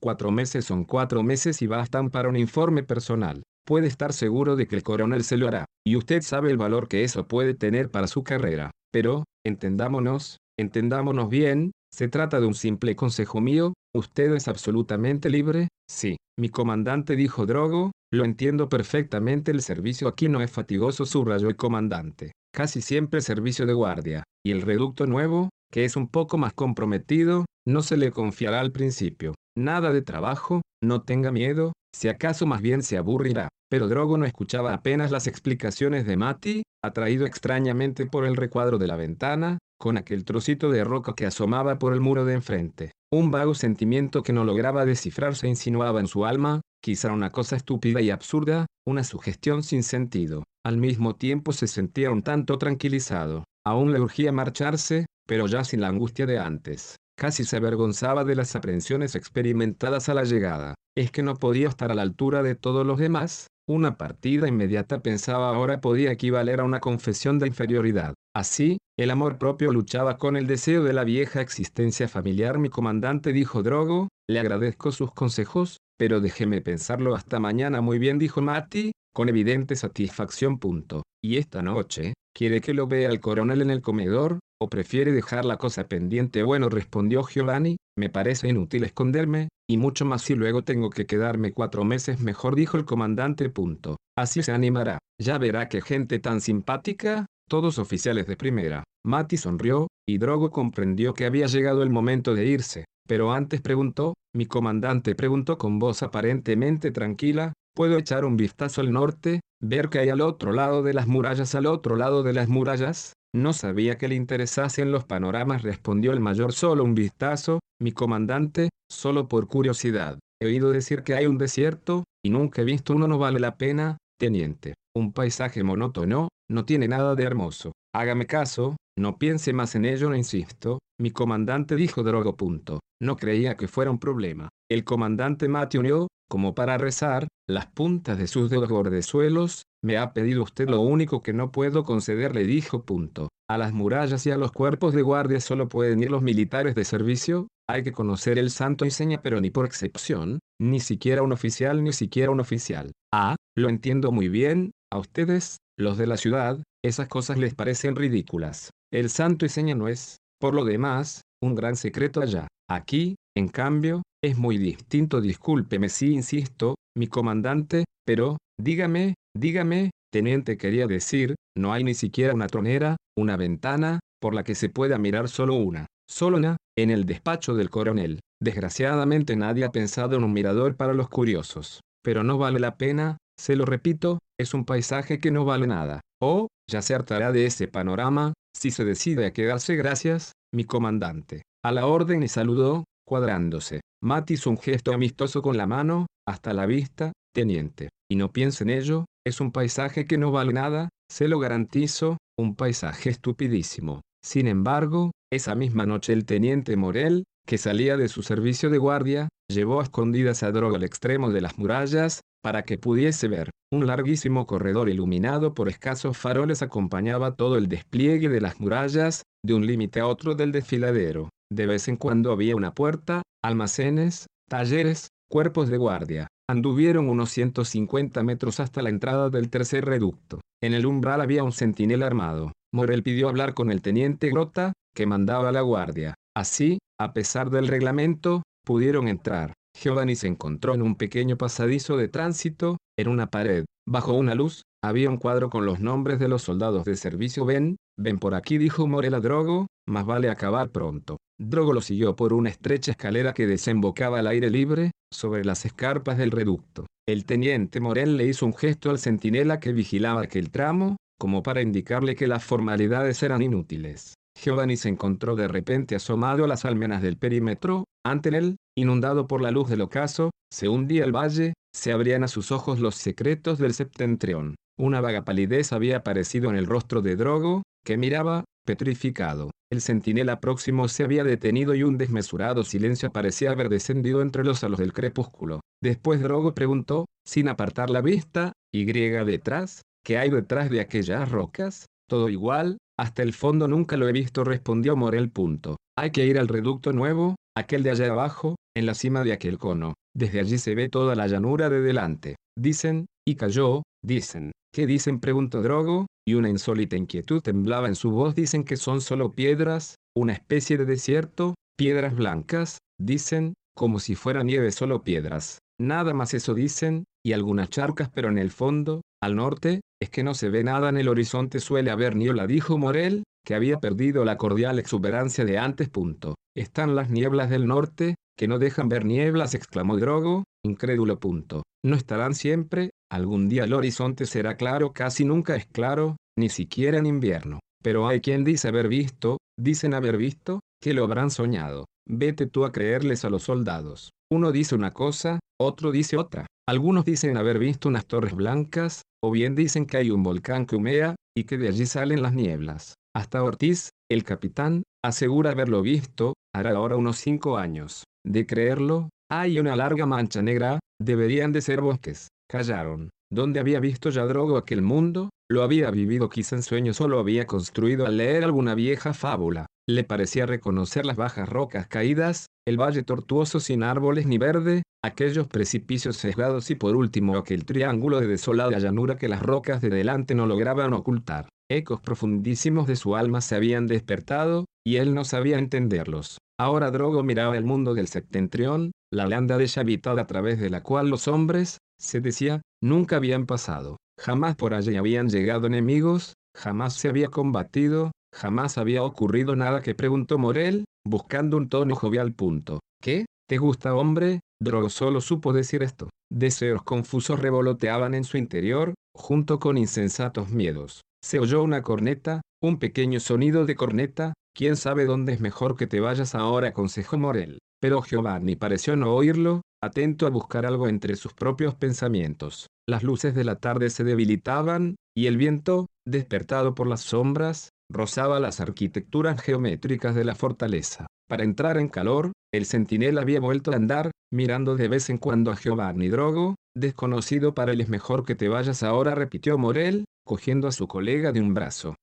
Cuatro 0.02 0.30
meses 0.30 0.66
son 0.66 0.84
cuatro 0.84 1.22
meses 1.22 1.62
y 1.62 1.66
bastan 1.66 2.10
para 2.10 2.28
un 2.28 2.36
informe 2.36 2.82
personal. 2.82 3.42
Puede 3.66 3.86
estar 3.86 4.12
seguro 4.12 4.56
de 4.56 4.66
que 4.66 4.76
el 4.76 4.82
coronel 4.82 5.24
se 5.24 5.36
lo 5.36 5.48
hará, 5.48 5.64
y 5.86 5.96
usted 5.96 6.22
sabe 6.22 6.50
el 6.50 6.58
valor 6.58 6.86
que 6.88 7.02
eso 7.02 7.26
puede 7.26 7.54
tener 7.54 7.90
para 7.90 8.06
su 8.06 8.22
carrera. 8.22 8.70
Pero, 8.92 9.24
entendámonos, 9.44 10.38
entendámonos 10.58 11.28
bien, 11.28 11.72
se 11.90 12.08
trata 12.08 12.40
de 12.40 12.46
un 12.46 12.54
simple 12.54 12.94
consejo 12.94 13.40
mío, 13.40 13.72
usted 13.94 14.34
es 14.34 14.48
absolutamente 14.48 15.30
libre, 15.30 15.68
sí. 15.90 16.16
Mi 16.38 16.48
comandante 16.48 17.16
dijo 17.16 17.46
Drogo, 17.46 17.92
lo 18.12 18.24
entiendo 18.24 18.68
perfectamente, 18.68 19.50
el 19.52 19.62
servicio 19.62 20.08
aquí 20.08 20.28
no 20.28 20.42
es 20.42 20.50
fatigoso, 20.50 21.06
subrayó 21.06 21.48
el 21.48 21.56
comandante. 21.56 22.32
Casi 22.52 22.82
siempre 22.82 23.20
servicio 23.20 23.66
de 23.66 23.72
guardia. 23.72 24.24
Y 24.44 24.50
el 24.50 24.62
reducto 24.62 25.06
nuevo, 25.06 25.50
que 25.72 25.84
es 25.84 25.96
un 25.96 26.08
poco 26.08 26.36
más 26.36 26.52
comprometido, 26.52 27.44
no 27.66 27.82
se 27.82 27.96
le 27.96 28.10
confiará 28.10 28.60
al 28.60 28.72
principio. 28.72 29.34
Nada 29.56 29.92
de 29.92 30.02
trabajo, 30.02 30.62
no 30.82 31.02
tenga 31.02 31.32
miedo, 31.32 31.72
si 31.94 32.08
acaso 32.08 32.46
más 32.46 32.60
bien 32.60 32.82
se 32.82 32.96
aburrirá. 32.96 33.48
Pero 33.70 33.88
Drogo 33.88 34.18
no 34.18 34.26
escuchaba 34.26 34.74
apenas 34.74 35.10
las 35.10 35.26
explicaciones 35.26 36.06
de 36.06 36.16
Mati, 36.16 36.62
atraído 36.84 37.26
extrañamente 37.26 38.06
por 38.06 38.26
el 38.26 38.36
recuadro 38.36 38.78
de 38.78 38.86
la 38.86 38.96
ventana, 38.96 39.58
con 39.80 39.96
aquel 39.96 40.24
trocito 40.24 40.70
de 40.70 40.84
roca 40.84 41.14
que 41.14 41.26
asomaba 41.26 41.78
por 41.78 41.92
el 41.92 42.00
muro 42.00 42.24
de 42.24 42.34
enfrente. 42.34 42.92
Un 43.12 43.30
vago 43.30 43.54
sentimiento 43.54 44.22
que 44.22 44.32
no 44.32 44.44
lograba 44.44 44.84
descifrar 44.84 45.34
se 45.34 45.48
insinuaba 45.48 46.00
en 46.00 46.06
su 46.06 46.24
alma, 46.24 46.60
quizá 46.82 47.12
una 47.12 47.30
cosa 47.30 47.56
estúpida 47.56 48.00
y 48.00 48.10
absurda, 48.10 48.66
una 48.86 49.04
sugestión 49.04 49.62
sin 49.62 49.82
sentido. 49.82 50.44
Al 50.64 50.76
mismo 50.76 51.16
tiempo 51.16 51.52
se 51.52 51.66
sentía 51.66 52.10
un 52.10 52.22
tanto 52.22 52.58
tranquilizado. 52.58 53.44
Aún 53.66 53.92
le 53.92 54.00
urgía 54.00 54.32
marcharse, 54.32 55.06
pero 55.26 55.46
ya 55.46 55.64
sin 55.64 55.80
la 55.80 55.88
angustia 55.88 56.26
de 56.26 56.38
antes. 56.38 56.96
Casi 57.16 57.44
se 57.44 57.56
avergonzaba 57.56 58.24
de 58.24 58.34
las 58.34 58.56
aprensiones 58.56 59.14
experimentadas 59.14 60.08
a 60.08 60.14
la 60.14 60.24
llegada. 60.24 60.74
Es 60.96 61.10
que 61.10 61.22
no 61.22 61.36
podía 61.36 61.68
estar 61.68 61.90
a 61.90 61.94
la 61.94 62.02
altura 62.02 62.42
de 62.42 62.54
todos 62.54 62.84
los 62.86 62.98
demás. 62.98 63.46
Una 63.66 63.96
partida 63.96 64.48
inmediata 64.48 65.00
pensaba 65.00 65.48
ahora 65.54 65.80
podía 65.80 66.12
equivaler 66.12 66.60
a 66.60 66.64
una 66.64 66.80
confesión 66.80 67.38
de 67.38 67.46
inferioridad. 67.46 68.14
Así, 68.34 68.78
el 68.98 69.10
amor 69.10 69.38
propio 69.38 69.72
luchaba 69.72 70.18
con 70.18 70.36
el 70.36 70.46
deseo 70.46 70.82
de 70.82 70.92
la 70.92 71.04
vieja 71.04 71.40
existencia 71.40 72.08
familiar. 72.08 72.58
Mi 72.58 72.68
comandante 72.68 73.32
dijo 73.32 73.62
Drogo, 73.62 74.08
le 74.28 74.40
agradezco 74.40 74.92
sus 74.92 75.12
consejos, 75.12 75.78
pero 75.96 76.20
déjeme 76.20 76.60
pensarlo 76.60 77.14
hasta 77.14 77.40
mañana. 77.40 77.80
Muy 77.80 77.98
bien, 77.98 78.18
dijo 78.18 78.42
Mati, 78.42 78.92
con 79.14 79.28
evidente 79.28 79.76
satisfacción. 79.76 80.58
Punto. 80.58 81.02
Y 81.22 81.38
esta 81.38 81.62
noche, 81.62 82.14
¿quiere 82.36 82.60
que 82.60 82.74
lo 82.74 82.86
vea 82.86 83.08
el 83.08 83.20
coronel 83.20 83.62
en 83.62 83.70
el 83.70 83.80
comedor? 83.80 84.40
¿O 84.64 84.68
prefiere 84.68 85.12
dejar 85.12 85.44
la 85.44 85.58
cosa 85.58 85.88
pendiente? 85.88 86.42
Bueno, 86.42 86.70
respondió 86.70 87.22
Giovanni, 87.26 87.76
me 87.98 88.08
parece 88.08 88.48
inútil 88.48 88.84
esconderme, 88.84 89.50
y 89.68 89.76
mucho 89.76 90.06
más 90.06 90.22
si 90.22 90.34
luego 90.34 90.64
tengo 90.64 90.88
que 90.88 91.04
quedarme 91.04 91.52
cuatro 91.52 91.84
meses 91.84 92.20
mejor, 92.20 92.56
dijo 92.56 92.78
el 92.78 92.86
comandante. 92.86 93.50
Punto. 93.50 93.98
Así 94.16 94.42
se 94.42 94.52
animará. 94.52 94.96
Ya 95.20 95.36
verá 95.36 95.68
qué 95.68 95.82
gente 95.82 96.18
tan 96.18 96.40
simpática, 96.40 97.26
todos 97.46 97.78
oficiales 97.78 98.26
de 98.26 98.38
primera. 98.38 98.84
Mati 99.04 99.36
sonrió, 99.36 99.88
y 100.08 100.16
Drogo 100.16 100.50
comprendió 100.50 101.12
que 101.12 101.26
había 101.26 101.44
llegado 101.44 101.82
el 101.82 101.90
momento 101.90 102.34
de 102.34 102.46
irse. 102.46 102.86
Pero 103.06 103.34
antes 103.34 103.60
preguntó, 103.60 104.14
mi 104.34 104.46
comandante 104.46 105.14
preguntó 105.14 105.58
con 105.58 105.78
voz 105.78 106.02
aparentemente 106.02 106.90
tranquila, 106.90 107.52
¿puedo 107.76 107.98
echar 107.98 108.24
un 108.24 108.38
vistazo 108.38 108.80
al 108.80 108.92
norte, 108.92 109.40
ver 109.60 109.90
qué 109.90 109.98
hay 109.98 110.08
al 110.08 110.22
otro 110.22 110.52
lado 110.52 110.82
de 110.82 110.94
las 110.94 111.06
murallas 111.06 111.54
al 111.54 111.66
otro 111.66 111.96
lado 111.96 112.22
de 112.22 112.32
las 112.32 112.48
murallas? 112.48 113.12
No 113.34 113.52
sabía 113.52 113.98
que 113.98 114.06
le 114.06 114.14
interesasen 114.14 114.92
los 114.92 115.04
panoramas, 115.04 115.62
respondió 115.62 116.12
el 116.12 116.20
mayor. 116.20 116.52
Solo 116.52 116.84
un 116.84 116.94
vistazo, 116.94 117.58
mi 117.82 117.90
comandante, 117.90 118.68
solo 118.88 119.26
por 119.26 119.48
curiosidad. 119.48 120.20
He 120.40 120.46
oído 120.46 120.70
decir 120.70 121.02
que 121.02 121.14
hay 121.14 121.26
un 121.26 121.36
desierto, 121.36 122.04
y 122.24 122.30
nunca 122.30 122.62
he 122.62 122.64
visto 122.64 122.94
uno. 122.94 123.08
No 123.08 123.18
vale 123.18 123.40
la 123.40 123.56
pena, 123.56 123.98
teniente. 124.20 124.74
Un 124.96 125.12
paisaje 125.12 125.64
monótono, 125.64 126.28
no 126.48 126.64
tiene 126.64 126.86
nada 126.86 127.16
de 127.16 127.24
hermoso. 127.24 127.72
Hágame 127.92 128.26
caso, 128.26 128.76
no 128.96 129.18
piense 129.18 129.52
más 129.52 129.74
en 129.74 129.84
ello, 129.84 130.08
no 130.08 130.14
insisto. 130.14 130.78
Mi 131.00 131.10
comandante 131.10 131.74
dijo 131.74 132.04
Drogo. 132.04 132.36
Punto. 132.36 132.78
No 133.02 133.16
creía 133.16 133.56
que 133.56 133.66
fuera 133.66 133.90
un 133.90 133.98
problema. 133.98 134.48
El 134.70 134.84
comandante 134.84 135.48
Mati 135.48 135.78
unió, 135.78 136.06
como 136.28 136.54
para 136.54 136.78
rezar, 136.78 137.28
las 137.48 137.66
puntas 137.66 138.18
de 138.18 138.26
sus 138.26 138.50
dedos 138.50 138.68
gordezuelos, 138.68 139.64
me 139.82 139.98
ha 139.98 140.12
pedido 140.12 140.42
usted 140.42 140.68
lo 140.68 140.80
único 140.80 141.22
que 141.22 141.32
no 141.32 141.52
puedo 141.52 141.84
concederle, 141.84 142.44
dijo. 142.44 142.84
Punto. 142.84 143.28
A 143.48 143.58
las 143.58 143.72
murallas 143.72 144.26
y 144.26 144.30
a 144.30 144.38
los 144.38 144.52
cuerpos 144.52 144.94
de 144.94 145.02
guardia 145.02 145.40
solo 145.40 145.68
pueden 145.68 146.02
ir 146.02 146.10
los 146.10 146.22
militares 146.22 146.74
de 146.74 146.84
servicio, 146.84 147.48
hay 147.68 147.82
que 147.82 147.92
conocer 147.92 148.38
el 148.38 148.50
santo 148.50 148.86
y 148.86 148.90
seña 148.90 149.20
pero 149.22 149.40
ni 149.40 149.50
por 149.50 149.66
excepción, 149.66 150.38
ni 150.58 150.80
siquiera 150.80 151.22
un 151.22 151.32
oficial 151.32 151.84
ni 151.84 151.92
siquiera 151.92 152.30
un 152.30 152.40
oficial. 152.40 152.92
Ah, 153.12 153.36
lo 153.56 153.68
entiendo 153.68 154.12
muy 154.12 154.28
bien, 154.28 154.70
a 154.90 154.98
ustedes, 154.98 155.58
los 155.78 155.98
de 155.98 156.06
la 156.06 156.16
ciudad, 156.16 156.62
esas 156.82 157.08
cosas 157.08 157.38
les 157.38 157.54
parecen 157.54 157.96
ridículas. 157.96 158.70
El 158.92 159.10
santo 159.10 159.44
y 159.44 159.48
seña 159.48 159.74
no 159.74 159.88
es, 159.88 160.16
por 160.40 160.54
lo 160.54 160.64
demás, 160.64 161.22
un 161.42 161.54
gran 161.54 161.76
secreto 161.76 162.20
allá. 162.20 162.48
Aquí, 162.70 163.16
en 163.36 163.48
cambio, 163.48 164.02
es 164.24 164.38
muy 164.38 164.56
distinto. 164.56 165.20
Discúlpeme 165.20 165.88
si 165.88 166.12
insisto, 166.12 166.76
mi 166.96 167.08
comandante, 167.08 167.84
pero, 168.06 168.38
dígame, 168.60 169.14
dígame, 169.36 169.90
teniente 170.10 170.56
quería 170.56 170.86
decir, 170.86 171.34
no 171.56 171.72
hay 171.72 171.84
ni 171.84 171.94
siquiera 171.94 172.34
una 172.34 172.46
tronera, 172.46 172.96
una 173.18 173.36
ventana, 173.36 174.00
por 174.20 174.34
la 174.34 174.42
que 174.42 174.54
se 174.54 174.70
pueda 174.70 174.96
mirar 174.96 175.28
solo 175.28 175.54
una, 175.56 175.86
solo 176.10 176.38
una, 176.38 176.56
en 176.76 176.90
el 176.90 177.04
despacho 177.04 177.54
del 177.54 177.68
coronel. 177.68 178.20
Desgraciadamente 178.42 179.36
nadie 179.36 179.64
ha 179.64 179.72
pensado 179.72 180.16
en 180.16 180.24
un 180.24 180.32
mirador 180.32 180.76
para 180.76 180.94
los 180.94 181.08
curiosos. 181.08 181.80
Pero 182.02 182.24
no 182.24 182.38
vale 182.38 182.60
la 182.60 182.76
pena, 182.76 183.18
se 183.38 183.56
lo 183.56 183.66
repito, 183.66 184.20
es 184.40 184.54
un 184.54 184.64
paisaje 184.64 185.18
que 185.18 185.30
no 185.30 185.44
vale 185.44 185.66
nada. 185.66 186.00
Oh, 186.22 186.48
ya 186.70 186.80
se 186.80 186.94
hartará 186.94 187.30
de 187.32 187.46
ese 187.46 187.68
panorama, 187.68 188.32
si 188.56 188.70
se 188.70 188.84
decide 188.84 189.26
a 189.26 189.32
quedarse 189.32 189.76
gracias, 189.76 190.32
mi 190.54 190.64
comandante. 190.64 191.42
A 191.62 191.72
la 191.72 191.86
orden 191.86 192.22
y 192.22 192.28
saludó, 192.28 192.84
cuadrándose. 193.06 193.80
Matt 194.04 194.32
hizo 194.32 194.50
un 194.50 194.58
gesto 194.58 194.92
amistoso 194.92 195.40
con 195.40 195.56
la 195.56 195.66
mano, 195.66 196.04
hasta 196.28 196.52
la 196.52 196.66
vista, 196.66 197.12
teniente. 197.34 197.88
Y 198.10 198.16
no 198.16 198.32
piense 198.32 198.62
en 198.62 198.68
ello, 198.68 199.06
es 199.26 199.40
un 199.40 199.50
paisaje 199.50 200.06
que 200.06 200.18
no 200.18 200.30
vale 200.30 200.52
nada, 200.52 200.90
se 201.10 201.26
lo 201.26 201.38
garantizo, 201.38 202.18
un 202.38 202.54
paisaje 202.54 203.08
estupidísimo. 203.08 204.02
Sin 204.22 204.46
embargo, 204.46 205.12
esa 205.32 205.54
misma 205.54 205.86
noche 205.86 206.12
el 206.12 206.26
teniente 206.26 206.76
Morel, 206.76 207.24
que 207.46 207.56
salía 207.56 207.96
de 207.96 208.08
su 208.08 208.22
servicio 208.22 208.68
de 208.68 208.76
guardia, 208.76 209.28
llevó 209.50 209.80
a 209.80 209.84
escondidas 209.84 210.42
a 210.42 210.52
Drogo 210.52 210.76
al 210.76 210.84
extremo 210.84 211.30
de 211.30 211.40
las 211.40 211.56
murallas, 211.56 212.20
para 212.42 212.64
que 212.64 212.76
pudiese 212.76 213.26
ver. 213.28 213.48
Un 213.72 213.86
larguísimo 213.86 214.46
corredor 214.46 214.90
iluminado 214.90 215.54
por 215.54 215.70
escasos 215.70 216.18
faroles 216.18 216.60
acompañaba 216.60 217.36
todo 217.36 217.56
el 217.56 217.68
despliegue 217.68 218.28
de 218.28 218.42
las 218.42 218.60
murallas, 218.60 219.22
de 219.42 219.54
un 219.54 219.66
límite 219.66 220.00
a 220.00 220.06
otro 220.06 220.34
del 220.34 220.52
desfiladero. 220.52 221.30
De 221.50 221.66
vez 221.66 221.88
en 221.88 221.96
cuando 221.96 222.32
había 222.32 222.54
una 222.54 222.74
puerta, 222.74 223.22
almacenes, 223.44 224.26
talleres, 224.48 225.08
cuerpos 225.28 225.68
de 225.68 225.76
guardia. 225.76 226.28
Anduvieron 226.48 227.10
unos 227.10 227.30
150 227.30 228.22
metros 228.22 228.58
hasta 228.58 228.80
la 228.80 228.88
entrada 228.88 229.28
del 229.28 229.50
tercer 229.50 229.84
reducto. 229.84 230.40
En 230.62 230.72
el 230.72 230.86
umbral 230.86 231.20
había 231.20 231.44
un 231.44 231.52
centinela 231.52 232.06
armado. 232.06 232.52
Morel 232.72 233.02
pidió 233.02 233.28
hablar 233.28 233.52
con 233.52 233.70
el 233.70 233.82
teniente 233.82 234.30
Grota, 234.30 234.72
que 234.94 235.04
mandaba 235.04 235.52
la 235.52 235.60
guardia. 235.60 236.14
Así, 236.34 236.78
a 236.98 237.12
pesar 237.12 237.50
del 237.50 237.68
reglamento, 237.68 238.42
pudieron 238.64 239.08
entrar. 239.08 239.52
Giovanni 239.78 240.16
se 240.16 240.28
encontró 240.28 240.74
en 240.74 240.80
un 240.80 240.94
pequeño 240.94 241.36
pasadizo 241.36 241.98
de 241.98 242.08
tránsito, 242.08 242.78
en 242.96 243.08
una 243.08 243.26
pared, 243.26 243.66
bajo 243.86 244.14
una 244.14 244.34
luz, 244.34 244.62
había 244.82 245.10
un 245.10 245.18
cuadro 245.18 245.50
con 245.50 245.66
los 245.66 245.80
nombres 245.80 246.18
de 246.18 246.28
los 246.28 246.42
soldados 246.42 246.84
de 246.84 246.96
servicio. 246.96 247.44
Ven, 247.44 247.76
ven 247.98 248.18
por 248.18 248.34
aquí, 248.34 248.58
dijo 248.58 248.86
Morel 248.86 249.14
a 249.14 249.20
Drogo, 249.20 249.66
más 249.88 250.06
vale 250.06 250.30
acabar 250.30 250.70
pronto. 250.70 251.18
Drogo 251.38 251.72
lo 251.72 251.80
siguió 251.80 252.16
por 252.16 252.32
una 252.32 252.50
estrecha 252.50 252.92
escalera 252.92 253.34
que 253.34 253.46
desembocaba 253.46 254.20
al 254.20 254.26
aire 254.26 254.50
libre, 254.50 254.92
sobre 255.12 255.44
las 255.44 255.64
escarpas 255.64 256.18
del 256.18 256.30
reducto. 256.30 256.86
El 257.08 257.24
teniente 257.24 257.80
Morel 257.80 258.16
le 258.16 258.26
hizo 258.26 258.46
un 258.46 258.54
gesto 258.54 258.90
al 258.90 258.98
centinela 258.98 259.60
que 259.60 259.72
vigilaba 259.72 260.22
aquel 260.22 260.50
tramo, 260.50 260.96
como 261.18 261.42
para 261.42 261.62
indicarle 261.62 262.16
que 262.16 262.26
las 262.26 262.44
formalidades 262.44 263.22
eran 263.22 263.42
inútiles. 263.42 264.14
Giovanni 264.36 264.76
se 264.76 264.88
encontró 264.88 265.36
de 265.36 265.48
repente 265.48 265.94
asomado 265.94 266.44
a 266.44 266.48
las 266.48 266.64
almenas 266.64 267.02
del 267.02 267.16
perímetro, 267.16 267.84
ante 268.04 268.30
él, 268.30 268.56
inundado 268.76 269.26
por 269.26 269.40
la 269.40 269.50
luz 269.50 269.68
del 269.68 269.80
ocaso, 269.80 270.30
se 270.52 270.68
hundía 270.68 271.04
el 271.04 271.14
valle, 271.14 271.54
se 271.74 271.92
abrían 271.92 272.24
a 272.24 272.28
sus 272.28 272.52
ojos 272.52 272.80
los 272.80 272.96
secretos 272.96 273.58
del 273.58 273.74
septentrión. 273.74 274.56
Una 274.76 275.00
vaga 275.00 275.24
palidez 275.24 275.72
había 275.72 275.98
aparecido 275.98 276.50
en 276.50 276.56
el 276.56 276.66
rostro 276.66 277.00
de 277.00 277.14
Drogo, 277.14 277.62
que 277.84 277.96
miraba, 277.96 278.44
petrificado. 278.66 279.50
El 279.70 279.80
centinela 279.80 280.40
próximo 280.40 280.88
se 280.88 281.04
había 281.04 281.22
detenido 281.22 281.74
y 281.74 281.84
un 281.84 281.96
desmesurado 281.96 282.64
silencio 282.64 283.12
parecía 283.12 283.52
haber 283.52 283.68
descendido 283.68 284.20
entre 284.20 284.42
los 284.44 284.64
alos 284.64 284.80
del 284.80 284.92
crepúsculo. 284.92 285.60
Después 285.80 286.20
Drogo 286.20 286.54
preguntó, 286.54 287.06
sin 287.24 287.48
apartar 287.48 287.90
la 287.90 288.00
vista, 288.00 288.52
¿y 288.72 288.84
detrás? 288.84 289.82
¿Qué 290.04 290.18
hay 290.18 290.30
detrás 290.30 290.70
de 290.70 290.80
aquellas 290.80 291.30
rocas? 291.30 291.86
Todo 292.08 292.28
igual, 292.28 292.78
hasta 292.98 293.22
el 293.22 293.32
fondo 293.32 293.68
nunca 293.68 293.96
lo 293.96 294.08
he 294.08 294.12
visto, 294.12 294.44
respondió 294.44 294.96
Morel. 294.96 295.30
Punto. 295.30 295.76
Hay 295.96 296.10
que 296.10 296.26
ir 296.26 296.38
al 296.38 296.48
reducto 296.48 296.92
nuevo, 296.92 297.36
aquel 297.56 297.84
de 297.84 297.90
allá 297.90 298.10
abajo, 298.10 298.56
en 298.76 298.86
la 298.86 298.94
cima 298.94 299.22
de 299.22 299.32
aquel 299.32 299.58
cono. 299.58 299.94
Desde 300.16 300.40
allí 300.40 300.58
se 300.58 300.74
ve 300.74 300.88
toda 300.88 301.14
la 301.14 301.28
llanura 301.28 301.70
de 301.70 301.80
delante. 301.80 302.36
Dicen, 302.58 303.06
y 303.26 303.36
cayó, 303.36 303.82
dicen. 304.04 304.52
¿Qué 304.72 304.86
dicen? 304.86 305.20
preguntó 305.20 305.62
Drogo, 305.62 306.06
y 306.26 306.34
una 306.34 306.48
insólita 306.48 306.96
inquietud 306.96 307.40
temblaba 307.40 307.88
en 307.88 307.94
su 307.94 308.10
voz. 308.10 308.34
Dicen 308.34 308.64
que 308.64 308.76
son 308.76 309.00
solo 309.00 309.32
piedras, 309.32 309.96
una 310.16 310.32
especie 310.32 310.78
de 310.78 310.84
desierto, 310.84 311.54
piedras 311.76 312.14
blancas, 312.14 312.78
dicen, 312.98 313.54
como 313.76 313.98
si 313.98 314.14
fuera 314.14 314.42
nieve 314.42 314.70
solo 314.70 315.02
piedras. 315.02 315.58
nada 315.80 316.14
más 316.14 316.34
eso 316.34 316.54
dicen, 316.54 317.04
y 317.24 317.32
algunas 317.32 317.68
charcas 317.68 318.08
pero 318.08 318.28
en 318.28 318.38
el 318.38 318.50
fondo, 318.50 319.00
al 319.20 319.34
norte, 319.36 319.80
es 320.00 320.10
que 320.10 320.22
no 320.22 320.34
se 320.34 320.50
ve 320.50 320.62
nada 320.62 320.88
en 320.88 320.98
el 320.98 321.08
horizonte 321.08 321.58
suele 321.58 321.90
haber 321.90 322.14
niebla 322.14 322.46
dijo 322.46 322.78
Morel, 322.78 323.24
que 323.44 323.54
había 323.54 323.80
perdido 323.80 324.24
la 324.24 324.36
cordial 324.36 324.78
exuberancia 324.78 325.44
de 325.44 325.58
antes. 325.58 325.88
Punto. 325.88 326.36
Están 326.56 326.94
las 326.94 327.10
nieblas 327.10 327.50
del 327.50 327.66
norte, 327.66 328.14
que 328.36 328.48
no 328.48 328.58
dejan 328.58 328.88
ver 328.88 329.04
nieblas, 329.04 329.54
exclamó 329.54 329.96
Drogo, 329.96 330.44
incrédulo. 330.64 331.18
Punto. 331.18 331.62
No 331.84 331.96
estarán 331.96 332.34
siempre, 332.34 332.90
algún 333.10 333.48
día 333.48 333.64
el 333.64 333.74
horizonte 333.74 334.26
será 334.26 334.56
claro, 334.56 334.92
casi 334.92 335.24
nunca 335.24 335.56
es 335.56 335.66
claro, 335.66 336.16
ni 336.38 336.48
siquiera 336.48 336.98
en 336.98 337.06
invierno. 337.06 337.60
Pero 337.82 338.08
hay 338.08 338.20
quien 338.20 338.44
dice 338.44 338.68
haber 338.68 338.88
visto, 338.88 339.38
dicen 339.58 339.94
haber 339.94 340.16
visto, 340.16 340.60
que 340.82 340.94
lo 340.94 341.04
habrán 341.04 341.30
soñado. 341.30 341.84
Vete 342.08 342.46
tú 342.46 342.64
a 342.64 342.72
creerles 342.72 343.24
a 343.24 343.30
los 343.30 343.44
soldados. 343.44 344.10
Uno 344.32 344.52
dice 344.52 344.74
una 344.74 344.92
cosa, 344.92 345.38
otro 345.60 345.92
dice 345.92 346.16
otra. 346.16 346.46
Algunos 346.66 347.04
dicen 347.04 347.36
haber 347.36 347.58
visto 347.58 347.88
unas 347.88 348.06
torres 348.06 348.34
blancas, 348.34 349.02
o 349.22 349.30
bien 349.30 349.54
dicen 349.54 349.86
que 349.86 349.98
hay 349.98 350.10
un 350.10 350.22
volcán 350.22 350.66
que 350.66 350.76
humea, 350.76 351.14
y 351.36 351.44
que 351.44 351.58
de 351.58 351.68
allí 351.68 351.86
salen 351.86 352.22
las 352.22 352.32
nieblas. 352.32 352.94
Hasta 353.14 353.42
Ortiz, 353.42 353.90
el 354.10 354.24
capitán, 354.24 354.82
asegura 355.04 355.50
haberlo 355.50 355.82
visto, 355.82 356.34
hará 356.54 356.70
ahora 356.70 356.96
unos 356.96 357.18
cinco 357.18 357.58
años. 357.58 358.04
De 358.26 358.46
creerlo, 358.46 359.10
hay 359.30 359.58
una 359.58 359.76
larga 359.76 360.06
mancha 360.06 360.42
negra, 360.42 360.80
deberían 361.00 361.52
de 361.52 361.60
ser 361.60 361.80
bosques. 361.80 362.28
Callaron. 362.48 363.10
¿Dónde 363.30 363.60
había 363.60 363.80
visto 363.80 364.10
ya 364.10 364.24
Drogo 364.24 364.56
aquel 364.56 364.80
mundo? 364.80 365.30
Lo 365.50 365.62
había 365.62 365.90
vivido 365.90 366.30
quizá 366.30 366.56
en 366.56 366.62
sueños 366.62 367.00
o 367.00 367.08
lo 367.08 367.18
había 367.18 367.46
construido 367.46 368.06
al 368.06 368.16
leer 368.16 368.44
alguna 368.44 368.74
vieja 368.74 369.12
fábula. 369.12 369.66
Le 369.86 370.02
parecía 370.02 370.46
reconocer 370.46 371.04
las 371.04 371.16
bajas 371.16 371.46
rocas 371.46 371.86
caídas, 371.86 372.46
el 372.66 372.80
valle 372.80 373.02
tortuoso 373.02 373.60
sin 373.60 373.82
árboles 373.82 374.26
ni 374.26 374.38
verde, 374.38 374.82
aquellos 375.04 375.46
precipicios 375.46 376.16
sesgados 376.16 376.70
y 376.70 376.74
por 376.74 376.96
último 376.96 377.36
aquel 377.36 377.66
triángulo 377.66 378.18
de 378.20 378.26
desolada 378.26 378.78
llanura 378.78 379.16
que 379.16 379.28
las 379.28 379.42
rocas 379.42 379.82
de 379.82 379.90
delante 379.90 380.34
no 380.34 380.46
lograban 380.46 380.94
ocultar. 380.94 381.50
Ecos 381.70 382.00
profundísimos 382.00 382.86
de 382.86 382.96
su 382.96 383.14
alma 383.14 383.42
se 383.42 383.56
habían 383.56 383.86
despertado, 383.86 384.64
y 384.86 384.96
él 384.96 385.14
no 385.14 385.24
sabía 385.24 385.58
entenderlos. 385.58 386.38
Ahora 386.58 386.90
Drogo 386.90 387.22
miraba 387.22 387.58
el 387.58 387.64
mundo 387.64 387.92
del 387.92 388.08
septentrión, 388.08 388.92
la 389.12 389.26
landa 389.26 389.58
deshabitada 389.58 390.22
a 390.22 390.26
través 390.26 390.60
de 390.60 390.70
la 390.70 390.82
cual 390.82 391.10
los 391.10 391.28
hombres, 391.28 391.78
se 392.00 392.20
decía, 392.20 392.62
nunca 392.82 393.16
habían 393.16 393.44
pasado. 393.44 393.98
Jamás 394.18 394.56
por 394.56 394.72
allí 394.72 394.96
habían 394.96 395.28
llegado 395.28 395.66
enemigos, 395.66 396.34
jamás 396.56 396.94
se 396.94 397.08
había 397.08 397.28
combatido, 397.28 398.12
jamás 398.34 398.76
había 398.76 399.02
ocurrido 399.02 399.56
nada 399.56 399.80
que 399.80 399.94
preguntó 399.94 400.38
Morel, 400.38 400.84
buscando 401.06 401.56
un 401.56 401.68
tono 401.68 401.94
jovial. 401.94 402.34
Punto. 402.34 402.80
¿Qué? 403.00 403.26
¿Te 403.48 403.58
gusta, 403.58 403.94
hombre? 403.94 404.40
Drogo 404.62 404.90
solo 404.90 405.20
supo 405.20 405.52
decir 405.52 405.82
esto. 405.82 406.08
Deseos 406.30 406.82
confusos 406.82 407.40
revoloteaban 407.40 408.14
en 408.14 408.24
su 408.24 408.38
interior, 408.38 408.94
junto 409.14 409.58
con 409.58 409.78
insensatos 409.78 410.50
miedos. 410.50 411.02
Se 411.22 411.38
oyó 411.38 411.62
una 411.62 411.82
corneta, 411.82 412.40
un 412.62 412.78
pequeño 412.78 413.20
sonido 413.20 413.66
de 413.66 413.76
corneta, 413.76 414.32
quién 414.54 414.76
sabe 414.76 415.04
dónde 415.04 415.34
es 415.34 415.40
mejor 415.40 415.76
que 415.76 415.86
te 415.86 416.00
vayas 416.00 416.34
ahora, 416.34 416.68
aconsejó 416.68 417.18
Morel. 417.18 417.58
Pero 417.80 418.02
Giovanni 418.02 418.56
pareció 418.56 418.96
no 418.96 419.14
oírlo, 419.14 419.60
atento 419.82 420.26
a 420.26 420.30
buscar 420.30 420.64
algo 420.64 420.88
entre 420.88 421.16
sus 421.16 421.34
propios 421.34 421.74
pensamientos. 421.74 422.66
Las 422.88 423.02
luces 423.02 423.34
de 423.34 423.44
la 423.44 423.56
tarde 423.56 423.90
se 423.90 424.04
debilitaban, 424.04 424.96
y 425.16 425.26
el 425.26 425.36
viento, 425.36 425.86
despertado 426.06 426.74
por 426.74 426.86
las 426.86 427.02
sombras, 427.02 427.70
rozaba 427.90 428.40
las 428.40 428.60
arquitecturas 428.60 429.40
geométricas 429.40 430.14
de 430.14 430.24
la 430.24 430.34
fortaleza. 430.34 431.06
Para 431.28 431.44
entrar 431.44 431.78
en 431.78 431.88
calor, 431.88 432.32
el 432.52 432.66
centinela 432.66 433.22
había 433.22 433.40
vuelto 433.40 433.72
a 433.72 433.76
andar, 433.76 434.10
mirando 434.32 434.76
de 434.76 434.88
vez 434.88 435.10
en 435.10 435.18
cuando 435.18 435.50
a 435.50 435.56
Giovanni 435.56 436.08
Drogo, 436.08 436.56
desconocido 436.76 437.54
para 437.54 437.72
él 437.72 437.80
es 437.80 437.88
mejor 437.88 438.24
que 438.24 438.34
te 438.34 438.48
vayas 438.48 438.82
ahora, 438.82 439.14
repitió 439.14 439.58
Morel, 439.58 440.04
cogiendo 440.26 440.68
a 440.68 440.72
su 440.72 440.86
colega 440.86 441.32
de 441.32 441.40
un 441.40 441.54
brazo. 441.54 441.94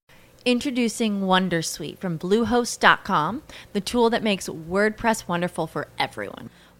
Introducing 0.44 1.22
Wondersuite 1.22 1.98
from 1.98 2.18
Bluehost.com, 2.18 3.42
the 3.72 3.80
tool 3.80 4.10
that 4.10 4.22
makes 4.22 4.48
WordPress 4.48 5.28
wonderful 5.28 5.68
for 5.68 5.86
everyone. 5.98 6.50